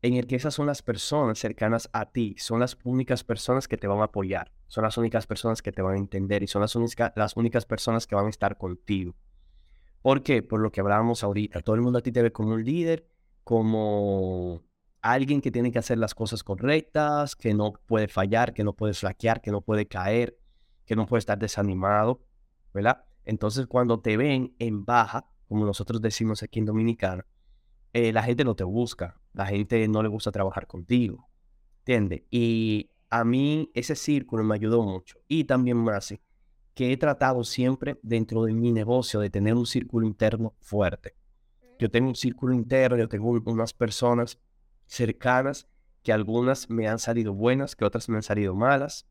en 0.00 0.14
el 0.14 0.26
que 0.26 0.36
esas 0.36 0.54
son 0.54 0.66
las 0.66 0.80
personas 0.80 1.38
cercanas 1.38 1.90
a 1.92 2.10
ti, 2.10 2.36
son 2.38 2.60
las 2.60 2.78
únicas 2.84 3.22
personas 3.22 3.68
que 3.68 3.76
te 3.76 3.86
van 3.86 4.00
a 4.00 4.04
apoyar, 4.04 4.50
son 4.74 4.82
las 4.82 4.98
únicas 4.98 5.28
personas 5.28 5.62
que 5.62 5.70
te 5.70 5.82
van 5.82 5.94
a 5.94 5.98
entender 5.98 6.42
y 6.42 6.48
son 6.48 6.60
las, 6.60 6.76
las 7.14 7.36
únicas 7.36 7.64
personas 7.64 8.08
que 8.08 8.16
van 8.16 8.26
a 8.26 8.30
estar 8.30 8.58
contigo. 8.58 9.14
¿Por 10.02 10.24
qué? 10.24 10.42
Por 10.42 10.58
lo 10.58 10.72
que 10.72 10.80
hablábamos 10.80 11.22
ahorita. 11.22 11.60
Todo 11.60 11.76
el 11.76 11.82
mundo 11.82 12.00
a 12.00 12.02
ti 12.02 12.10
te 12.10 12.20
ve 12.22 12.32
como 12.32 12.54
un 12.54 12.64
líder, 12.64 13.08
como 13.44 14.64
alguien 15.00 15.40
que 15.40 15.52
tiene 15.52 15.70
que 15.70 15.78
hacer 15.78 15.98
las 15.98 16.12
cosas 16.16 16.42
correctas, 16.42 17.36
que 17.36 17.54
no 17.54 17.74
puede 17.86 18.08
fallar, 18.08 18.52
que 18.52 18.64
no 18.64 18.72
puede 18.72 18.94
flaquear, 18.94 19.40
que 19.40 19.52
no 19.52 19.60
puede 19.60 19.86
caer, 19.86 20.36
que 20.86 20.96
no 20.96 21.06
puede 21.06 21.20
estar 21.20 21.38
desanimado, 21.38 22.24
¿verdad? 22.72 23.04
Entonces, 23.24 23.68
cuando 23.68 24.00
te 24.00 24.16
ven 24.16 24.56
en 24.58 24.84
baja, 24.84 25.30
como 25.46 25.64
nosotros 25.64 26.02
decimos 26.02 26.42
aquí 26.42 26.58
en 26.58 26.64
Dominicana, 26.64 27.24
eh, 27.92 28.12
la 28.12 28.24
gente 28.24 28.42
no 28.42 28.56
te 28.56 28.64
busca, 28.64 29.20
la 29.34 29.46
gente 29.46 29.86
no 29.86 30.02
le 30.02 30.08
gusta 30.08 30.32
trabajar 30.32 30.66
contigo, 30.66 31.28
¿entiendes? 31.78 32.22
Y 32.32 32.90
a 33.14 33.24
mí 33.24 33.70
ese 33.74 33.94
círculo 33.94 34.42
me 34.42 34.56
ayudó 34.56 34.82
mucho. 34.82 35.20
Y 35.28 35.44
también 35.44 35.84
eh, 36.10 36.20
que 36.74 36.92
he 36.92 36.96
tratado 36.96 37.44
siempre 37.44 37.98
dentro 38.02 38.42
de 38.44 38.52
mi 38.52 38.72
negocio 38.72 39.20
de 39.20 39.30
tener 39.30 39.54
un 39.54 39.66
círculo 39.66 40.04
interno 40.04 40.54
fuerte. 40.60 41.14
Yo 41.78 41.88
tengo 41.90 42.08
un 42.08 42.16
círculo 42.16 42.54
interno, 42.54 42.96
yo 42.98 43.08
tengo 43.08 43.30
un- 43.30 43.42
unas 43.46 43.72
personas 43.72 44.40
cercanas 44.86 45.68
que 46.02 46.12
algunas 46.12 46.68
me 46.70 46.88
han 46.88 46.98
salido 46.98 47.32
buenas, 47.34 47.76
que 47.76 47.84
otras 47.84 48.08
me 48.08 48.16
han 48.16 48.24
salido 48.24 48.54
malas, 48.56 49.06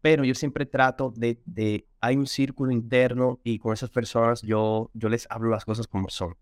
pero 0.00 0.24
yo 0.24 0.34
siempre 0.34 0.66
trato 0.66 1.12
de, 1.14 1.40
de 1.44 1.86
hay 2.00 2.16
un 2.16 2.26
círculo 2.26 2.72
interno 2.72 3.40
y 3.44 3.58
con 3.58 3.74
esas 3.74 3.90
personas 3.90 4.42
yo, 4.42 4.90
yo 4.94 5.08
les 5.10 5.26
hablo 5.30 5.50
las 5.50 5.64
cosas 5.66 5.86
como 5.86 6.08
son. 6.08 6.36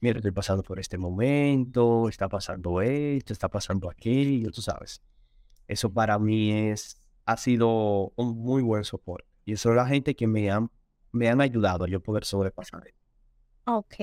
mira, 0.00 0.18
estoy 0.18 0.32
pasando 0.32 0.62
por 0.64 0.80
este 0.80 0.98
momento, 0.98 2.08
está 2.08 2.28
pasando 2.28 2.82
esto, 2.82 3.32
está 3.32 3.48
pasando 3.48 3.90
aquello, 3.90 4.50
tú 4.52 4.62
sabes. 4.62 5.02
Eso 5.72 5.90
para 5.90 6.18
mí 6.18 6.52
es, 6.52 7.00
ha 7.24 7.36
sido 7.36 8.12
un 8.16 8.36
muy 8.36 8.62
buen 8.62 8.84
soporte. 8.84 9.26
Y 9.46 9.54
eso 9.54 9.70
es 9.70 9.76
la 9.76 9.86
gente 9.86 10.14
que 10.14 10.26
me 10.26 10.50
han, 10.50 10.70
me 11.12 11.28
han 11.28 11.40
ayudado 11.40 11.84
a 11.84 11.88
yo 11.88 12.00
poder 12.00 12.24
sobrepasar. 12.24 12.84
Ok. 13.64 13.94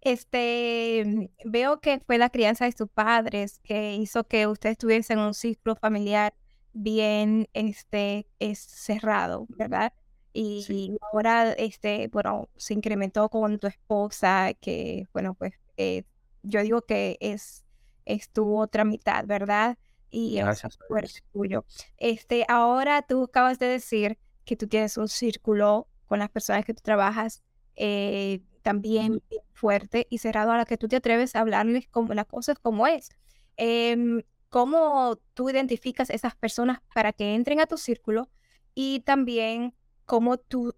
Este, 0.00 1.30
veo 1.44 1.80
que 1.80 2.00
fue 2.06 2.16
la 2.16 2.30
crianza 2.30 2.64
de 2.64 2.72
tus 2.72 2.88
padres 2.88 3.58
que 3.64 3.96
hizo 3.96 4.24
que 4.24 4.46
ustedes 4.46 4.72
estuviesen 4.74 5.18
en 5.18 5.24
un 5.26 5.34
ciclo 5.34 5.74
familiar 5.74 6.32
bien 6.72 7.48
este, 7.52 8.28
es 8.38 8.60
cerrado, 8.60 9.46
¿verdad? 9.50 9.92
Y, 10.32 10.96
ahora, 11.12 11.52
este, 11.52 12.06
bueno, 12.06 12.48
se 12.56 12.74
incrementó 12.74 13.28
con 13.28 13.58
tu 13.58 13.66
esposa, 13.66 14.54
que, 14.54 15.08
bueno, 15.12 15.34
pues 15.34 15.54
eh, 15.76 16.04
yo 16.44 16.62
digo 16.62 16.82
que 16.82 17.18
es, 17.20 17.64
es 18.04 18.30
tu 18.30 18.56
otra 18.56 18.84
mitad, 18.84 19.26
¿verdad? 19.26 19.76
Y 20.10 20.36
Gracias. 20.36 20.78
es 21.02 21.22
tuyo. 21.32 21.64
Este, 21.96 22.44
ahora 22.48 23.02
tú 23.02 23.24
acabas 23.24 23.58
de 23.58 23.66
decir 23.66 24.18
que 24.44 24.56
tú 24.56 24.66
tienes 24.66 24.96
un 24.96 25.08
círculo 25.08 25.88
con 26.06 26.18
las 26.18 26.30
personas 26.30 26.64
que 26.64 26.74
tú 26.74 26.82
trabajas 26.82 27.42
eh, 27.76 28.42
también 28.62 29.22
fuerte 29.52 30.06
y 30.10 30.18
cerrado 30.18 30.52
a 30.52 30.56
la 30.56 30.64
que 30.64 30.76
tú 30.76 30.88
te 30.88 30.96
atreves 30.96 31.34
a 31.36 31.40
hablarles 31.40 31.88
como 31.88 32.14
las 32.14 32.26
cosas 32.26 32.58
como 32.58 32.86
es. 32.86 33.10
Em, 33.56 34.22
¿Cómo 34.48 35.16
tú 35.34 35.48
identificas 35.48 36.10
esas 36.10 36.34
personas 36.34 36.80
para 36.92 37.12
que 37.12 37.34
entren 37.36 37.60
a 37.60 37.66
tu 37.66 37.78
círculo? 37.78 38.28
Y 38.74 39.00
también 39.00 39.74
cómo 40.06 40.38
tú, 40.38 40.74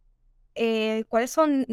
eh, 0.54 1.04
cuáles 1.08 1.30
son, 1.30 1.64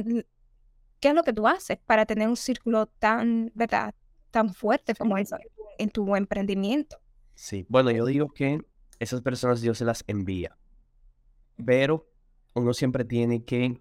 qué 1.02 1.10
es 1.10 1.14
lo 1.14 1.24
que 1.24 1.34
tú 1.34 1.46
haces 1.46 1.78
para 1.86 2.06
tener 2.06 2.30
un 2.30 2.38
círculo 2.38 2.86
tan, 2.88 3.52
¿verdad? 3.54 3.94
Tan 4.32 4.54
fuerte 4.54 4.96
como 4.96 5.18
eso 5.18 5.38
en 5.78 5.90
tu 5.90 6.16
emprendimiento. 6.16 7.02
Sí, 7.40 7.66
bueno, 7.70 7.90
yo 7.90 8.06
digo 8.06 8.34
que 8.34 8.60
esas 9.00 9.22
personas 9.22 9.62
Dios 9.62 9.78
se 9.78 9.86
las 9.86 10.04
envía, 10.08 10.58
pero 11.66 12.12
uno 12.54 12.74
siempre 12.74 13.06
tiene 13.06 13.46
que, 13.46 13.80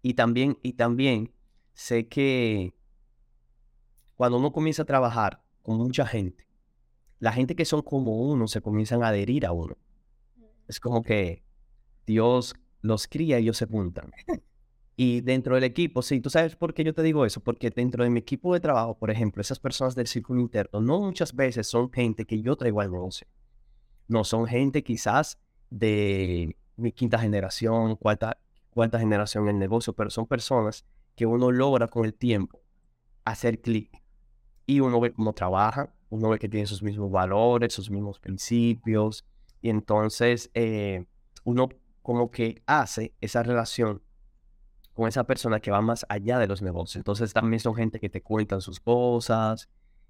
y 0.00 0.14
también, 0.14 0.58
y 0.62 0.72
también 0.72 1.30
sé 1.74 2.08
que 2.08 2.72
cuando 4.14 4.38
uno 4.38 4.50
comienza 4.50 4.84
a 4.84 4.86
trabajar 4.86 5.42
con 5.60 5.76
mucha 5.76 6.06
gente, 6.06 6.48
la 7.18 7.32
gente 7.32 7.54
que 7.54 7.66
son 7.66 7.82
como 7.82 8.16
uno 8.18 8.48
se 8.48 8.62
comienzan 8.62 9.02
a 9.02 9.08
adherir 9.08 9.44
a 9.44 9.52
uno. 9.52 9.76
Es 10.66 10.80
como 10.80 11.02
que 11.02 11.44
Dios 12.06 12.54
los 12.80 13.08
cría 13.08 13.38
y 13.38 13.42
ellos 13.42 13.58
se 13.58 13.66
juntan. 13.66 14.10
Y 14.98 15.20
dentro 15.20 15.54
del 15.54 15.64
equipo, 15.64 16.00
sí, 16.00 16.20
¿tú 16.20 16.30
sabes 16.30 16.56
por 16.56 16.72
qué 16.72 16.82
yo 16.82 16.94
te 16.94 17.02
digo 17.02 17.26
eso? 17.26 17.40
Porque 17.40 17.68
dentro 17.68 18.02
de 18.02 18.08
mi 18.08 18.20
equipo 18.20 18.54
de 18.54 18.60
trabajo, 18.60 18.96
por 18.96 19.10
ejemplo, 19.10 19.42
esas 19.42 19.60
personas 19.60 19.94
del 19.94 20.06
círculo 20.06 20.40
interno, 20.40 20.80
no 20.80 21.00
muchas 21.00 21.36
veces 21.36 21.66
son 21.66 21.92
gente 21.92 22.24
que 22.24 22.40
yo 22.40 22.56
traigo 22.56 22.80
al 22.80 22.90
negocio. 22.90 23.26
No, 24.08 24.24
son 24.24 24.46
gente 24.46 24.82
quizás 24.82 25.38
de 25.68 26.56
mi 26.76 26.92
quinta 26.92 27.18
generación, 27.18 27.96
cuarta, 27.96 28.38
cuarta 28.70 28.98
generación 28.98 29.44
en 29.44 29.56
el 29.56 29.58
negocio, 29.58 29.92
pero 29.92 30.08
son 30.08 30.26
personas 30.26 30.86
que 31.14 31.26
uno 31.26 31.50
logra 31.50 31.88
con 31.88 32.06
el 32.06 32.14
tiempo 32.14 32.62
hacer 33.24 33.60
clic. 33.60 34.02
Y 34.64 34.80
uno 34.80 34.98
ve 34.98 35.12
cómo 35.12 35.34
trabaja, 35.34 35.94
uno 36.08 36.30
ve 36.30 36.38
que 36.38 36.48
tiene 36.48 36.66
sus 36.66 36.82
mismos 36.82 37.10
valores, 37.10 37.74
sus 37.74 37.90
mismos 37.90 38.18
principios. 38.18 39.26
Y 39.60 39.68
entonces 39.68 40.50
eh, 40.54 41.04
uno 41.44 41.68
como 42.02 42.30
que 42.30 42.62
hace 42.66 43.14
esa 43.20 43.42
relación 43.42 44.02
con 44.96 45.08
esa 45.08 45.24
persona 45.24 45.60
que 45.60 45.70
va 45.70 45.82
más 45.82 46.06
allá 46.08 46.38
de 46.38 46.46
los 46.48 46.62
negocios. 46.62 46.96
Entonces 46.96 47.34
también 47.34 47.60
son 47.60 47.74
gente 47.74 48.00
que 48.00 48.08
te 48.08 48.22
cuentan 48.22 48.62
sus 48.62 48.80
cosas, 48.80 49.68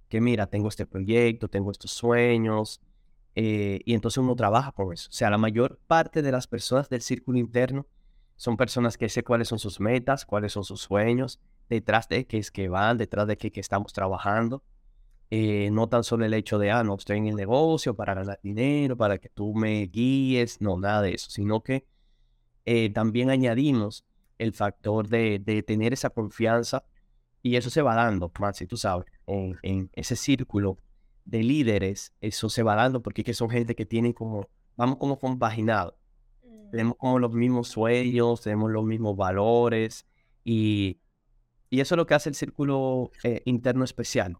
que 0.09 0.21
mira, 0.21 0.47
tengo 0.47 0.69
este 0.69 0.87
proyecto, 0.87 1.49
tengo 1.49 1.73
estos 1.73 1.91
sueños, 1.91 2.81
eh, 3.35 3.81
y 3.85 3.95
entonces 3.95 4.19
uno 4.19 4.37
trabaja 4.37 4.71
con 4.71 4.93
eso. 4.93 5.09
O 5.11 5.13
sea, 5.13 5.29
la 5.29 5.39
mayor 5.39 5.81
parte 5.89 6.23
de 6.23 6.31
las 6.31 6.47
personas 6.47 6.89
del 6.89 7.03
círculo 7.03 7.37
interno 7.39 7.87
son 8.37 8.57
personas 8.57 8.97
que 8.97 9.09
sé 9.09 9.25
cuáles 9.25 9.49
son 9.49 9.59
sus 9.59 9.81
metas, 9.81 10.25
cuáles 10.25 10.53
son 10.53 10.63
sus 10.63 10.83
sueños, 10.83 11.41
detrás 11.69 12.09
de 12.09 12.25
qué 12.27 12.39
es 12.39 12.53
que 12.53 12.69
van, 12.69 12.97
detrás 12.97 13.27
de 13.27 13.37
qué 13.37 13.51
que 13.51 13.61
estamos 13.61 13.93
trabajando. 13.93 14.63
Eh, 15.31 15.71
no 15.73 15.89
tan 15.89 16.05
solo 16.05 16.25
el 16.25 16.35
hecho 16.35 16.59
de, 16.59 16.71
ah, 16.71 16.85
no, 16.85 16.95
estoy 16.95 17.19
en 17.19 17.27
el 17.27 17.35
negocio 17.35 17.97
para 17.97 18.15
ganar 18.15 18.39
dinero, 18.41 18.97
para 18.97 19.19
que 19.19 19.29
tú 19.31 19.53
me 19.53 19.83
guíes, 19.89 20.61
no, 20.61 20.79
nada 20.79 21.03
de 21.03 21.15
eso, 21.15 21.29
sino 21.29 21.65
que 21.65 21.85
eh, 22.65 22.91
también 22.91 23.31
añadimos 23.31 24.06
el 24.39 24.53
factor 24.53 25.09
de, 25.09 25.65
tener 25.67 25.93
esa 25.93 26.11
confianza 26.11 26.85
y 27.43 27.57
eso 27.57 27.71
se 27.71 27.83
va 27.83 27.95
dando, 27.95 28.33
si 28.53 28.67
tú 28.67 28.77
sabes, 28.77 29.07
en, 29.27 29.91
ese 29.93 30.17
círculo 30.17 30.79
de 31.25 31.43
líderes, 31.43 32.13
eso 32.21 32.49
se 32.49 32.63
va 32.63 32.75
dando 32.75 33.03
porque 33.03 33.25
que 33.25 33.35
son 33.35 33.51
gente 33.51 33.75
que 33.75 33.87
tienen 33.87 34.13
como, 34.13 34.49
vamos 34.77 34.99
como 34.99 35.19
compaginados, 35.19 35.95
mm. 36.45 36.71
tenemos 36.71 36.97
como 36.97 37.19
los 37.19 37.33
mismos 37.33 37.69
sueños, 37.69 38.41
tenemos 38.43 38.71
los 38.71 38.85
mismos 38.85 39.17
valores 39.17 40.07
y, 40.45 41.01
y 41.71 41.81
eso 41.81 41.95
es 41.95 41.97
lo 41.97 42.07
que 42.07 42.15
hace 42.15 42.29
el 42.29 42.35
círculo 42.35 43.11
eh, 43.23 43.43
interno 43.45 43.85
especial. 43.85 44.39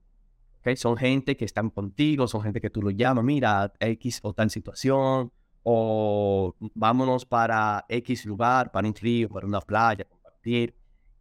¿okay? 0.61 0.77
Son 0.77 0.97
gente 0.97 1.37
que 1.37 1.45
están 1.45 1.71
contigo, 1.71 2.27
son 2.29 2.43
gente 2.43 2.61
que 2.61 2.71
tú 2.71 2.83
lo 2.83 2.91
llamas, 2.91 3.25
mira, 3.25 3.73
X 3.79 4.21
o 4.23 4.33
tal 4.33 4.51
situación, 4.51 5.33
o 5.69 6.55
vámonos 6.75 7.27
para 7.27 7.85
X 7.89 8.25
lugar, 8.25 8.71
para 8.71 8.87
un 8.87 8.95
río, 8.95 9.29
para 9.29 9.49
una 9.49 9.61
playa, 9.61 10.05
compartir. 10.05 10.73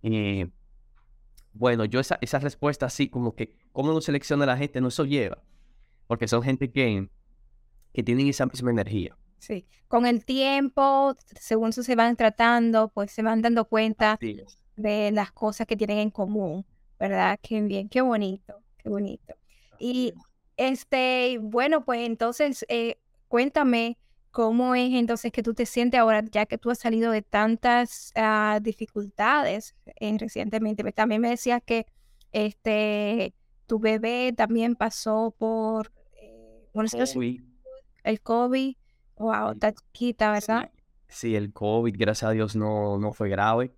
Eh, 0.04 0.48
bueno, 1.52 1.84
yo 1.86 2.00
esa, 2.00 2.20
esa 2.22 2.38
respuesta 2.38 2.86
así 2.86 3.10
como 3.10 3.34
que, 3.34 3.58
¿cómo 3.72 3.92
no 3.92 4.02
selecciona 4.02 4.46
la 4.46 4.56
gente? 4.56 4.80
No 4.82 4.90
eso 4.90 5.04
lleva, 5.04 5.42
porque 6.06 6.28
son 6.28 6.44
gente 6.44 6.72
que, 6.72 7.10
que 7.92 8.04
tienen 8.04 8.28
esa 8.28 8.46
misma 8.46 8.70
energía. 8.70 9.18
Sí, 9.40 9.66
con 9.88 10.06
el 10.06 10.24
tiempo, 10.24 11.16
según 11.40 11.74
se 11.74 11.96
van 11.96 12.16
tratando, 12.16 12.90
pues 12.90 13.12
se 13.12 13.24
van 13.24 13.42
dando 13.42 13.66
cuenta 13.66 14.20
de 14.76 15.12
las 15.12 15.32
cosas 15.32 15.66
que 15.66 15.76
tienen 15.76 15.98
en 15.98 16.12
común, 16.12 16.68
¿verdad? 17.00 17.40
Qué 17.42 17.60
bien, 17.64 17.90
qué 17.90 18.02
bonito, 18.02 18.62
qué 18.78 18.90
bonito. 18.90 19.34
Y 19.80 20.14
este, 20.56 21.40
bueno, 21.42 21.84
pues 21.84 22.02
entonces, 22.06 22.64
eh, 22.70 23.00
cuéntame, 23.28 23.98
¿Cómo 24.36 24.76
es 24.76 24.92
entonces 24.94 25.32
que 25.32 25.42
tú 25.44 25.54
te 25.54 25.66
sientes 25.66 25.98
ahora, 25.98 26.22
ya 26.30 26.46
que 26.46 26.58
tú 26.58 26.70
has 26.70 26.80
salido 26.80 27.10
de 27.10 27.22
tantas 27.22 28.12
ah, 28.16 28.60
dificultades 28.62 29.78
en, 29.86 30.20
recientemente? 30.20 30.84
También 30.92 31.22
me 31.22 31.30
decías 31.30 31.62
que 31.66 31.86
este, 32.34 33.34
tu 33.66 33.80
bebé 33.80 34.34
también 34.36 34.76
pasó 34.76 35.34
por 35.38 35.94
eh, 36.22 36.68
el 38.04 38.22
COVID. 38.22 38.76
Wow, 39.16 39.52
está 39.54 39.72
chiquita, 39.72 40.34
¿verdad? 40.34 40.70
Sí, 41.08 41.34
el 41.38 41.54
COVID, 41.54 41.96
gracias 41.98 42.30
a 42.30 42.34
Dios, 42.34 42.58
no, 42.58 42.98
no 42.98 43.14
fue 43.14 43.30
grave. 43.30 43.74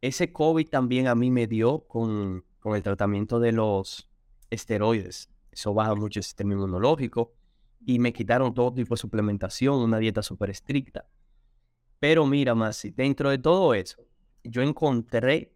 Ese 0.00 0.32
COVID 0.32 0.68
también 0.70 1.06
a 1.06 1.14
mí 1.14 1.30
me 1.30 1.46
dio 1.46 1.86
con, 1.86 2.44
con 2.58 2.74
el 2.74 2.82
tratamiento 2.82 3.38
de 3.38 3.52
los 3.52 4.10
esteroides. 4.50 5.30
Eso 5.52 5.72
baja 5.72 5.94
mucho 5.94 6.18
el 6.18 6.24
sistema 6.24 6.54
inmunológico 6.54 7.32
y 7.86 7.98
me 7.98 8.12
quitaron 8.12 8.54
todo 8.54 8.72
tipo 8.72 8.94
de 8.94 9.00
suplementación, 9.00 9.76
una 9.76 9.98
dieta 9.98 10.22
súper 10.22 10.50
estricta. 10.50 11.08
Pero 12.00 12.26
mira, 12.26 12.54
más 12.54 12.86
dentro 12.94 13.30
de 13.30 13.38
todo 13.38 13.74
eso, 13.74 14.02
yo 14.42 14.62
encontré 14.62 15.54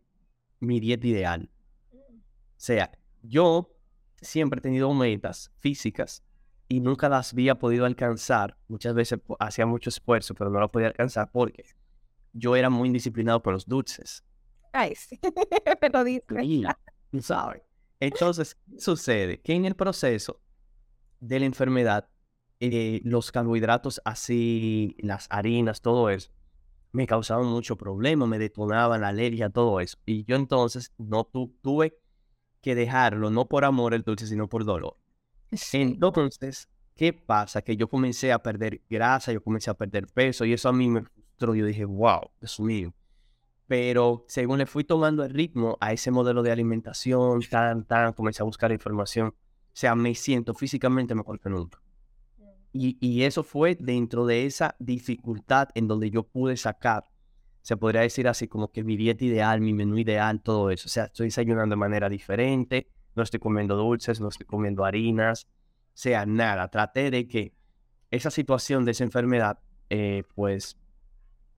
mi 0.61 0.81
dieta 0.81 1.07
ideal. 1.07 1.51
O 1.93 2.61
sea, 2.61 2.91
yo 3.23 3.75
siempre 4.21 4.59
he 4.59 4.63
tenido 4.63 4.93
metas 4.93 5.53
físicas 5.59 6.25
y 6.69 6.81
nunca 6.81 7.09
las 7.09 7.33
había 7.33 7.59
podido 7.59 7.85
alcanzar. 7.85 8.57
Muchas 8.69 8.95
veces 8.95 9.21
hacía 9.39 9.67
mucho 9.67 9.91
esfuerzo, 9.91 10.35
pero 10.35 10.51
no 10.51 10.61
las 10.61 10.71
podía 10.71 10.89
alcanzar 10.89 11.31
porque 11.31 11.65
yo 12.33 12.57
era 12.57 12.71
muy 12.71 12.89
indisciplinado 12.89 13.43
con 13.43 13.55
los 13.55 13.67
dulces. 13.67 14.25
Ay, 14.73 14.95
sí, 14.95 15.19
pero 15.81 16.05
sabes. 17.21 17.63
Entonces, 18.01 18.57
sucede 18.77 19.41
que 19.41 19.55
en 19.55 19.65
el 19.65 19.75
proceso 19.75 20.41
de 21.21 21.41
la 21.41 21.47
enfermedad, 21.47 22.09
eh, 22.61 23.01
los 23.05 23.31
carbohidratos 23.33 24.01
así, 24.05 24.97
las 24.99 25.27
harinas, 25.31 25.81
todo 25.81 26.11
eso, 26.11 26.31
me 26.93 27.07
causaban 27.07 27.47
mucho 27.47 27.77
problema, 27.77 28.27
me 28.27 28.39
detonaban 28.39 29.01
la 29.03 29.09
alergia, 29.09 29.51
todo 29.51 29.81
eso. 29.81 29.99
Y 30.07 30.25
yo 30.25 30.37
entonces 30.37 30.93
no 30.99 31.25
tuve 31.25 31.99
que 32.61 32.75
dejarlo, 32.75 33.31
no 33.31 33.47
por 33.47 33.65
amor 33.65 33.95
el 33.95 34.03
dulce, 34.03 34.27
sino 34.27 34.49
por 34.49 34.65
dolor. 34.65 34.97
Entonces, 35.73 36.69
¿qué 36.95 37.13
pasa? 37.13 37.63
Que 37.63 37.77
yo 37.77 37.89
comencé 37.89 38.33
a 38.33 38.43
perder 38.43 38.83
grasa, 38.89 39.33
yo 39.33 39.43
comencé 39.43 39.71
a 39.71 39.75
perder 39.75 40.07
peso 40.09 40.45
y 40.45 40.53
eso 40.53 40.69
a 40.69 40.73
mí 40.73 40.89
me 40.89 41.03
frustró. 41.03 41.55
Yo 41.55 41.65
dije, 41.67 41.85
wow, 41.85 42.31
es 42.41 42.59
mío. 42.61 42.93
Pero 43.67 44.25
según 44.29 44.59
le 44.59 44.67
fui 44.67 44.83
tomando 44.85 45.25
el 45.25 45.31
ritmo 45.31 45.77
a 45.81 45.93
ese 45.93 46.11
modelo 46.11 46.43
de 46.43 46.51
alimentación, 46.51 47.43
tan, 47.51 47.85
tan, 47.85 48.15
comencé 48.15 48.43
a 48.43 48.47
buscar 48.47 48.73
información. 48.73 49.29
O 49.29 49.81
sea, 49.81 49.95
me 49.95 50.15
siento 50.15 50.55
físicamente 50.55 51.15
mejor 51.15 51.39
que 51.39 51.51
nunca. 51.51 51.79
Y, 52.73 53.23
eso 53.23 53.43
fue 53.43 53.75
dentro 53.75 54.27
de 54.27 54.47
esa 54.47 54.77
dificultad 54.79 55.69
en 55.75 55.89
donde 55.89 56.11
yo 56.11 56.23
pude 56.23 56.57
sacar 56.57 57.05
se 57.63 57.77
podría 57.77 58.01
decir 58.01 58.27
así 58.29 58.49
como 58.49 58.73
que 58.73 58.83
mi 58.83 58.97
dieta 58.97 59.27
ideal, 59.27 59.61
mi 59.61 59.75
menú 59.75 59.99
ideal, 59.99 60.41
todo 60.41 60.71
eso. 60.71 60.87
O 60.87 60.89
sea, 60.89 61.05
estoy 61.05 61.27
desayunando 61.27 61.75
de 61.75 61.79
manera 61.79 62.09
diferente, 62.09 62.89
no 63.15 63.23
estoy 63.23 63.41
comiendo 63.41 63.77
dulces, 63.77 64.23
no 64.23 64.29
estoy 64.29 64.47
comiendo 64.47 64.87
harinas, 64.87 65.45
o 65.45 65.91
sea, 65.93 66.25
nada. 66.25 66.69
Traté 66.69 67.11
de 67.11 67.29
que 67.29 67.53
esa 68.11 68.31
situación 68.31 68.87
de 68.87 68.93
esa 68.93 69.05
enfermedad, 69.05 69.59
eh, 69.91 70.23
pues, 70.35 70.79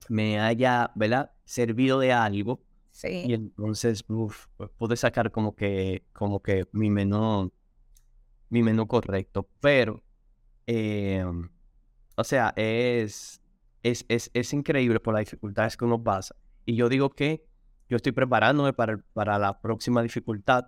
me 0.09 0.39
haya, 0.39 0.91
¿verdad? 0.95 1.31
Servido 1.45 1.99
de 1.99 2.11
algo. 2.11 2.61
Sí. 2.91 3.23
Y 3.27 3.33
entonces, 3.33 4.03
uf, 4.09 4.47
pues, 4.57 4.69
pude 4.71 4.97
sacar 4.97 5.31
como 5.31 5.55
que, 5.55 6.03
como 6.11 6.41
que 6.41 6.67
mi 6.73 6.89
menú, 6.89 7.53
mi 8.49 8.63
menú 8.63 8.85
correcto. 8.85 9.47
Pero, 9.61 10.03
eh, 10.67 11.25
o 12.15 12.23
sea, 12.23 12.53
es, 12.55 13.41
es, 13.83 14.05
es, 14.07 14.29
es 14.33 14.53
increíble 14.53 14.99
por 14.99 15.13
las 15.13 15.25
dificultades 15.25 15.77
que 15.77 15.85
uno 15.85 16.01
pasa. 16.03 16.35
Y 16.65 16.75
yo 16.75 16.89
digo 16.89 17.09
que 17.09 17.45
yo 17.89 17.97
estoy 17.97 18.11
preparándome 18.11 18.73
para, 18.73 18.97
para 19.13 19.37
la 19.37 19.59
próxima 19.59 20.01
dificultad, 20.01 20.67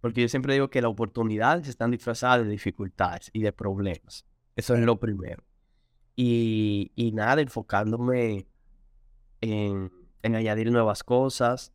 porque 0.00 0.20
yo 0.20 0.28
siempre 0.28 0.54
digo 0.54 0.68
que 0.68 0.82
las 0.82 0.90
oportunidades 0.90 1.68
están 1.68 1.90
disfrazadas 1.90 2.44
de 2.44 2.50
dificultades 2.50 3.30
y 3.32 3.40
de 3.40 3.52
problemas. 3.52 4.26
Eso 4.56 4.74
es 4.74 4.80
lo 4.80 5.00
primero. 5.00 5.42
Y, 6.16 6.92
y 6.94 7.12
nada, 7.12 7.40
enfocándome 7.40 8.46
en, 9.40 9.90
en, 10.22 10.34
añadir 10.34 10.70
nuevas 10.70 11.02
cosas, 11.02 11.72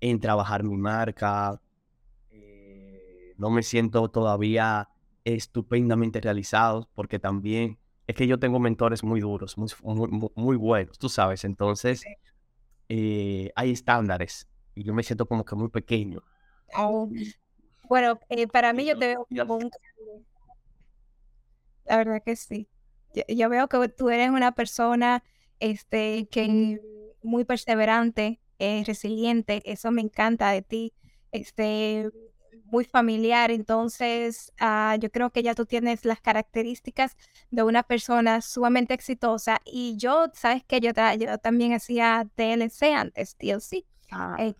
en 0.00 0.18
trabajar 0.18 0.64
mi 0.64 0.76
marca. 0.76 1.60
Eh, 2.30 3.34
no 3.36 3.50
me 3.50 3.62
siento 3.62 4.08
todavía 4.08 4.88
estupendamente 5.34 6.20
realizado 6.20 6.88
porque 6.94 7.18
también 7.18 7.78
es 8.06 8.14
que 8.14 8.28
yo 8.28 8.38
tengo 8.38 8.60
mentores 8.60 9.02
muy 9.02 9.20
duros, 9.20 9.58
muy, 9.58 9.68
muy, 9.82 10.30
muy 10.34 10.56
buenos, 10.56 10.98
tú 10.98 11.08
sabes. 11.08 11.44
Entonces, 11.44 12.04
eh, 12.88 13.50
hay 13.56 13.72
estándares 13.72 14.48
y 14.74 14.84
yo 14.84 14.94
me 14.94 15.02
siento 15.02 15.26
como 15.26 15.44
que 15.44 15.56
muy 15.56 15.68
pequeño. 15.68 16.22
Oh. 16.76 17.10
Bueno, 17.88 18.20
eh, 18.28 18.46
para 18.46 18.72
mí 18.72 18.86
yo 18.86 18.96
te 18.96 19.08
veo 19.08 19.26
como 19.36 19.56
un... 19.56 19.70
La 21.84 21.96
verdad 21.98 22.22
que 22.24 22.36
sí. 22.36 22.68
Yo, 23.14 23.22
yo, 23.28 23.48
veo 23.48 23.68
que 23.68 23.88
tú 23.88 24.10
eres 24.10 24.30
una 24.30 24.52
persona 24.52 25.24
este, 25.58 26.28
que 26.28 26.80
muy 27.22 27.44
perseverante, 27.44 28.40
eh, 28.58 28.84
resiliente, 28.86 29.62
eso 29.64 29.90
me 29.90 30.02
encanta 30.02 30.50
de 30.50 30.62
ti, 30.62 30.92
este, 31.32 32.10
muy 32.64 32.84
familiar, 32.84 33.50
entonces 33.50 34.52
uh, 34.60 34.98
yo 34.98 35.10
creo 35.10 35.30
que 35.30 35.42
ya 35.42 35.54
tú 35.54 35.66
tienes 35.66 36.04
las 36.04 36.20
características 36.20 37.16
de 37.50 37.62
una 37.62 37.82
persona 37.82 38.40
sumamente 38.40 38.94
exitosa 38.94 39.60
y 39.64 39.96
yo, 39.96 40.26
sabes 40.34 40.64
que 40.64 40.80
yo, 40.80 40.90
yo 41.18 41.38
también 41.38 41.72
hacía 41.72 42.28
TLC 42.34 42.94
antes, 42.94 43.36
TLC, 43.36 43.84
ah. 44.10 44.36
eh, 44.40 44.54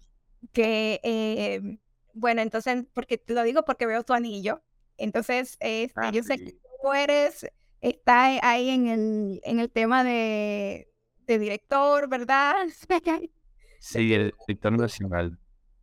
que, 0.53 1.01
eh, 1.03 1.78
bueno, 2.14 2.42
entonces, 2.42 2.84
porque 2.92 3.18
te 3.18 3.34
lo 3.34 3.42
digo 3.42 3.64
porque 3.64 3.86
veo 3.86 4.03
tu 4.05 4.12
anillo, 4.12 4.62
entonces 4.97 5.57
eh, 5.61 5.90
ah, 5.97 6.11
yo 6.11 6.22
sé 6.22 6.38
que 6.38 6.53
tú 6.53 6.92
eres, 6.92 7.47
está 7.80 8.24
ahí 8.49 8.70
en 8.70 8.86
el, 8.88 9.40
en 9.44 9.61
el 9.61 9.70
tema 9.70 10.05
de, 10.05 10.88
de 11.26 11.38
director, 11.38 12.09
¿verdad? 12.09 12.55
Sí, 13.78 13.99
director 13.99 14.72
nacional. 14.72 15.38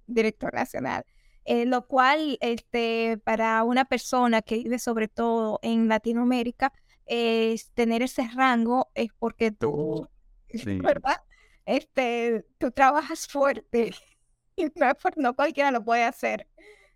Director 0.07 0.53
nacional. 0.53 1.05
Eh, 1.45 1.65
lo 1.65 1.87
cual, 1.87 2.37
este, 2.41 3.17
para 3.23 3.63
una 3.63 3.85
persona 3.85 4.41
que 4.41 4.55
vive 4.55 4.79
sobre 4.79 5.07
todo 5.07 5.59
en 5.61 5.89
Latinoamérica, 5.89 6.71
es 7.05 7.71
tener 7.71 8.01
ese 8.01 8.27
rango 8.33 8.89
es 8.95 9.11
porque 9.19 9.51
tú, 9.51 10.07
sí. 10.49 10.79
¿verdad? 10.79 11.21
Este, 11.65 12.45
tú 12.57 12.71
trabajas 12.71 13.27
fuerte 13.27 13.93
y 14.55 14.65
no, 14.75 14.93
no, 15.17 15.35
cualquiera 15.35 15.71
lo 15.71 15.83
puede 15.83 16.03
hacer, 16.03 16.47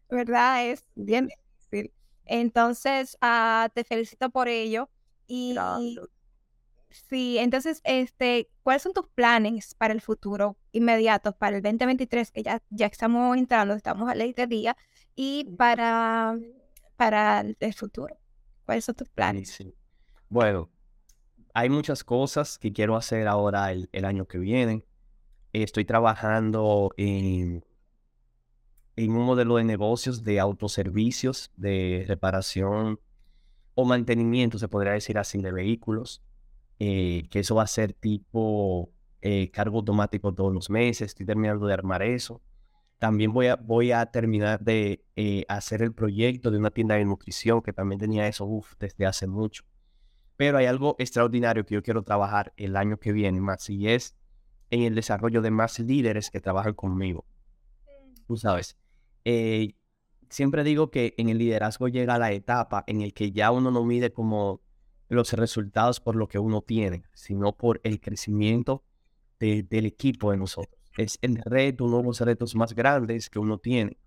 ¿verdad? 0.09 0.67
Es 0.67 0.85
bien 0.95 1.29
difícil. 1.69 1.93
Entonces, 2.25 3.17
uh, 3.21 3.69
te 3.73 3.83
felicito 3.83 4.29
por 4.29 4.47
ello. 4.47 4.89
Y. 5.27 5.55
Sí, 6.89 7.38
entonces, 7.38 7.81
este, 7.83 8.49
¿cuáles 8.63 8.81
son 8.81 8.93
tus 8.93 9.07
planes 9.07 9.75
para 9.75 9.93
el 9.93 10.01
futuro 10.01 10.57
inmediatos, 10.71 11.35
para 11.35 11.57
el 11.57 11.61
2023, 11.61 12.31
que 12.31 12.43
ya, 12.43 12.61
ya 12.69 12.85
estamos 12.85 13.38
entrando, 13.38 13.73
estamos 13.73 14.09
a 14.09 14.15
ley 14.15 14.33
de 14.33 14.47
día, 14.47 14.77
y 15.15 15.45
para, 15.57 16.38
para 16.95 17.41
el 17.59 17.73
futuro? 17.73 18.17
¿Cuáles 18.65 18.85
son 18.85 18.95
tus 18.95 19.09
planes? 19.09 19.49
Sí. 19.49 19.73
Bueno, 20.29 20.69
hay 21.53 21.69
muchas 21.69 22.03
cosas 22.03 22.57
que 22.57 22.71
quiero 22.71 22.95
hacer 22.95 23.27
ahora 23.27 23.71
el, 23.71 23.89
el 23.91 24.05
año 24.05 24.27
que 24.27 24.38
viene. 24.38 24.85
Estoy 25.53 25.85
trabajando 25.85 26.91
en, 26.97 27.65
en 28.95 29.11
un 29.11 29.25
modelo 29.25 29.55
de 29.55 29.63
negocios 29.63 30.23
de 30.23 30.39
autoservicios, 30.39 31.51
de 31.55 32.05
reparación 32.07 32.99
o 33.75 33.85
mantenimiento, 33.85 34.57
se 34.59 34.67
podría 34.67 34.93
decir 34.93 35.17
así, 35.17 35.41
de 35.41 35.51
vehículos. 35.51 36.21
Eh, 36.80 37.28
que 37.32 37.39
eso 37.39 37.55
va 37.55 37.63
a 37.63 37.67
ser 37.67 37.93
tipo 37.93 38.91
eh, 39.21 39.49
cargo 39.51 39.80
automático 39.80 40.34
todos 40.34 40.53
los 40.53 40.69
meses. 40.69 41.07
Estoy 41.07 41.25
terminando 41.25 41.65
de 41.65 41.73
armar 41.73 42.03
eso. 42.03 42.41
También 42.99 43.32
voy 43.32 43.47
a, 43.47 43.55
voy 43.55 43.91
a 43.91 44.05
terminar 44.07 44.59
de 44.59 45.03
eh, 45.15 45.45
hacer 45.49 45.82
el 45.82 45.93
proyecto 45.93 46.51
de 46.51 46.57
una 46.57 46.71
tienda 46.71 46.95
de 46.95 47.05
nutrición, 47.05 47.61
que 47.61 47.73
también 47.73 47.99
tenía 47.99 48.28
eso 48.28 48.47
desde 48.80 49.05
hace 49.05 49.28
mucho. 49.28 49.63
Pero 50.36 50.57
hay 50.57 50.65
algo 50.65 50.95
extraordinario 50.99 51.65
que 51.65 51.75
yo 51.75 51.84
quiero 51.84 52.03
trabajar 52.03 52.53
el 52.57 52.75
año 52.75 52.97
que 52.97 53.11
viene 53.11 53.39
más, 53.39 53.69
y 53.69 53.88
es 53.88 54.15
en 54.69 54.84
el 54.84 54.95
desarrollo 54.95 55.41
de 55.41 55.51
más 55.51 55.80
líderes 55.80 56.30
que 56.30 56.41
trabajan 56.41 56.73
conmigo. 56.73 57.25
Tú 58.28 58.36
sabes, 58.36 58.78
siempre 60.30 60.63
digo 60.63 60.91
que 60.91 61.13
en 61.17 61.30
el 61.30 61.38
liderazgo 61.38 61.88
llega 61.88 62.17
la 62.17 62.32
etapa 62.32 62.84
en 62.88 63.01
el 63.01 63.13
que 63.13 63.32
ya 63.32 63.51
uno 63.51 63.71
no 63.71 63.84
mide 63.84 64.11
como 64.11 64.61
los 65.10 65.34
resultados 65.34 65.99
por 65.99 66.16
lo 66.16 66.28
que 66.28 66.39
uno 66.39 66.62
tiene, 66.62 67.03
sino 67.14 67.53
por 67.53 67.80
el 67.84 67.99
crecimiento 67.99 68.84
de, 69.39 69.64
del 69.64 69.86
equipo 69.86 70.32
de 70.32 70.38
nosotros. 70.38 70.82
Es 70.97 71.20
el 71.22 71.38
reto, 71.38 71.86
uno 71.86 71.97
de 71.99 72.03
los 72.03 72.20
retos 72.22 72.55
más 72.55 72.74
grandes 72.74 73.30
que 73.30 73.39
uno 73.39 73.58
tiene 73.58 73.97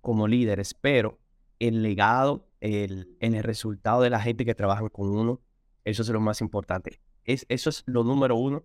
como 0.00 0.26
líderes, 0.26 0.74
pero 0.74 1.18
el 1.58 1.82
legado, 1.82 2.48
el, 2.60 3.16
el 3.20 3.42
resultado 3.42 4.02
de 4.02 4.10
la 4.10 4.20
gente 4.20 4.44
que 4.44 4.54
trabaja 4.54 4.88
con 4.88 5.10
uno, 5.10 5.40
eso 5.84 6.02
es 6.02 6.08
lo 6.08 6.20
más 6.20 6.40
importante. 6.40 7.00
Es, 7.24 7.46
eso 7.48 7.70
es 7.70 7.84
lo 7.86 8.02
número 8.02 8.36
uno 8.36 8.64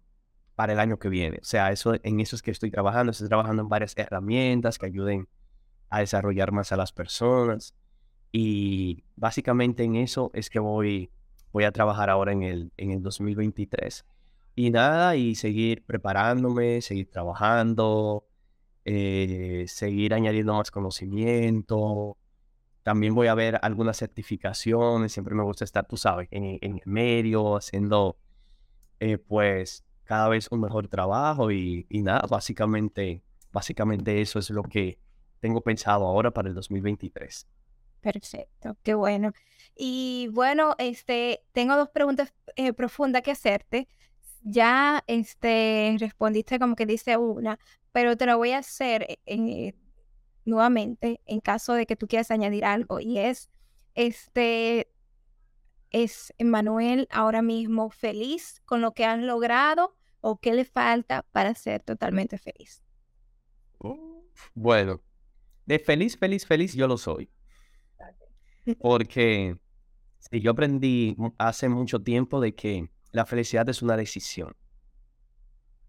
para 0.55 0.73
el 0.73 0.79
año 0.79 0.97
que 0.97 1.09
viene. 1.09 1.37
O 1.39 1.45
sea, 1.45 1.71
eso, 1.71 1.93
en 2.01 2.19
eso 2.19 2.35
es 2.35 2.41
que 2.41 2.51
estoy 2.51 2.71
trabajando. 2.71 3.11
Estoy 3.11 3.27
trabajando 3.27 3.61
en 3.61 3.69
varias 3.69 3.95
herramientas 3.95 4.79
que 4.79 4.87
ayuden 4.87 5.27
a 5.89 5.99
desarrollar 5.99 6.51
más 6.51 6.71
a 6.71 6.77
las 6.77 6.91
personas. 6.91 7.75
Y 8.31 9.03
básicamente 9.15 9.83
en 9.83 9.95
eso 9.95 10.31
es 10.33 10.49
que 10.49 10.59
voy 10.59 11.11
voy 11.51 11.63
a 11.63 11.71
trabajar 11.71 12.09
ahora 12.09 12.31
en 12.31 12.43
el, 12.43 12.71
en 12.77 12.91
el 12.91 13.01
2023. 13.01 14.05
Y 14.55 14.71
nada, 14.71 15.15
y 15.15 15.35
seguir 15.35 15.85
preparándome, 15.85 16.81
seguir 16.81 17.09
trabajando, 17.11 18.27
eh, 18.85 19.65
seguir 19.67 20.13
añadiendo 20.13 20.53
más 20.55 20.71
conocimiento. 20.71 22.17
También 22.83 23.13
voy 23.13 23.27
a 23.27 23.35
ver 23.35 23.59
algunas 23.61 23.97
certificaciones, 23.97 25.11
siempre 25.11 25.35
me 25.35 25.43
gusta 25.43 25.63
estar, 25.65 25.85
tú 25.85 25.97
sabes, 25.97 26.27
en, 26.31 26.57
en 26.61 26.75
el 26.77 26.81
medio, 26.85 27.57
haciendo 27.57 28.17
eh, 28.99 29.17
pues 29.17 29.83
cada 30.05 30.29
vez 30.29 30.47
un 30.51 30.61
mejor 30.61 30.87
trabajo 30.87 31.51
y, 31.51 31.85
y 31.89 32.01
nada, 32.01 32.25
básicamente, 32.29 33.23
básicamente 33.51 34.21
eso 34.21 34.39
es 34.39 34.49
lo 34.49 34.63
que 34.63 34.99
tengo 35.39 35.61
pensado 35.61 36.07
ahora 36.07 36.31
para 36.31 36.47
el 36.47 36.55
2023. 36.55 37.47
Perfecto, 38.01 38.77
qué 38.83 38.93
bueno. 38.93 39.33
Y 39.77 40.29
bueno, 40.31 40.75
este, 40.79 41.43
tengo 41.51 41.75
dos 41.75 41.89
preguntas 41.89 42.33
eh, 42.55 42.73
profundas 42.73 43.21
que 43.21 43.31
hacerte. 43.31 43.87
Ya 44.41 45.03
este, 45.07 45.95
respondiste 45.99 46.57
como 46.59 46.75
que 46.75 46.85
dice 46.85 47.17
una, 47.17 47.59
pero 47.91 48.17
te 48.17 48.25
lo 48.25 48.37
voy 48.37 48.51
a 48.51 48.59
hacer 48.59 49.03
eh, 49.03 49.17
eh, 49.25 49.73
nuevamente 50.45 51.21
en 51.25 51.41
caso 51.41 51.73
de 51.73 51.85
que 51.85 51.95
tú 51.95 52.07
quieras 52.07 52.31
añadir 52.31 52.65
algo. 52.65 52.99
Y 52.99 53.19
es, 53.19 53.49
este, 53.93 54.91
¿es 55.91 56.33
Manuel 56.39 57.07
ahora 57.11 57.41
mismo 57.41 57.89
feliz 57.89 58.61
con 58.65 58.81
lo 58.81 58.93
que 58.93 59.05
han 59.05 59.27
logrado 59.27 59.95
o 60.21 60.37
qué 60.37 60.53
le 60.53 60.65
falta 60.65 61.23
para 61.31 61.53
ser 61.53 61.83
totalmente 61.83 62.37
feliz? 62.37 62.83
Bueno, 64.55 65.01
de 65.65 65.79
feliz, 65.79 66.17
feliz, 66.17 66.45
feliz 66.45 66.73
yo 66.73 66.87
lo 66.87 66.97
soy. 66.97 67.29
Porque 68.79 69.57
sí, 70.19 70.39
yo 70.41 70.51
aprendí 70.51 71.15
hace 71.37 71.69
mucho 71.69 72.01
tiempo 72.01 72.39
de 72.41 72.55
que 72.55 72.89
la 73.11 73.25
felicidad 73.25 73.67
es 73.69 73.81
una 73.81 73.97
decisión. 73.97 74.55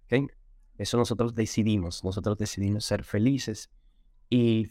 ¿Okay? 0.05 0.27
Eso 0.79 0.97
nosotros 0.97 1.35
decidimos, 1.35 2.05
nosotros 2.05 2.39
decidimos 2.39 2.85
ser 2.85 3.05
felices 3.05 3.71
y 4.31 4.71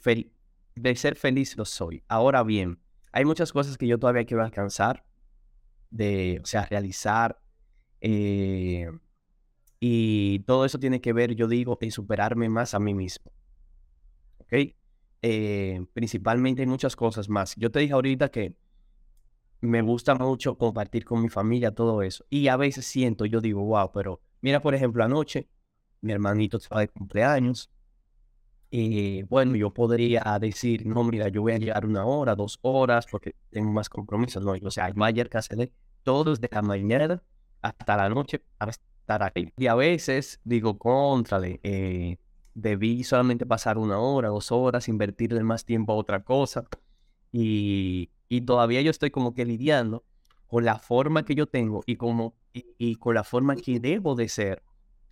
de 0.75 0.95
ser 0.95 1.15
feliz 1.15 1.57
lo 1.57 1.65
soy. 1.65 2.03
Ahora 2.07 2.43
bien, 2.43 2.79
hay 3.11 3.25
muchas 3.25 3.51
cosas 3.51 3.77
que 3.77 3.87
yo 3.87 3.99
todavía 3.99 4.25
quiero 4.25 4.43
alcanzar, 4.43 5.05
de, 5.89 6.39
o 6.43 6.45
sea, 6.45 6.65
realizar, 6.65 7.41
eh, 8.01 8.89
Y 9.79 10.39
todo 10.39 10.65
eso 10.65 10.79
tiene 10.79 11.01
que 11.01 11.13
ver, 11.13 11.35
yo 11.35 11.47
digo, 11.47 11.77
en 11.81 11.91
superarme 11.91 12.49
más 12.49 12.73
a 12.73 12.79
mí 12.79 12.93
mismo. 12.93 13.31
¿Ok? 14.39 14.53
Eh, 15.21 15.85
principalmente 15.93 16.61
hay 16.61 16.67
muchas 16.67 16.95
cosas 16.95 17.29
más. 17.29 17.55
Yo 17.57 17.71
te 17.71 17.79
dije 17.79 17.93
ahorita 17.93 18.29
que 18.29 18.55
me 19.61 19.81
gusta 19.81 20.15
mucho 20.15 20.57
compartir 20.57 21.05
con 21.05 21.21
mi 21.21 21.29
familia 21.29 21.71
todo 21.73 22.01
eso. 22.01 22.25
Y 22.29 22.47
a 22.47 22.57
veces 22.57 22.85
siento, 22.85 23.25
yo 23.25 23.41
digo, 23.41 23.63
wow, 23.63 23.91
pero 23.91 24.21
mira, 24.41 24.61
por 24.61 24.75
ejemplo, 24.75 25.03
anoche 25.03 25.49
mi 26.01 26.13
hermanito 26.13 26.59
va 26.73 26.81
de 26.81 26.89
cumpleaños. 26.89 27.69
Y 28.69 29.23
bueno, 29.23 29.55
yo 29.55 29.73
podría 29.73 30.37
decir, 30.39 30.85
no, 30.85 31.03
mira, 31.03 31.29
yo 31.29 31.41
voy 31.41 31.53
a 31.53 31.57
llegar 31.57 31.85
una 31.85 32.05
hora, 32.05 32.35
dos 32.35 32.59
horas, 32.61 33.07
porque 33.09 33.35
tengo 33.49 33.71
más 33.71 33.89
compromisos. 33.89 34.43
No, 34.43 34.53
o 34.61 34.71
sea, 34.71 34.91
ayer 35.01 35.29
que 35.29 35.37
hacer 35.37 35.71
todos 36.03 36.41
de 36.41 36.49
la 36.51 36.61
mañana 36.61 37.23
hasta 37.61 37.97
la 37.97 38.09
noche 38.09 38.41
para 38.57 38.71
estar 38.71 39.23
aquí. 39.23 39.53
Y 39.57 39.67
a 39.67 39.75
veces 39.75 40.39
digo, 40.43 40.77
contrale, 40.77 41.59
eh, 41.63 42.17
debí 42.53 43.03
solamente 43.03 43.45
pasar 43.45 43.77
una 43.77 43.99
hora, 43.99 44.29
dos 44.29 44.51
horas, 44.51 44.87
invertirle 44.89 45.43
más 45.43 45.63
tiempo 45.65 45.93
a 45.93 45.95
otra 45.95 46.23
cosa. 46.23 46.67
Y, 47.31 48.09
y 48.29 48.41
todavía 48.41 48.81
yo 48.81 48.91
estoy 48.91 49.11
como 49.11 49.33
que 49.33 49.45
lidiando 49.45 50.03
con 50.47 50.65
la 50.65 50.79
forma 50.79 51.23
que 51.23 51.35
yo 51.35 51.47
tengo 51.47 51.83
y, 51.85 51.97
como, 51.97 52.35
y, 52.53 52.95
con 52.95 53.15
la 53.15 53.23
forma 53.23 53.55
que 53.55 53.79
debo 53.79 54.15
de 54.15 54.29
ser 54.29 54.63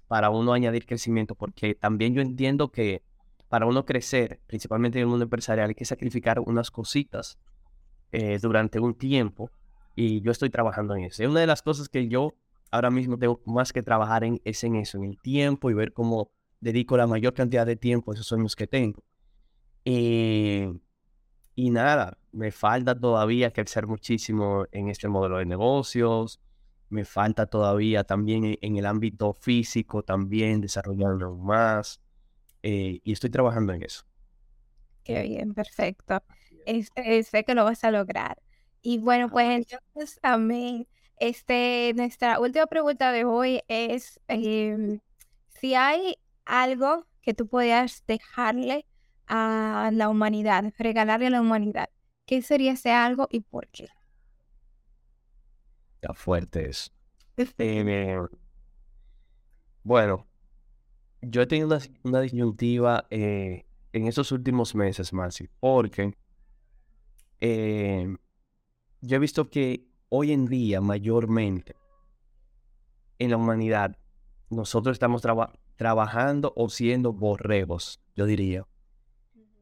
para 0.08 0.30
uno 0.30 0.54
añadir 0.54 0.86
crecimiento, 0.86 1.36
porque 1.36 1.76
también 1.76 2.14
yo 2.14 2.22
entiendo 2.22 2.72
que 2.72 3.04
para 3.50 3.66
uno 3.66 3.86
crecer, 3.86 4.40
principalmente 4.48 5.00
en 5.00 5.04
el 5.04 5.08
mundo 5.08 5.24
empresarial, 5.24 5.70
hay 5.70 5.76
que 5.76 5.86
sacrificar 5.86 6.40
unas 6.40 6.72
cositas 6.72 7.38
eh, 8.12 8.40
durante 8.42 8.80
un 8.80 8.96
tiempo 8.96 9.52
y 9.96 10.22
yo 10.22 10.32
estoy 10.32 10.50
trabajando 10.50 10.96
en 10.96 11.06
eso. 11.06 11.24
Y 11.24 11.26
una 11.26 11.42
de 11.42 11.48
las 11.48 11.62
cosas 11.62 11.90
que 11.90 12.08
yo 12.08 12.36
ahora 12.72 12.92
mismo 12.92 13.18
tengo 13.18 13.42
más 13.46 13.74
que 13.74 13.84
trabajar 13.84 14.24
en 14.24 14.42
es 14.44 14.64
en 14.64 14.76
eso, 14.76 14.98
en 14.98 15.06
el 15.06 15.18
tiempo 15.20 15.70
y 15.70 15.74
ver 15.74 15.94
cómo 15.94 16.32
dedico 16.60 16.98
la 16.98 17.08
mayor 17.08 17.34
cantidad 17.34 17.66
de 17.66 17.76
tiempo 17.76 18.12
a 18.12 18.16
esos 18.16 18.28
sueños 18.28 18.56
que 18.56 18.68
tengo. 18.68 19.04
Eh, 19.86 20.74
y 21.56 21.70
nada, 21.72 22.18
me 22.32 22.52
falta 22.52 23.00
todavía 23.00 23.52
crecer 23.52 23.88
muchísimo 23.88 24.66
en 24.72 24.90
este 24.90 25.08
modelo 25.08 25.38
de 25.38 25.46
negocios, 25.46 26.42
me 26.90 27.06
falta 27.06 27.46
todavía 27.48 28.04
también 28.04 28.58
en 28.62 28.76
el 28.76 28.86
ámbito 28.86 29.34
físico, 29.34 30.04
también 30.04 30.62
desarrollarlo 30.62 31.36
más, 31.36 32.02
eh, 32.62 33.00
y 33.04 33.12
estoy 33.12 33.30
trabajando 33.30 33.74
en 33.74 33.84
eso. 33.84 34.04
Qué 35.04 35.22
bien, 35.22 35.54
perfecto. 35.54 36.24
Este, 36.66 37.24
sé 37.24 37.44
que 37.44 37.54
lo 37.54 37.64
vas 37.64 37.84
a 37.84 37.92
lograr. 37.92 38.42
Y 38.82 38.98
bueno, 38.98 39.30
pues 39.30 39.48
entonces, 39.50 40.20
amén. 40.24 40.88
Este, 41.18 41.94
nuestra 41.96 42.40
última 42.40 42.66
pregunta 42.66 43.12
de 43.12 43.24
hoy 43.24 43.62
es 43.68 44.20
em, 44.28 45.00
si 45.50 45.76
hay 45.76 46.16
algo 46.44 47.06
que 47.22 47.34
tú 47.34 47.48
podías 47.48 48.04
dejarle 48.08 48.86
a 49.28 49.90
la 49.94 50.10
humanidad, 50.10 50.74
regalarle 50.78 51.28
a 51.28 51.30
la 51.32 51.42
humanidad, 51.42 51.90
¿qué 52.26 52.42
sería 52.42 52.74
ese 52.74 52.92
algo 52.92 53.28
y 53.32 53.42
por 53.42 53.68
qué? 53.68 53.88
Está 55.96 56.14
fuerte 56.14 56.70
eso. 56.70 56.92
Eh, 57.58 58.18
bueno, 59.84 60.26
yo 61.22 61.42
he 61.42 61.48
tenido 61.48 61.78
una, 62.04 62.22
disyuntiva 62.22 63.08
eh, 63.10 63.66
en 63.92 64.08
estos 64.08 64.32
últimos 64.32 64.74
meses, 64.74 65.12
Marcy, 65.12 65.50
porque 65.60 66.16
eh, 67.42 68.16
yo 69.02 69.16
he 69.16 69.20
visto 69.20 69.50
que 69.50 69.86
hoy 70.10 70.32
en 70.32 70.46
día, 70.46 70.82
mayormente, 70.82 71.76
en 73.20 73.32
la 73.32 73.38
humanidad, 73.38 73.98
nosotros 74.50 74.96
estamos 74.96 75.22
trabajando 75.76 76.54
o 76.56 76.70
siendo 76.70 77.14
borregos, 77.14 78.02
yo 78.16 78.26
diría. 78.26 78.66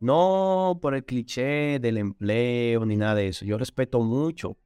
No 0.04 0.80
por 0.82 0.96
el 0.96 1.06
cliché 1.06 1.80
del 1.80 1.98
empleo 1.98 2.86
ni 2.86 2.98
nada 2.98 3.16
de 3.16 3.30
eso. 3.30 3.46
Yo 3.46 3.58
respeto 3.58 4.02
mucho 4.02 4.58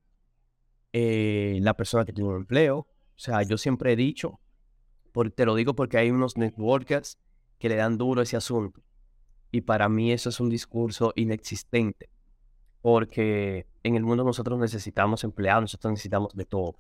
eh, 0.94 1.60
la 1.62 1.76
persona 1.76 2.06
que 2.06 2.12
tiene 2.12 2.32
un 2.32 2.38
empleo. 2.38 2.80
O 2.80 2.88
sea, 3.20 3.44
yo 3.44 3.56
siempre 3.60 3.94
he 3.94 3.96
dicho, 3.96 4.40
te 5.36 5.46
lo 5.46 5.54
digo 5.54 5.76
porque 5.76 6.00
hay 6.00 6.10
unos 6.10 6.38
networkers 6.38 7.20
que 7.60 7.70
le 7.70 7.76
dan 7.76 8.00
duro 8.00 8.24
ese 8.24 8.36
asunto. 8.36 8.82
Y 9.52 9.62
para 9.62 9.90
mí 9.90 10.12
eso 10.12 10.30
es 10.30 10.40
un 10.40 10.50
discurso 10.50 11.14
inexistente. 11.16 12.10
Porque 12.82 13.68
en 13.84 13.96
el 13.96 14.02
mundo 14.02 14.24
nosotros 14.24 14.58
necesitamos 14.58 15.24
empleados, 15.24 15.62
nosotros 15.62 15.92
necesitamos 15.92 16.34
de 16.36 16.46
todo. 16.46 16.78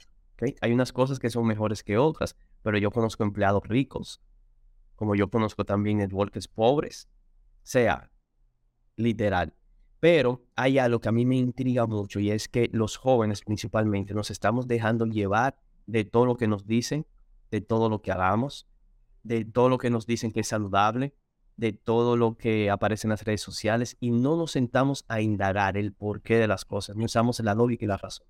Hay 0.61 0.71
unas 0.71 0.91
cosas 0.91 1.19
que 1.19 1.29
son 1.29 1.45
mejores 1.45 1.83
que 1.83 1.99
otras, 1.99 2.35
pero 2.63 2.79
yo 2.79 2.89
conozco 2.89 3.23
empleados 3.23 3.67
ricos, 3.67 4.19
como 4.95 5.13
yo 5.13 5.29
conozco 5.29 5.63
también 5.63 5.99
networkers 5.99 6.47
pobres. 6.47 7.07
O 7.57 7.59
sea, 7.61 8.09
literal. 8.97 9.53
Pero 9.99 10.43
hay 10.55 10.77
algo 10.77 10.99
que 10.99 11.09
a 11.09 11.13
mí 11.13 11.25
me 11.25 11.37
intriga 11.37 11.87
mucho 11.87 12.19
y 12.19 12.29
es 12.29 12.47
que 12.47 12.69
los 12.73 12.97
jóvenes 12.97 13.41
principalmente 13.41 14.13
nos 14.13 14.29
estamos 14.29 14.67
dejando 14.67 15.05
llevar 15.05 15.57
de 15.85 16.03
todo 16.03 16.25
lo 16.25 16.35
que 16.35 16.47
nos 16.47 16.67
dicen, 16.67 17.07
de 17.49 17.61
todo 17.61 17.89
lo 17.89 18.01
que 18.01 18.11
hagamos, 18.11 18.67
de 19.23 19.45
todo 19.45 19.69
lo 19.69 19.77
que 19.77 19.89
nos 19.89 20.05
dicen 20.05 20.31
que 20.31 20.41
es 20.41 20.47
saludable, 20.47 21.15
de 21.55 21.73
todo 21.73 22.15
lo 22.15 22.37
que 22.37 22.69
aparece 22.69 23.07
en 23.07 23.11
las 23.11 23.23
redes 23.23 23.41
sociales 23.41 23.97
y 23.99 24.11
no 24.11 24.35
nos 24.35 24.51
sentamos 24.51 25.05
a 25.07 25.21
indagar 25.21 25.77
el 25.77 25.93
porqué 25.93 26.37
de 26.37 26.47
las 26.47 26.65
cosas, 26.65 26.95
no 26.95 27.05
usamos 27.05 27.39
la 27.39 27.55
lógica 27.55 27.85
y 27.85 27.87
la 27.87 27.97
razón. 27.97 28.27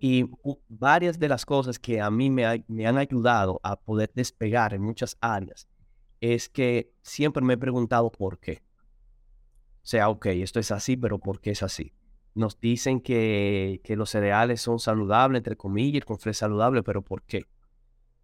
Y 0.00 0.30
varias 0.68 1.18
de 1.18 1.28
las 1.28 1.46
cosas 1.46 1.78
que 1.78 2.00
a 2.00 2.10
mí 2.10 2.30
me, 2.30 2.64
me 2.68 2.86
han 2.86 2.98
ayudado 2.98 3.58
a 3.62 3.80
poder 3.80 4.12
despegar 4.14 4.74
en 4.74 4.82
muchas 4.82 5.16
áreas 5.20 5.66
es 6.20 6.48
que 6.48 6.92
siempre 7.02 7.42
me 7.42 7.54
he 7.54 7.58
preguntado 7.58 8.12
por 8.12 8.38
qué 8.38 8.62
sea, 9.88 10.10
ok, 10.10 10.26
esto 10.26 10.60
es 10.60 10.70
así, 10.70 10.98
pero 10.98 11.18
¿por 11.18 11.40
qué 11.40 11.52
es 11.52 11.62
así? 11.62 11.94
Nos 12.34 12.60
dicen 12.60 13.00
que, 13.00 13.80
que 13.82 13.96
los 13.96 14.10
cereales 14.10 14.60
son 14.60 14.78
saludables, 14.78 15.38
entre 15.40 15.56
comillas, 15.56 16.04
con 16.04 16.18
fresca 16.18 16.40
saludable, 16.40 16.82
pero 16.82 17.00
¿por 17.00 17.22
qué? 17.22 17.46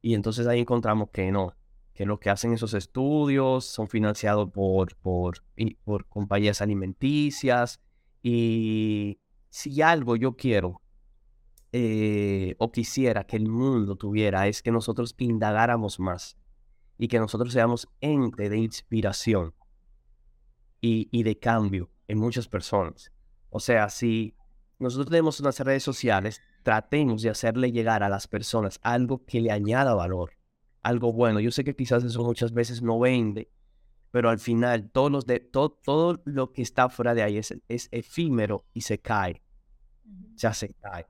Y 0.02 0.12
entonces 0.12 0.46
ahí 0.46 0.60
encontramos 0.60 1.08
que 1.10 1.32
no, 1.32 1.56
que 1.94 2.04
lo 2.04 2.20
que 2.20 2.28
hacen 2.28 2.52
esos 2.52 2.74
estudios 2.74 3.64
son 3.64 3.88
financiados 3.88 4.50
por, 4.50 4.94
por, 4.96 5.42
por 5.84 6.06
compañías 6.06 6.60
alimenticias. 6.60 7.80
Y 8.22 9.18
si 9.48 9.80
algo 9.80 10.16
yo 10.16 10.36
quiero 10.36 10.82
eh, 11.72 12.56
o 12.58 12.70
quisiera 12.72 13.24
que 13.24 13.36
el 13.36 13.48
mundo 13.48 13.96
tuviera 13.96 14.48
es 14.48 14.62
que 14.62 14.70
nosotros 14.70 15.14
indagáramos 15.16 15.98
más 15.98 16.36
y 16.98 17.08
que 17.08 17.18
nosotros 17.18 17.54
seamos 17.54 17.88
ente 18.02 18.50
de 18.50 18.58
inspiración 18.58 19.54
y, 20.86 21.22
de 21.22 21.38
cambio 21.38 21.90
en 22.08 22.18
muchas 22.18 22.46
personas. 22.46 23.10
O 23.48 23.58
sea, 23.58 23.88
si 23.88 24.34
nosotros 24.78 25.08
tenemos 25.08 25.40
unas 25.40 25.58
redes 25.60 25.82
sociales, 25.82 26.42
tratemos 26.62 27.22
de 27.22 27.30
hacerle 27.30 27.72
llegar 27.72 28.02
a 28.02 28.10
las 28.10 28.28
personas 28.28 28.80
algo 28.82 29.24
que 29.24 29.40
le 29.40 29.50
añada 29.50 29.94
valor, 29.94 30.32
algo 30.82 31.12
bueno. 31.12 31.40
Yo 31.40 31.50
sé 31.50 31.64
que 31.64 31.74
quizás 31.74 32.04
eso 32.04 32.22
muchas 32.22 32.52
veces 32.52 32.82
no 32.82 32.98
vende, 32.98 33.50
pero 34.10 34.28
al 34.28 34.38
final 34.38 34.90
todos 34.90 35.10
los 35.10 35.26
de, 35.26 35.40
todo, 35.40 35.70
todo 35.70 36.20
lo 36.26 36.52
que 36.52 36.60
está 36.60 36.90
fuera 36.90 37.14
de 37.14 37.22
ahí 37.22 37.38
es, 37.38 37.54
es 37.68 37.88
efímero 37.90 38.66
y 38.74 38.82
se 38.82 38.98
cae. 38.98 39.42
Ya 40.34 40.52
se 40.52 40.74
cae. 40.74 41.06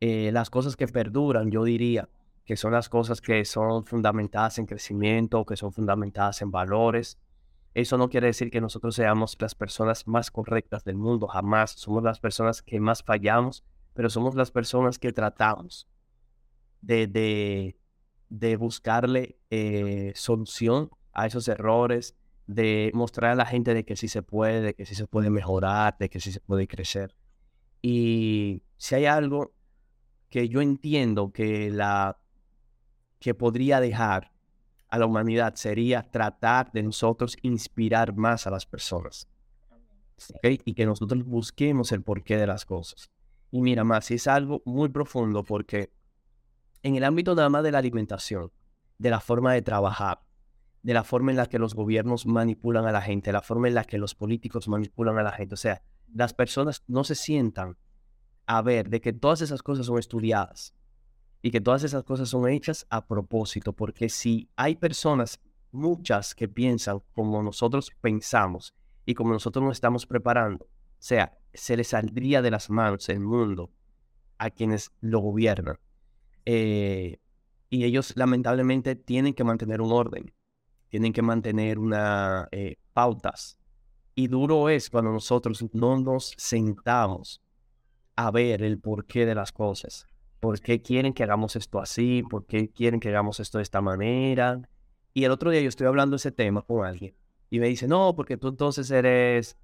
Eh, 0.00 0.30
las 0.30 0.50
cosas 0.50 0.76
que 0.76 0.88
perduran, 0.88 1.50
yo 1.50 1.64
diría 1.64 2.08
que 2.44 2.56
son 2.56 2.72
las 2.72 2.90
cosas 2.90 3.22
que 3.22 3.44
son 3.46 3.86
fundamentadas 3.86 4.58
en 4.58 4.66
crecimiento, 4.66 5.46
que 5.46 5.56
son 5.56 5.72
fundamentadas 5.72 6.42
en 6.42 6.50
valores, 6.50 7.18
eso 7.76 7.98
no 7.98 8.08
quiere 8.08 8.28
decir 8.28 8.50
que 8.50 8.62
nosotros 8.62 8.94
seamos 8.94 9.36
las 9.38 9.54
personas 9.54 10.06
más 10.06 10.30
correctas 10.30 10.82
del 10.82 10.96
mundo, 10.96 11.26
jamás. 11.26 11.72
Somos 11.72 12.02
las 12.02 12.20
personas 12.20 12.62
que 12.62 12.80
más 12.80 13.02
fallamos, 13.02 13.64
pero 13.92 14.08
somos 14.08 14.34
las 14.34 14.50
personas 14.50 14.98
que 14.98 15.12
tratamos 15.12 15.86
de, 16.80 17.76
de, 18.30 18.56
buscarle 18.56 19.38
eh, 19.50 20.12
solución 20.14 20.88
a 21.12 21.26
esos 21.26 21.48
errores, 21.48 22.16
de 22.46 22.90
mostrar 22.94 23.32
a 23.32 23.34
la 23.34 23.44
gente 23.44 23.74
de 23.74 23.84
que 23.84 23.94
sí 23.94 24.08
se 24.08 24.22
puede, 24.22 24.62
de 24.62 24.74
que 24.74 24.86
sí 24.86 24.94
se 24.94 25.06
puede 25.06 25.28
mejorar, 25.28 25.98
de 25.98 26.08
que 26.08 26.18
sí 26.18 26.32
se 26.32 26.40
puede 26.40 26.66
crecer. 26.66 27.14
Y 27.82 28.62
si 28.78 28.94
hay 28.94 29.04
algo 29.04 29.52
que 30.30 30.48
yo 30.48 30.62
entiendo 30.62 31.30
que 31.30 31.70
la 31.70 32.18
que 33.18 33.34
podría 33.34 33.80
dejar 33.80 34.32
a 34.88 34.98
la 34.98 35.06
humanidad 35.06 35.54
sería 35.54 36.02
tratar 36.02 36.70
de 36.72 36.82
nosotros 36.82 37.36
inspirar 37.42 38.14
más 38.14 38.46
a 38.46 38.50
las 38.50 38.66
personas. 38.66 39.28
Y 40.42 40.74
que 40.74 40.86
nosotros 40.86 41.24
busquemos 41.24 41.92
el 41.92 42.02
porqué 42.02 42.36
de 42.36 42.46
las 42.46 42.64
cosas. 42.64 43.10
Y 43.50 43.60
mira, 43.60 43.84
más, 43.84 44.10
es 44.10 44.26
algo 44.26 44.62
muy 44.64 44.88
profundo 44.88 45.44
porque 45.44 45.92
en 46.82 46.96
el 46.96 47.04
ámbito 47.04 47.34
nada 47.34 47.48
más 47.48 47.62
de 47.62 47.72
la 47.72 47.78
alimentación, 47.78 48.50
de 48.98 49.10
la 49.10 49.20
forma 49.20 49.52
de 49.52 49.62
trabajar, 49.62 50.20
de 50.82 50.94
la 50.94 51.04
forma 51.04 51.32
en 51.32 51.36
la 51.36 51.46
que 51.46 51.58
los 51.58 51.74
gobiernos 51.74 52.26
manipulan 52.26 52.86
a 52.86 52.92
la 52.92 53.02
gente, 53.02 53.32
la 53.32 53.42
forma 53.42 53.68
en 53.68 53.74
la 53.74 53.84
que 53.84 53.98
los 53.98 54.14
políticos 54.14 54.68
manipulan 54.68 55.18
a 55.18 55.22
la 55.22 55.32
gente. 55.32 55.54
O 55.54 55.58
sea, 55.58 55.82
las 56.14 56.32
personas 56.32 56.84
no 56.86 57.04
se 57.04 57.14
sientan 57.14 57.76
a 58.46 58.62
ver 58.62 58.88
de 58.88 59.00
que 59.00 59.12
todas 59.12 59.40
esas 59.40 59.62
cosas 59.62 59.86
son 59.86 59.98
estudiadas 59.98 60.74
y 61.42 61.50
que 61.50 61.60
todas 61.60 61.84
esas 61.84 62.04
cosas 62.04 62.28
son 62.28 62.48
hechas 62.48 62.86
a 62.90 63.06
propósito, 63.06 63.72
porque 63.72 64.08
si 64.08 64.48
hay 64.56 64.76
personas, 64.76 65.40
muchas 65.72 66.34
que 66.34 66.48
piensan 66.48 67.02
como 67.12 67.42
nosotros 67.42 67.90
pensamos 68.00 68.74
y 69.04 69.14
como 69.14 69.32
nosotros 69.32 69.64
nos 69.64 69.76
estamos 69.76 70.06
preparando, 70.06 70.64
o 70.64 70.98
sea, 70.98 71.38
se 71.52 71.76
les 71.76 71.88
saldría 71.88 72.42
de 72.42 72.50
las 72.50 72.70
manos 72.70 73.08
el 73.08 73.20
mundo 73.20 73.70
a 74.38 74.50
quienes 74.50 74.90
lo 75.00 75.20
gobiernan. 75.20 75.78
Eh, 76.44 77.18
y 77.68 77.84
ellos 77.84 78.12
lamentablemente 78.16 78.94
tienen 78.94 79.34
que 79.34 79.44
mantener 79.44 79.80
un 79.80 79.92
orden, 79.92 80.32
tienen 80.88 81.12
que 81.12 81.22
mantener 81.22 81.78
una 81.78 82.48
eh, 82.52 82.76
pautas. 82.92 83.58
Y 84.14 84.28
duro 84.28 84.68
es 84.68 84.88
cuando 84.88 85.12
nosotros 85.12 85.64
no 85.72 85.98
nos 86.00 86.34
sentamos 86.38 87.42
a 88.14 88.30
ver 88.30 88.62
el 88.62 88.78
porqué 88.78 89.26
de 89.26 89.34
las 89.34 89.52
cosas. 89.52 90.06
¿Por 90.40 90.60
qué 90.60 90.82
quieren 90.82 91.12
que 91.12 91.22
hagamos 91.22 91.56
esto 91.56 91.80
así? 91.80 92.22
¿Por 92.28 92.46
qué 92.46 92.70
quieren 92.70 93.00
que 93.00 93.08
hagamos 93.08 93.40
esto 93.40 93.58
de 93.58 93.62
esta 93.62 93.80
manera? 93.80 94.60
Y 95.14 95.24
el 95.24 95.30
otro 95.30 95.50
día 95.50 95.60
yo 95.60 95.68
estoy 95.68 95.86
hablando 95.86 96.16
ese 96.16 96.32
tema 96.32 96.62
con 96.62 96.84
alguien 96.84 97.14
y 97.50 97.58
me 97.58 97.68
dice, 97.68 97.88
no, 97.88 98.14
porque 98.14 98.36
tú 98.36 98.48
entonces 98.48 98.90
eres 98.90 99.56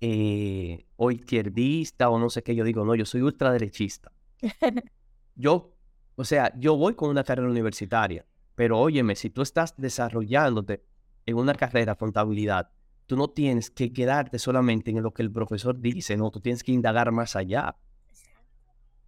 eh, 0.00 0.86
o 0.96 1.10
izquierdista 1.10 2.10
o 2.10 2.18
no 2.18 2.30
sé 2.30 2.42
qué. 2.42 2.54
Yo 2.54 2.64
digo, 2.64 2.84
no, 2.84 2.94
yo 2.94 3.04
soy 3.04 3.22
ultraderechista. 3.22 4.12
yo 5.36 5.78
o 6.20 6.24
sea, 6.24 6.52
yo 6.58 6.76
voy 6.76 6.94
con 6.94 7.10
una 7.10 7.22
carrera 7.22 7.48
universitaria, 7.48 8.26
pero 8.56 8.76
óyeme, 8.80 9.14
si 9.14 9.30
tú 9.30 9.40
estás 9.40 9.76
desarrollándote 9.76 10.84
en 11.26 11.36
una 11.36 11.54
carrera 11.54 11.94
contabilidad, 11.94 12.72
tú 13.06 13.16
no 13.16 13.28
tienes 13.28 13.70
que 13.70 13.92
quedarte 13.92 14.40
solamente 14.40 14.90
en 14.90 15.00
lo 15.00 15.14
que 15.14 15.22
el 15.22 15.30
profesor 15.30 15.78
dice, 15.80 16.16
no, 16.16 16.32
tú 16.32 16.40
tienes 16.40 16.64
que 16.64 16.72
indagar 16.72 17.12
más 17.12 17.36
allá. 17.36 17.76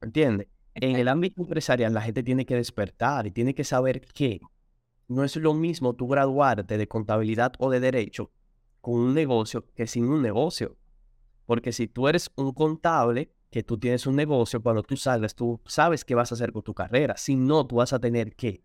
¿Entiendes? 0.00 0.46
En 0.80 0.96
el 0.96 1.08
ámbito 1.08 1.42
empresarial 1.42 1.92
la 1.92 2.00
gente 2.00 2.22
tiene 2.22 2.46
que 2.46 2.56
despertar 2.56 3.26
y 3.26 3.30
tiene 3.30 3.54
que 3.54 3.64
saber 3.64 4.00
que 4.00 4.40
no 5.08 5.24
es 5.24 5.36
lo 5.36 5.52
mismo 5.52 5.94
tú 5.94 6.08
graduarte 6.08 6.78
de 6.78 6.88
contabilidad 6.88 7.52
o 7.58 7.70
de 7.70 7.80
derecho 7.80 8.30
con 8.80 8.94
un 8.94 9.14
negocio 9.14 9.66
que 9.74 9.86
sin 9.86 10.08
un 10.08 10.22
negocio. 10.22 10.76
Porque 11.44 11.72
si 11.72 11.86
tú 11.86 12.08
eres 12.08 12.30
un 12.36 12.52
contable, 12.52 13.34
que 13.50 13.62
tú 13.62 13.76
tienes 13.76 14.06
un 14.06 14.16
negocio, 14.16 14.62
cuando 14.62 14.82
tú 14.82 14.96
salgas, 14.96 15.34
tú 15.34 15.60
sabes 15.66 16.04
qué 16.04 16.14
vas 16.14 16.30
a 16.30 16.36
hacer 16.36 16.52
con 16.52 16.62
tu 16.62 16.72
carrera. 16.72 17.16
Si 17.16 17.34
no, 17.34 17.66
tú 17.66 17.76
vas 17.76 17.92
a 17.92 17.98
tener 17.98 18.34
que 18.36 18.62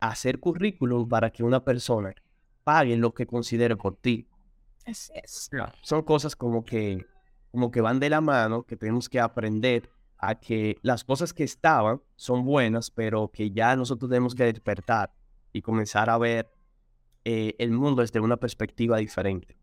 hacer 0.00 0.40
currículum 0.40 1.08
para 1.08 1.30
que 1.30 1.44
una 1.44 1.62
persona 1.62 2.14
pague 2.64 2.96
lo 2.96 3.12
que 3.12 3.26
considere 3.26 3.76
por 3.76 3.96
ti. 3.96 4.26
Así 4.86 5.12
es. 5.22 5.50
Son 5.82 6.02
cosas 6.02 6.34
como 6.34 6.64
que, 6.64 7.04
como 7.50 7.70
que 7.70 7.82
van 7.82 8.00
de 8.00 8.08
la 8.08 8.22
mano, 8.22 8.62
que 8.62 8.76
tenemos 8.76 9.08
que 9.08 9.20
aprender 9.20 9.90
a 10.18 10.34
que 10.34 10.76
las 10.82 11.04
cosas 11.04 11.32
que 11.32 11.44
estaban 11.44 12.02
son 12.16 12.44
buenas, 12.44 12.90
pero 12.90 13.30
que 13.30 13.50
ya 13.50 13.76
nosotros 13.76 14.10
tenemos 14.10 14.34
que 14.34 14.44
despertar 14.44 15.12
y 15.52 15.62
comenzar 15.62 16.10
a 16.10 16.18
ver 16.18 16.50
eh, 17.24 17.54
el 17.58 17.70
mundo 17.70 18.02
desde 18.02 18.20
una 18.20 18.36
perspectiva 18.36 18.98
diferente. 18.98 19.56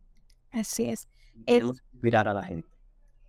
Así 0.52 0.90
es. 0.90 1.08
Tenemos 1.46 1.82
que 1.82 1.88
inspirar 1.94 2.28
a 2.28 2.34
la 2.34 2.44
gente 2.44 2.76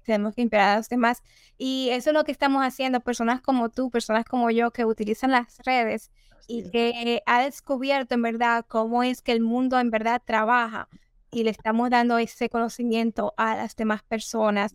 tenemos 0.06 0.34
que 0.34 0.42
inspirar 0.42 0.70
a 0.70 0.76
los 0.78 0.88
demás. 0.88 1.22
Y 1.58 1.88
eso 1.90 2.10
es 2.10 2.14
lo 2.14 2.24
que 2.24 2.32
estamos 2.32 2.62
haciendo, 2.64 3.00
personas 3.00 3.42
como 3.42 3.68
tú, 3.68 3.90
personas 3.90 4.24
como 4.24 4.50
yo, 4.50 4.70
que 4.70 4.84
utilizan 4.84 5.32
las 5.32 5.58
redes 5.64 6.10
y 6.48 6.70
que 6.70 7.22
ha 7.26 7.42
descubierto 7.42 8.14
en 8.14 8.22
verdad 8.22 8.64
cómo 8.66 9.02
es 9.02 9.20
que 9.20 9.32
el 9.32 9.40
mundo 9.40 9.78
en 9.78 9.90
verdad 9.90 10.22
trabaja 10.24 10.88
y 11.30 11.42
le 11.42 11.50
estamos 11.50 11.90
dando 11.90 12.18
ese 12.18 12.48
conocimiento 12.48 13.34
a 13.36 13.56
las 13.56 13.76
demás 13.76 14.02
personas. 14.04 14.74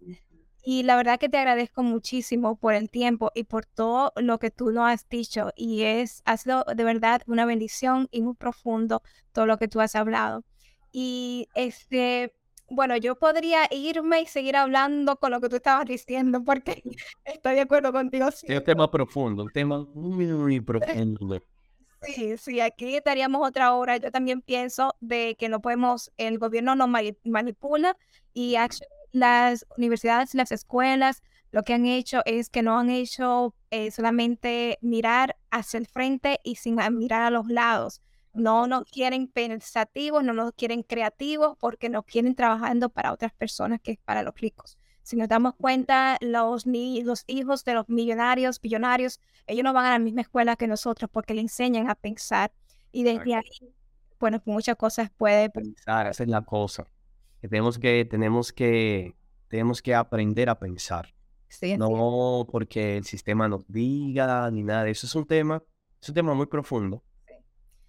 Y 0.64 0.84
la 0.84 0.96
verdad 0.96 1.20
que 1.20 1.30
te 1.30 1.38
agradezco 1.38 1.82
muchísimo 1.82 2.56
por 2.56 2.76
el 2.76 2.90
tiempo 2.90 3.32
y 3.34 3.44
por 3.44 3.66
todo 3.66 4.14
lo 4.16 4.38
que 4.38 4.52
tú 4.52 4.72
nos 4.72 4.90
has 4.90 5.10
dicho. 5.10 5.52
Y 5.56 5.84
es, 5.84 6.22
ha 6.26 6.38
sido 6.38 6.64
de 6.64 6.84
verdad 6.84 7.22
una 7.26 7.46
bendición 7.46 8.08
y 8.12 8.22
muy 8.22 8.36
profundo 8.36 9.02
todo 9.32 9.48
lo 9.48 9.58
que 9.58 9.68
tú 9.68 9.82
has 9.82 9.96
hablado. 9.96 10.44
Y 10.92 11.48
este, 11.56 12.36
bueno, 12.70 12.96
yo 12.98 13.16
podría 13.16 13.68
irme 13.72 14.22
y 14.22 14.26
seguir 14.28 14.56
hablando 14.56 15.18
con 15.18 15.32
lo 15.32 15.42
que 15.42 15.50
tú 15.50 15.56
estabas 15.56 15.86
diciendo, 15.86 16.44
porque 16.46 16.84
estoy 17.26 17.56
de 17.56 17.62
acuerdo 17.62 17.92
contigo. 17.92 18.28
Es 18.28 18.44
un 18.44 18.64
tema 18.64 18.90
profundo, 18.90 19.44
un 19.44 19.52
tema 19.52 19.86
muy, 19.94 20.62
profundo. 20.62 21.42
Sí, 22.04 22.36
sí, 22.38 22.60
aquí 22.60 22.96
estaríamos 22.96 23.48
otra 23.48 23.74
hora. 23.74 23.98
Yo 23.98 24.12
también 24.12 24.42
pienso 24.42 24.96
de 25.02 25.36
que 25.38 25.50
no 25.50 25.62
podemos, 25.62 26.12
el 26.18 26.40
gobierno 26.40 26.76
nos 26.76 26.90
manipula 27.24 27.96
y 28.34 28.56
las 29.12 29.66
universidades, 29.78 30.34
las 30.36 30.52
escuelas, 30.52 31.22
lo 31.52 31.64
que 31.64 31.74
han 31.74 31.86
hecho 31.86 32.22
es 32.26 32.50
que 32.50 32.62
no 32.62 32.80
han 32.80 32.90
hecho 32.90 33.56
eh, 33.72 33.92
solamente 33.92 34.78
mirar 34.82 35.38
hacia 35.50 35.78
el 35.78 35.88
frente 35.88 36.40
y 36.44 36.56
sin 36.56 36.78
mirar 36.98 37.24
a 37.24 37.30
los 37.30 37.48
lados 37.48 38.02
no 38.34 38.68
nos 38.68 38.86
quieren 38.86 39.28
pensativos, 39.28 40.24
no 40.24 40.34
nos 40.34 40.54
quieren 40.54 40.84
creativos 40.84 41.58
porque 41.60 41.90
nos 41.90 42.06
quieren 42.06 42.36
trabajando 42.36 42.90
para 42.90 43.12
otras 43.12 43.34
personas 43.34 43.82
que 43.82 43.92
es 43.92 43.98
para 44.00 44.24
los 44.24 44.36
ricos. 44.40 44.78
Si 45.04 45.16
nos 45.16 45.28
damos 45.28 45.56
cuenta, 45.56 46.18
los, 46.22 46.66
los 46.66 47.24
hijos 47.28 47.66
de 47.66 47.74
los 47.74 47.90
millonarios, 47.90 48.62
billonarios, 48.62 49.20
ellos 49.48 49.64
no 49.64 49.74
van 49.74 49.86
a 49.86 49.90
la 49.92 50.00
misma 50.00 50.22
escuela 50.22 50.56
que 50.56 50.68
nosotros 50.68 51.10
porque 51.12 51.34
le 51.34 51.42
enseñan 51.42 51.90
a 51.90 51.96
pensar. 51.96 52.52
Y 52.92 53.04
desde 53.04 53.36
ahí, 53.36 53.74
bueno, 54.20 54.42
muchas 54.46 54.76
cosas 54.76 55.10
puede 55.10 55.50
pensar. 55.50 56.08
Esa 56.08 56.24
es 56.24 56.30
la 56.30 56.42
cosa. 56.42 56.86
Que 57.42 57.48
tenemos 57.48 57.80
que, 57.80 58.06
tenemos 58.06 58.54
que, 58.54 59.16
tenemos 59.48 59.82
que 59.82 59.96
aprender 59.96 60.50
a 60.50 60.60
pensar. 60.60 61.14
no 61.78 62.48
porque 62.50 62.98
el 62.98 63.04
sistema 63.04 63.48
nos 63.48 63.68
diga 63.68 64.50
ni 64.52 64.64
nada. 64.64 64.88
Eso 64.88 65.08
es 65.08 65.16
un 65.16 65.26
tema, 65.26 65.62
es 66.02 66.10
un 66.10 66.16
tema 66.16 66.34
muy 66.34 66.46
profundo 66.46 67.04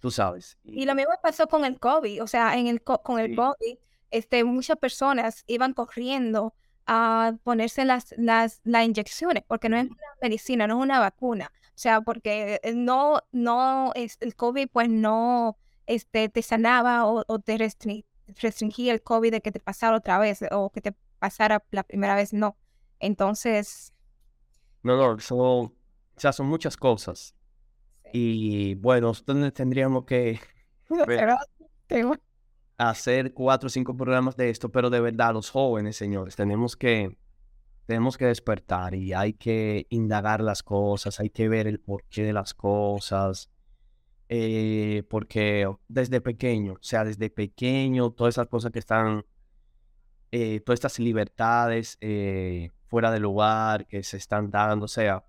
tú 0.03 0.11
sabes. 0.11 0.57
Y 0.65 0.83
lo 0.83 0.95
mismo 0.95 1.13
pasó 1.21 1.47
con 1.47 1.63
el 1.63 1.79
COVID, 1.79 2.21
o 2.21 2.27
sea, 2.27 2.57
en 2.57 2.67
el 2.67 2.83
con 2.83 3.19
el 3.19 3.37
COVID, 3.37 3.77
este, 4.11 4.43
muchas 4.43 4.75
personas 4.75 5.45
iban 5.47 5.71
corriendo 5.71 6.53
a 6.85 7.37
ponerse 7.45 7.85
las, 7.85 8.13
las, 8.17 8.59
las 8.65 8.85
inyecciones, 8.85 9.43
porque 9.47 9.69
no 9.69 9.77
es 9.77 9.85
una 9.85 9.97
medicina, 10.21 10.67
no 10.67 10.79
es 10.79 10.83
una 10.83 10.99
vacuna. 10.99 11.53
O 11.69 11.77
sea, 11.77 12.01
porque 12.01 12.59
eh, 12.63 12.73
no, 12.73 13.21
no, 13.31 13.93
es, 13.95 14.17
el 14.19 14.35
COVID 14.35 14.67
pues 14.73 14.89
no 14.89 15.57
este, 15.85 16.27
te 16.27 16.41
sanaba 16.41 17.05
o, 17.05 17.39
te 17.39 17.57
restringía 17.57 18.03
el 18.27 19.03
COVID 19.03 19.31
de 19.31 19.41
que 19.41 19.51
te 19.51 19.59
pasara 19.59 19.97
otra 19.97 20.19
vez 20.19 20.43
o 20.51 20.69
que 20.69 20.81
te 20.81 20.93
pasara 21.19 21.63
la 21.71 21.83
primera 21.83 22.15
vez, 22.15 22.33
no. 22.33 22.57
Entonces... 22.99 23.93
No, 24.81 24.97
no, 24.97 25.19
son, 25.19 25.39
o 25.39 25.73
sea, 26.17 26.33
son 26.33 26.47
muchas 26.47 26.75
cosas. 26.75 27.35
Y 28.11 28.75
bueno, 28.75 29.07
nosotros 29.07 29.53
tendríamos 29.53 30.05
que 30.05 30.39
hacer 32.77 33.33
cuatro 33.33 33.67
o 33.67 33.69
cinco 33.69 33.95
programas 33.95 34.35
de 34.35 34.49
esto, 34.49 34.69
pero 34.69 34.89
de 34.89 34.99
verdad, 34.99 35.33
los 35.33 35.49
jóvenes, 35.49 35.95
señores, 35.95 36.35
tenemos 36.35 36.75
que, 36.75 37.17
tenemos 37.85 38.17
que 38.17 38.25
despertar 38.25 38.93
y 38.93 39.13
hay 39.13 39.33
que 39.33 39.87
indagar 39.89 40.41
las 40.41 40.63
cosas, 40.63 41.19
hay 41.19 41.29
que 41.29 41.49
ver 41.49 41.67
el 41.67 41.79
porqué 41.79 42.23
de 42.23 42.33
las 42.33 42.53
cosas. 42.53 43.49
Eh, 44.35 45.03
porque 45.09 45.71
desde 45.87 46.19
pequeño, 46.19 46.73
o 46.73 46.77
sea, 46.81 47.05
desde 47.05 47.29
pequeño, 47.29 48.09
todas 48.13 48.33
esas 48.33 48.47
cosas 48.47 48.71
que 48.71 48.79
están, 48.79 49.27
eh, 50.31 50.59
todas 50.61 50.77
estas 50.77 50.97
libertades 50.97 51.99
eh, 52.01 52.71
fuera 52.87 53.11
del 53.11 53.21
lugar 53.21 53.85
que 53.85 54.01
se 54.01 54.17
están 54.17 54.49
dando, 54.49 54.85
o 54.85 54.87
sea, 54.87 55.23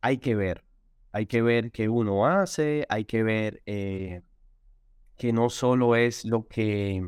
hay 0.00 0.16
que 0.16 0.34
ver, 0.34 0.64
hay 1.12 1.26
que 1.26 1.42
ver 1.42 1.72
qué 1.72 1.90
uno 1.90 2.26
hace, 2.26 2.86
hay 2.88 3.04
que 3.04 3.22
ver 3.22 3.62
eh, 3.66 4.22
que 5.18 5.34
no 5.34 5.50
solo 5.50 5.94
es 5.94 6.24
lo 6.24 6.48
que, 6.48 7.06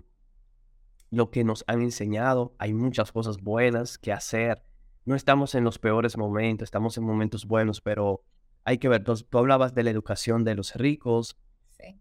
lo 1.11 1.31
que 1.31 1.43
nos 1.43 1.65
han 1.67 1.81
enseñado, 1.81 2.55
hay 2.59 2.75
muchas 2.75 3.13
cosas 3.13 3.39
buenas 3.39 3.97
que 3.97 4.13
hacer. 4.13 4.63
No 5.07 5.15
estamos 5.15 5.55
en 5.55 5.65
los 5.65 5.79
peores 5.79 6.19
momentos, 6.19 6.67
estamos 6.67 6.99
en 6.99 7.05
momentos 7.05 7.47
buenos, 7.47 7.81
pero 7.81 8.23
hay 8.65 8.79
que 8.79 8.89
ver, 8.89 9.05
tú, 9.05 9.15
hablabas 9.33 9.75
de 9.75 9.83
la 9.83 9.91
educación 9.91 10.45
de 10.45 10.55
los 10.55 10.75
ricos, 10.75 11.37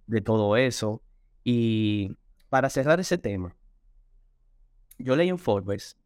de 0.08 0.22
todo 0.22 0.56
eso. 0.58 1.04
Y 1.44 2.16
para 2.50 2.70
cerrar 2.70 3.00
ese 3.00 3.18
tema, 3.18 3.56
yo 4.98 5.16
leí 5.16 5.30
en 5.30 5.40
Forbes 5.40 5.98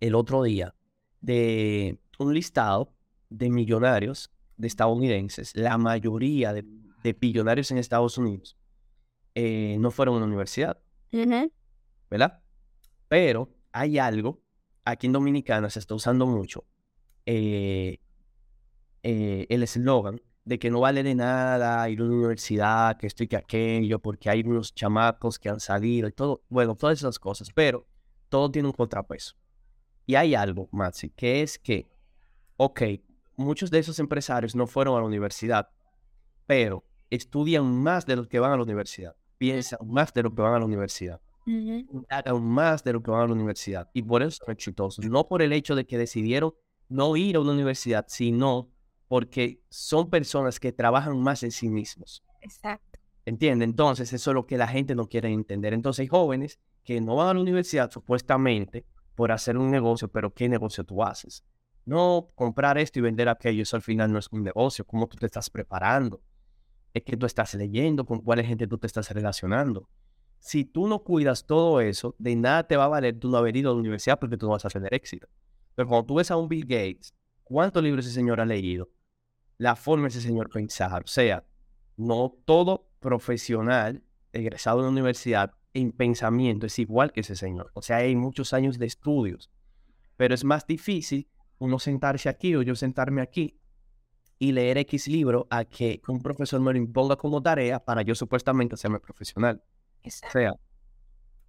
el 0.00 0.14
otro 0.14 0.42
día 0.42 0.74
de 1.20 1.98
un 2.18 2.34
listado 2.34 2.94
de 3.30 3.50
millonarios 3.50 4.30
de 4.56 4.68
estadounidenses, 4.68 5.56
la 5.56 5.78
mayoría 5.78 6.52
de, 6.52 6.64
de 7.02 7.12
billonarios 7.14 7.70
en 7.70 7.78
Estados 7.78 8.18
Unidos, 8.18 8.56
eh, 9.34 9.76
no 9.80 9.90
fueron 9.90 10.14
a 10.14 10.18
una 10.18 10.26
universidad. 10.26 10.78
¿Verdad? 12.10 12.42
Pero 13.08 13.50
hay 13.72 13.98
algo, 13.98 14.42
aquí 14.84 15.06
en 15.06 15.12
Dominicana 15.12 15.70
se 15.70 15.78
está 15.78 15.94
usando 15.94 16.26
mucho, 16.26 16.64
eh, 17.26 18.00
eh, 19.02 19.46
el 19.48 19.62
eslogan 19.62 20.20
de 20.44 20.58
que 20.58 20.70
no 20.70 20.80
vale 20.80 21.02
de 21.02 21.14
nada 21.14 21.88
ir 21.88 22.00
a 22.00 22.04
una 22.04 22.14
universidad, 22.14 22.96
que 22.96 23.06
esto 23.06 23.22
y 23.22 23.28
que 23.28 23.36
aquello, 23.36 24.00
porque 24.00 24.28
hay 24.28 24.42
unos 24.42 24.74
chamacos 24.74 25.38
que 25.38 25.48
han 25.48 25.60
salido 25.60 26.08
y 26.08 26.12
todo, 26.12 26.42
bueno, 26.48 26.74
todas 26.74 26.98
esas 26.98 27.18
cosas, 27.18 27.50
pero 27.54 27.86
todo 28.28 28.50
tiene 28.50 28.68
un 28.68 28.74
contrapeso. 28.74 29.34
Y 30.04 30.16
hay 30.16 30.34
algo, 30.34 30.68
Maxi, 30.72 31.10
que 31.10 31.42
es 31.42 31.58
que, 31.58 31.88
ok, 32.56 32.82
muchos 33.36 33.70
de 33.70 33.78
esos 33.78 33.98
empresarios 33.98 34.56
no 34.56 34.66
fueron 34.66 34.96
a 34.96 35.00
la 35.00 35.06
universidad, 35.06 35.68
pero 36.46 36.84
estudian 37.08 37.64
más 37.64 38.04
de 38.04 38.16
los 38.16 38.26
que 38.26 38.40
van 38.40 38.52
a 38.52 38.56
la 38.56 38.62
universidad, 38.62 39.14
piensan 39.38 39.78
más 39.86 40.12
de 40.12 40.24
lo 40.24 40.34
que 40.34 40.42
van 40.42 40.54
a 40.54 40.58
la 40.58 40.64
universidad, 40.64 41.20
hagan 42.08 42.42
más 42.42 42.82
de 42.82 42.94
lo 42.94 43.02
que 43.02 43.10
van 43.10 43.22
a 43.22 43.26
la 43.26 43.32
universidad 43.32 43.90
y 43.92 44.02
por 44.02 44.22
eso 44.22 44.38
son 44.44 44.52
exitosos, 44.52 45.04
no 45.04 45.28
por 45.28 45.42
el 45.42 45.52
hecho 45.52 45.74
de 45.74 45.86
que 45.86 45.98
decidieron 45.98 46.54
no 46.88 47.16
ir 47.16 47.36
a 47.36 47.40
una 47.40 47.52
universidad, 47.52 48.06
sino 48.08 48.71
porque 49.12 49.60
son 49.68 50.08
personas 50.08 50.58
que 50.58 50.72
trabajan 50.72 51.20
más 51.20 51.42
en 51.42 51.50
sí 51.50 51.68
mismos. 51.68 52.24
Exacto. 52.40 52.98
¿Entiende? 53.26 53.66
Entonces, 53.66 54.10
eso 54.10 54.30
es 54.30 54.34
lo 54.34 54.46
que 54.46 54.56
la 54.56 54.66
gente 54.66 54.94
no 54.94 55.06
quiere 55.06 55.28
entender. 55.28 55.74
Entonces, 55.74 56.00
hay 56.00 56.06
jóvenes 56.06 56.58
que 56.82 56.98
no 56.98 57.16
van 57.16 57.28
a 57.28 57.34
la 57.34 57.40
universidad 57.42 57.90
supuestamente 57.90 58.86
por 59.14 59.30
hacer 59.30 59.58
un 59.58 59.70
negocio, 59.70 60.08
pero 60.08 60.32
¿qué 60.32 60.48
negocio 60.48 60.82
tú 60.84 61.02
haces? 61.02 61.44
No 61.84 62.30
comprar 62.34 62.78
esto 62.78 63.00
y 63.00 63.02
vender 63.02 63.28
aquello, 63.28 63.64
eso 63.64 63.76
al 63.76 63.82
final 63.82 64.10
no 64.10 64.18
es 64.18 64.28
un 64.32 64.44
negocio. 64.44 64.86
¿Cómo 64.86 65.06
tú 65.06 65.18
te 65.18 65.26
estás 65.26 65.50
preparando? 65.50 66.22
Es 66.94 67.02
que 67.02 67.14
tú 67.14 67.26
estás 67.26 67.52
leyendo, 67.52 68.06
con 68.06 68.22
cuál 68.22 68.42
gente 68.42 68.66
tú 68.66 68.78
te 68.78 68.86
estás 68.86 69.10
relacionando. 69.10 69.90
Si 70.38 70.64
tú 70.64 70.88
no 70.88 71.00
cuidas 71.00 71.44
todo 71.44 71.82
eso, 71.82 72.14
de 72.18 72.34
nada 72.34 72.66
te 72.66 72.78
va 72.78 72.84
a 72.84 72.88
valer 72.88 73.18
tú 73.18 73.28
no 73.28 73.36
haber 73.36 73.58
ido 73.58 73.72
a 73.72 73.74
la 73.74 73.80
universidad 73.80 74.18
porque 74.18 74.38
tú 74.38 74.46
no 74.46 74.52
vas 74.52 74.64
a 74.64 74.70
tener 74.70 74.94
éxito. 74.94 75.28
Pero 75.74 75.86
cuando 75.86 76.06
tú 76.06 76.14
ves 76.14 76.30
a 76.30 76.36
un 76.38 76.48
Bill 76.48 76.64
Gates, 76.64 77.14
¿cuántos 77.44 77.82
libros 77.82 78.06
ese 78.06 78.14
señor 78.14 78.40
ha 78.40 78.46
leído? 78.46 78.88
La 79.62 79.76
forma 79.76 80.08
ese 80.08 80.20
señor 80.20 80.50
pensar. 80.50 81.04
O 81.04 81.06
sea, 81.06 81.44
no 81.96 82.34
todo 82.44 82.90
profesional 82.98 84.02
egresado 84.32 84.78
de 84.78 84.82
la 84.86 84.90
universidad 84.90 85.52
en 85.72 85.92
pensamiento 85.92 86.66
es 86.66 86.80
igual 86.80 87.12
que 87.12 87.20
ese 87.20 87.36
señor. 87.36 87.70
O 87.74 87.80
sea, 87.80 87.98
hay 87.98 88.16
muchos 88.16 88.54
años 88.54 88.76
de 88.76 88.86
estudios, 88.86 89.52
pero 90.16 90.34
es 90.34 90.42
más 90.42 90.66
difícil 90.66 91.28
uno 91.58 91.78
sentarse 91.78 92.28
aquí 92.28 92.56
o 92.56 92.62
yo 92.62 92.74
sentarme 92.74 93.22
aquí 93.22 93.56
y 94.36 94.50
leer 94.50 94.78
X 94.78 95.06
libro 95.06 95.46
a 95.48 95.64
que 95.64 96.02
un 96.08 96.20
profesor 96.20 96.60
me 96.60 96.72
lo 96.72 96.78
imponga 96.78 97.14
como 97.14 97.40
tarea 97.40 97.78
para 97.78 98.02
yo 98.02 98.16
supuestamente 98.16 98.74
hacerme 98.74 98.98
profesional. 98.98 99.62
O 100.04 100.30
sea, 100.32 100.56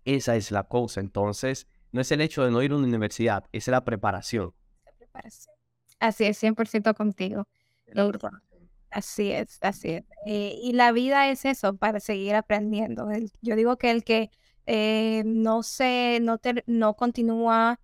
esa 0.06 0.36
es 0.36 0.52
la 0.52 0.66
cosa. 0.66 1.00
Entonces, 1.00 1.66
no 1.92 2.02
es 2.02 2.12
el 2.12 2.22
hecho 2.22 2.46
de 2.46 2.52
no 2.52 2.62
ir 2.62 2.74
a 2.74 2.76
una 2.76 2.86
universidad, 2.86 3.46
es 3.52 3.68
la 3.70 3.84
preparación. 3.84 4.54
La 4.86 4.92
preparación. 4.92 5.56
Así 6.00 6.26
es, 6.26 6.44
100% 6.44 6.94
contigo. 6.94 7.48
Así 8.90 9.32
es, 9.32 9.58
así 9.62 9.90
es. 9.90 10.04
Eh, 10.26 10.56
y 10.62 10.74
la 10.74 10.92
vida 10.92 11.30
es 11.30 11.46
eso, 11.46 11.76
para 11.76 12.00
seguir 12.00 12.36
aprendiendo. 12.36 13.08
yo 13.42 13.56
digo 13.56 13.78
que 13.78 13.90
el 13.90 14.04
que 14.04 14.30
eh, 14.68 15.24
no 15.26 15.64
se, 15.64 16.20
no, 16.22 16.40
no 16.68 16.94
continúa 16.96 17.80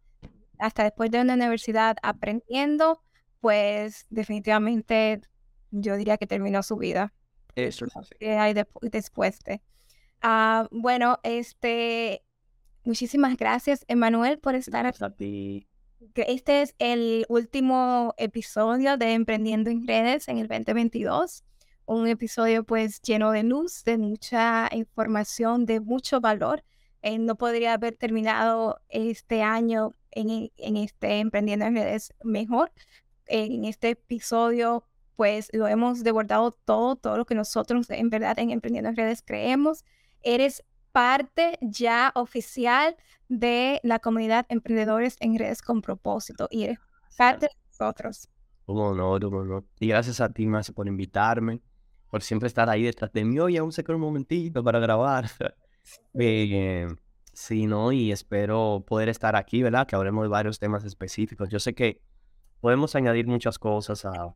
hasta 0.60 0.84
después 0.84 1.10
de 1.10 1.22
una 1.22 1.34
universidad 1.34 1.98
aprendiendo, 2.04 3.02
pues 3.40 4.06
definitivamente 4.10 5.22
yo 5.72 5.96
diría 5.96 6.18
que 6.18 6.28
terminó 6.28 6.62
su 6.62 6.78
vida. 6.78 7.14
Eso 7.56 7.86
es 7.86 7.96
así. 7.96 8.16
¿Qué 8.20 8.38
hay 8.38 8.54
después 8.82 9.40
de? 9.40 9.62
Ah, 10.22 10.68
bueno, 10.72 11.18
este, 11.24 12.24
muchísimas 12.84 13.36
gracias, 13.38 13.84
Emanuel, 13.88 14.40
por 14.40 14.56
estar 14.56 14.86
aquí 14.86 15.68
este 16.16 16.62
es 16.62 16.76
el 16.80 17.26
último 17.30 18.14
episodio 18.18 18.98
de 18.98 19.14
Emprendiendo 19.14 19.70
en 19.70 19.86
Redes 19.86 20.28
en 20.28 20.38
el 20.38 20.48
2022. 20.48 21.44
Un 21.86 22.08
episodio 22.08 22.64
pues 22.64 23.02
lleno 23.02 23.32
de 23.32 23.44
luz, 23.44 23.84
de 23.84 23.98
mucha 23.98 24.70
información, 24.74 25.66
de 25.66 25.80
mucho 25.80 26.22
valor. 26.22 26.64
Eh, 27.02 27.18
no 27.18 27.36
podría 27.36 27.74
haber 27.74 27.96
terminado 27.96 28.80
este 28.90 29.42
año 29.42 29.96
en, 30.12 30.52
en 30.58 30.78
este 30.78 31.20
Emprendiendo 31.20 31.66
en 31.66 31.76
Redes 31.76 32.14
mejor. 32.24 32.72
En 33.26 33.66
este 33.66 33.90
episodio 33.92 34.86
pues 35.16 35.50
lo 35.52 35.68
hemos 35.68 36.04
devorado 36.04 36.52
todo, 36.52 36.96
todo 36.96 37.18
lo 37.18 37.26
que 37.26 37.36
nosotros 37.36 37.90
en 37.90 38.10
verdad 38.10 38.40
en 38.40 38.52
Emprendiendo 38.52 38.90
en 38.90 38.96
Redes 38.96 39.22
creemos. 39.22 39.84
Eres 40.22 40.64
parte 40.92 41.58
ya 41.62 42.12
oficial 42.16 42.96
de 43.28 43.80
la 43.84 44.00
comunidad 44.00 44.46
Emprendedores 44.50 45.16
en 45.20 45.38
Redes 45.38 45.62
con 45.62 45.82
Propósito 45.82 46.48
y 46.52 46.64
eres 46.64 46.80
parte 47.18 47.48
de 47.48 47.52
nosotros. 47.68 48.30
Un 48.66 48.80
honor, 48.80 49.26
un 49.26 49.34
honor. 49.36 49.66
Y 49.80 49.88
gracias 49.88 50.22
a 50.22 50.30
ti, 50.30 50.46
más 50.46 50.72
por 50.72 50.88
invitarme, 50.88 51.62
por 52.10 52.22
siempre 52.22 52.48
estar 52.48 52.70
ahí 52.70 52.84
detrás 52.84 53.12
de 53.12 53.24
mí. 53.26 53.40
Oye, 53.40 53.58
aún 53.58 53.72
se 53.72 53.84
queda 53.84 53.96
un 53.96 54.02
momentito 54.02 54.64
para 54.64 54.80
grabar. 54.80 55.30
eh, 56.14 56.88
sí, 57.34 57.66
¿no? 57.66 57.92
Y 57.92 58.12
espero 58.12 58.84
poder 58.88 59.10
estar 59.10 59.36
aquí, 59.36 59.64
¿verdad? 59.64 59.88
Que 59.88 59.96
hablemos 59.96 60.24
de 60.24 60.30
varios 60.30 60.60
temas 60.60 60.84
específicos. 60.86 61.50
Yo 61.50 61.60
sé 61.60 61.74
que 61.74 62.02
podemos 62.62 62.96
añadir 62.96 63.28
muchas 63.28 63.58
cosas 63.58 64.06
a, 64.06 64.36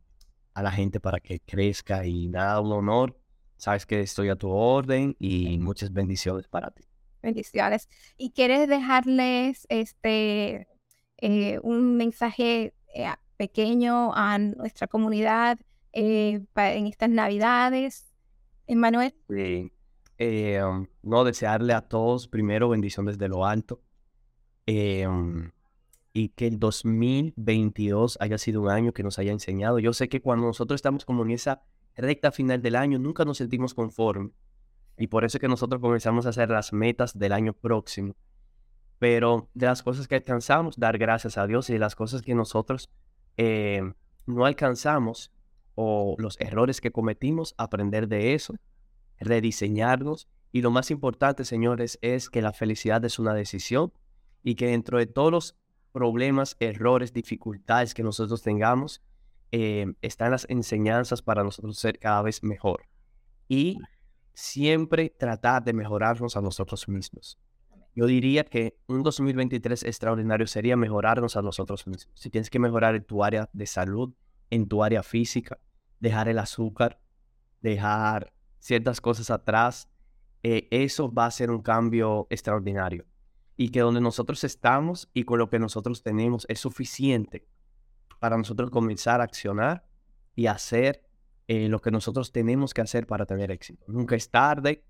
a 0.54 0.62
la 0.62 0.72
gente 0.72 1.00
para 1.00 1.20
que 1.20 1.40
crezca 1.40 2.06
y 2.06 2.28
nada, 2.28 2.60
un 2.60 2.72
honor 2.72 3.23
Sabes 3.56 3.86
que 3.86 4.00
estoy 4.00 4.28
a 4.28 4.36
tu 4.36 4.50
orden 4.50 5.16
y 5.18 5.58
muchas 5.58 5.92
bendiciones 5.92 6.48
para 6.48 6.70
ti. 6.70 6.84
Bendiciones. 7.22 7.88
¿Y 8.16 8.30
quieres 8.32 8.68
dejarles 8.68 9.66
este 9.70 10.68
eh, 11.18 11.58
un 11.62 11.96
mensaje 11.96 12.74
eh, 12.94 13.06
pequeño 13.36 14.14
a 14.14 14.38
nuestra 14.38 14.86
comunidad 14.86 15.58
eh, 15.92 16.44
en 16.54 16.86
estas 16.86 17.08
Navidades, 17.08 18.12
Emmanuel? 18.66 19.14
Sí. 19.28 19.72
Um, 20.18 20.86
no, 21.02 21.24
desearle 21.24 21.72
a 21.72 21.80
todos 21.80 22.28
primero 22.28 22.68
bendición 22.68 23.06
desde 23.06 23.28
lo 23.28 23.46
alto. 23.46 23.80
Um, 24.66 25.50
y 26.12 26.28
que 26.28 26.46
el 26.46 26.60
2022 26.60 28.18
haya 28.20 28.38
sido 28.38 28.62
un 28.62 28.70
año 28.70 28.92
que 28.92 29.02
nos 29.02 29.18
haya 29.18 29.32
enseñado. 29.32 29.80
Yo 29.80 29.92
sé 29.92 30.08
que 30.08 30.22
cuando 30.22 30.46
nosotros 30.46 30.78
estamos 30.78 31.04
como 31.04 31.24
en 31.24 31.32
esa 31.32 31.64
recta 31.96 32.32
final 32.32 32.62
del 32.62 32.76
año, 32.76 32.98
nunca 32.98 33.24
nos 33.24 33.38
sentimos 33.38 33.74
conformes. 33.74 34.32
Y 34.96 35.08
por 35.08 35.24
eso 35.24 35.38
es 35.38 35.40
que 35.40 35.48
nosotros 35.48 35.80
comenzamos 35.80 36.26
a 36.26 36.30
hacer 36.30 36.50
las 36.50 36.72
metas 36.72 37.18
del 37.18 37.32
año 37.32 37.52
próximo. 37.52 38.14
Pero 38.98 39.48
de 39.54 39.66
las 39.66 39.82
cosas 39.82 40.06
que 40.06 40.14
alcanzamos, 40.14 40.78
dar 40.78 40.98
gracias 40.98 41.36
a 41.36 41.46
Dios 41.46 41.68
y 41.68 41.74
de 41.74 41.78
las 41.78 41.96
cosas 41.96 42.22
que 42.22 42.34
nosotros 42.34 42.90
eh, 43.36 43.82
no 44.26 44.46
alcanzamos 44.46 45.32
o 45.74 46.14
los 46.18 46.40
errores 46.40 46.80
que 46.80 46.92
cometimos, 46.92 47.54
aprender 47.58 48.06
de 48.08 48.34
eso, 48.34 48.54
rediseñarnos. 49.18 50.28
Y 50.52 50.62
lo 50.62 50.70
más 50.70 50.92
importante, 50.92 51.44
señores, 51.44 51.98
es 52.00 52.30
que 52.30 52.42
la 52.42 52.52
felicidad 52.52 53.04
es 53.04 53.18
una 53.18 53.34
decisión 53.34 53.92
y 54.44 54.54
que 54.54 54.68
dentro 54.68 54.98
de 54.98 55.06
todos 55.06 55.32
los 55.32 55.56
problemas, 55.90 56.56
errores, 56.60 57.12
dificultades 57.12 57.94
que 57.94 58.04
nosotros 58.04 58.42
tengamos, 58.42 59.02
eh, 59.56 59.86
están 60.02 60.32
las 60.32 60.46
enseñanzas 60.50 61.22
para 61.22 61.44
nosotros 61.44 61.78
ser 61.78 62.00
cada 62.00 62.22
vez 62.22 62.42
mejor. 62.42 62.88
Y 63.46 63.78
siempre 64.32 65.10
tratar 65.10 65.62
de 65.62 65.72
mejorarnos 65.72 66.36
a 66.36 66.40
nosotros 66.40 66.88
mismos. 66.88 67.38
Yo 67.94 68.06
diría 68.06 68.42
que 68.42 68.76
un 68.88 69.04
2023 69.04 69.84
extraordinario 69.84 70.48
sería 70.48 70.76
mejorarnos 70.76 71.36
a 71.36 71.42
nosotros 71.42 71.86
mismos. 71.86 72.10
Si 72.16 72.30
tienes 72.30 72.50
que 72.50 72.58
mejorar 72.58 72.96
en 72.96 73.04
tu 73.04 73.22
área 73.22 73.48
de 73.52 73.66
salud, 73.66 74.12
en 74.50 74.66
tu 74.66 74.82
área 74.82 75.04
física, 75.04 75.60
dejar 76.00 76.26
el 76.26 76.40
azúcar, 76.40 77.00
dejar 77.62 78.32
ciertas 78.58 79.00
cosas 79.00 79.30
atrás, 79.30 79.88
eh, 80.42 80.66
eso 80.72 81.12
va 81.12 81.26
a 81.26 81.30
ser 81.30 81.52
un 81.52 81.62
cambio 81.62 82.26
extraordinario. 82.28 83.06
Y 83.56 83.68
que 83.68 83.78
donde 83.78 84.00
nosotros 84.00 84.42
estamos 84.42 85.08
y 85.14 85.22
con 85.22 85.38
lo 85.38 85.48
que 85.48 85.60
nosotros 85.60 86.02
tenemos 86.02 86.44
es 86.48 86.58
suficiente 86.58 87.46
para 88.24 88.38
nosotros 88.38 88.70
comenzar 88.70 89.20
a 89.20 89.24
accionar 89.24 89.84
y 90.34 90.46
hacer 90.46 91.02
eh, 91.46 91.68
lo 91.68 91.78
que 91.82 91.90
nosotros 91.90 92.32
tenemos 92.32 92.72
que 92.72 92.80
hacer 92.80 93.06
para 93.06 93.26
tener 93.26 93.50
éxito. 93.50 93.84
Nunca 93.86 94.16
es 94.16 94.30
tarde, 94.30 94.82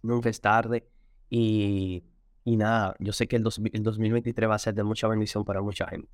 nunca 0.00 0.28
es 0.28 0.40
tarde. 0.40 0.88
Y, 1.28 2.04
y 2.44 2.56
nada, 2.56 2.94
yo 3.00 3.12
sé 3.12 3.26
que 3.26 3.34
el, 3.34 3.42
2023 3.42 4.48
va 4.48 4.54
a 4.54 4.58
ser 4.60 4.74
de 4.74 4.84
mucha 4.84 5.08
bendición 5.08 5.44
para 5.44 5.60
mucha 5.60 5.88
gente. 5.88 6.08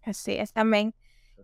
Así 0.00 0.36
es, 0.36 0.54
también. 0.54 0.94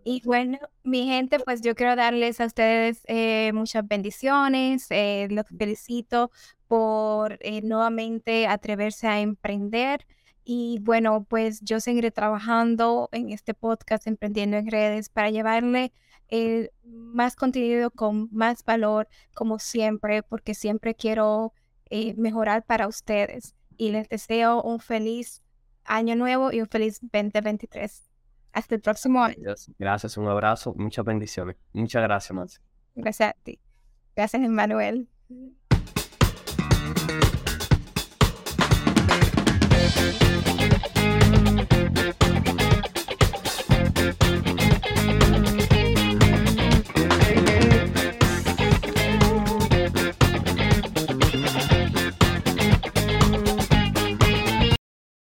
Y 0.03 0.23
bueno, 0.25 0.57
mi 0.81 1.05
gente, 1.05 1.39
pues 1.39 1.61
yo 1.61 1.75
quiero 1.75 1.95
darles 1.95 2.41
a 2.41 2.47
ustedes 2.47 3.03
eh, 3.05 3.51
muchas 3.53 3.87
bendiciones. 3.87 4.87
Eh, 4.89 5.27
los 5.29 5.45
felicito 5.55 6.31
por 6.67 7.37
nuevamente 7.61 8.47
atreverse 8.47 9.05
a 9.05 9.19
emprender. 9.19 10.07
Y 10.47 10.77
bueno, 10.81 11.25
pues 11.27 11.61
yo 11.61 11.79
seguiré 11.79 12.11
trabajando 12.11 13.09
en 13.11 13.31
este 13.31 13.55
podcast 13.55 14.05
Emprendiendo 14.05 14.57
en 14.57 14.69
Redes 14.69 15.09
para 15.09 15.31
llevarle 15.31 15.91
eh, 16.29 16.69
más 16.83 17.35
contenido 17.35 17.89
con 17.89 18.29
más 18.31 18.63
valor, 18.63 19.07
como 19.33 19.57
siempre, 19.57 20.21
porque 20.21 20.53
siempre 20.53 20.93
quiero 20.93 21.51
eh, 21.89 22.13
mejorar 22.15 22.63
para 22.63 22.87
ustedes. 22.87 23.55
Y 23.75 23.89
les 23.89 24.07
deseo 24.07 24.61
un 24.61 24.79
feliz 24.79 25.41
año 25.83 26.15
nuevo 26.15 26.51
y 26.51 26.61
un 26.61 26.67
feliz 26.67 26.99
2023. 27.01 28.07
Hasta 28.53 28.75
el 28.75 28.81
próximo 28.81 29.23
año. 29.23 29.55
Gracias, 29.79 30.15
un 30.15 30.27
abrazo, 30.27 30.75
muchas 30.77 31.03
bendiciones. 31.03 31.57
Muchas 31.73 32.03
gracias, 32.03 32.31
Marcia. 32.31 32.61
Gracias 32.93 33.29
a 33.31 33.33
ti. 33.43 33.59
Gracias, 34.15 34.43
Emmanuel. 34.43 35.09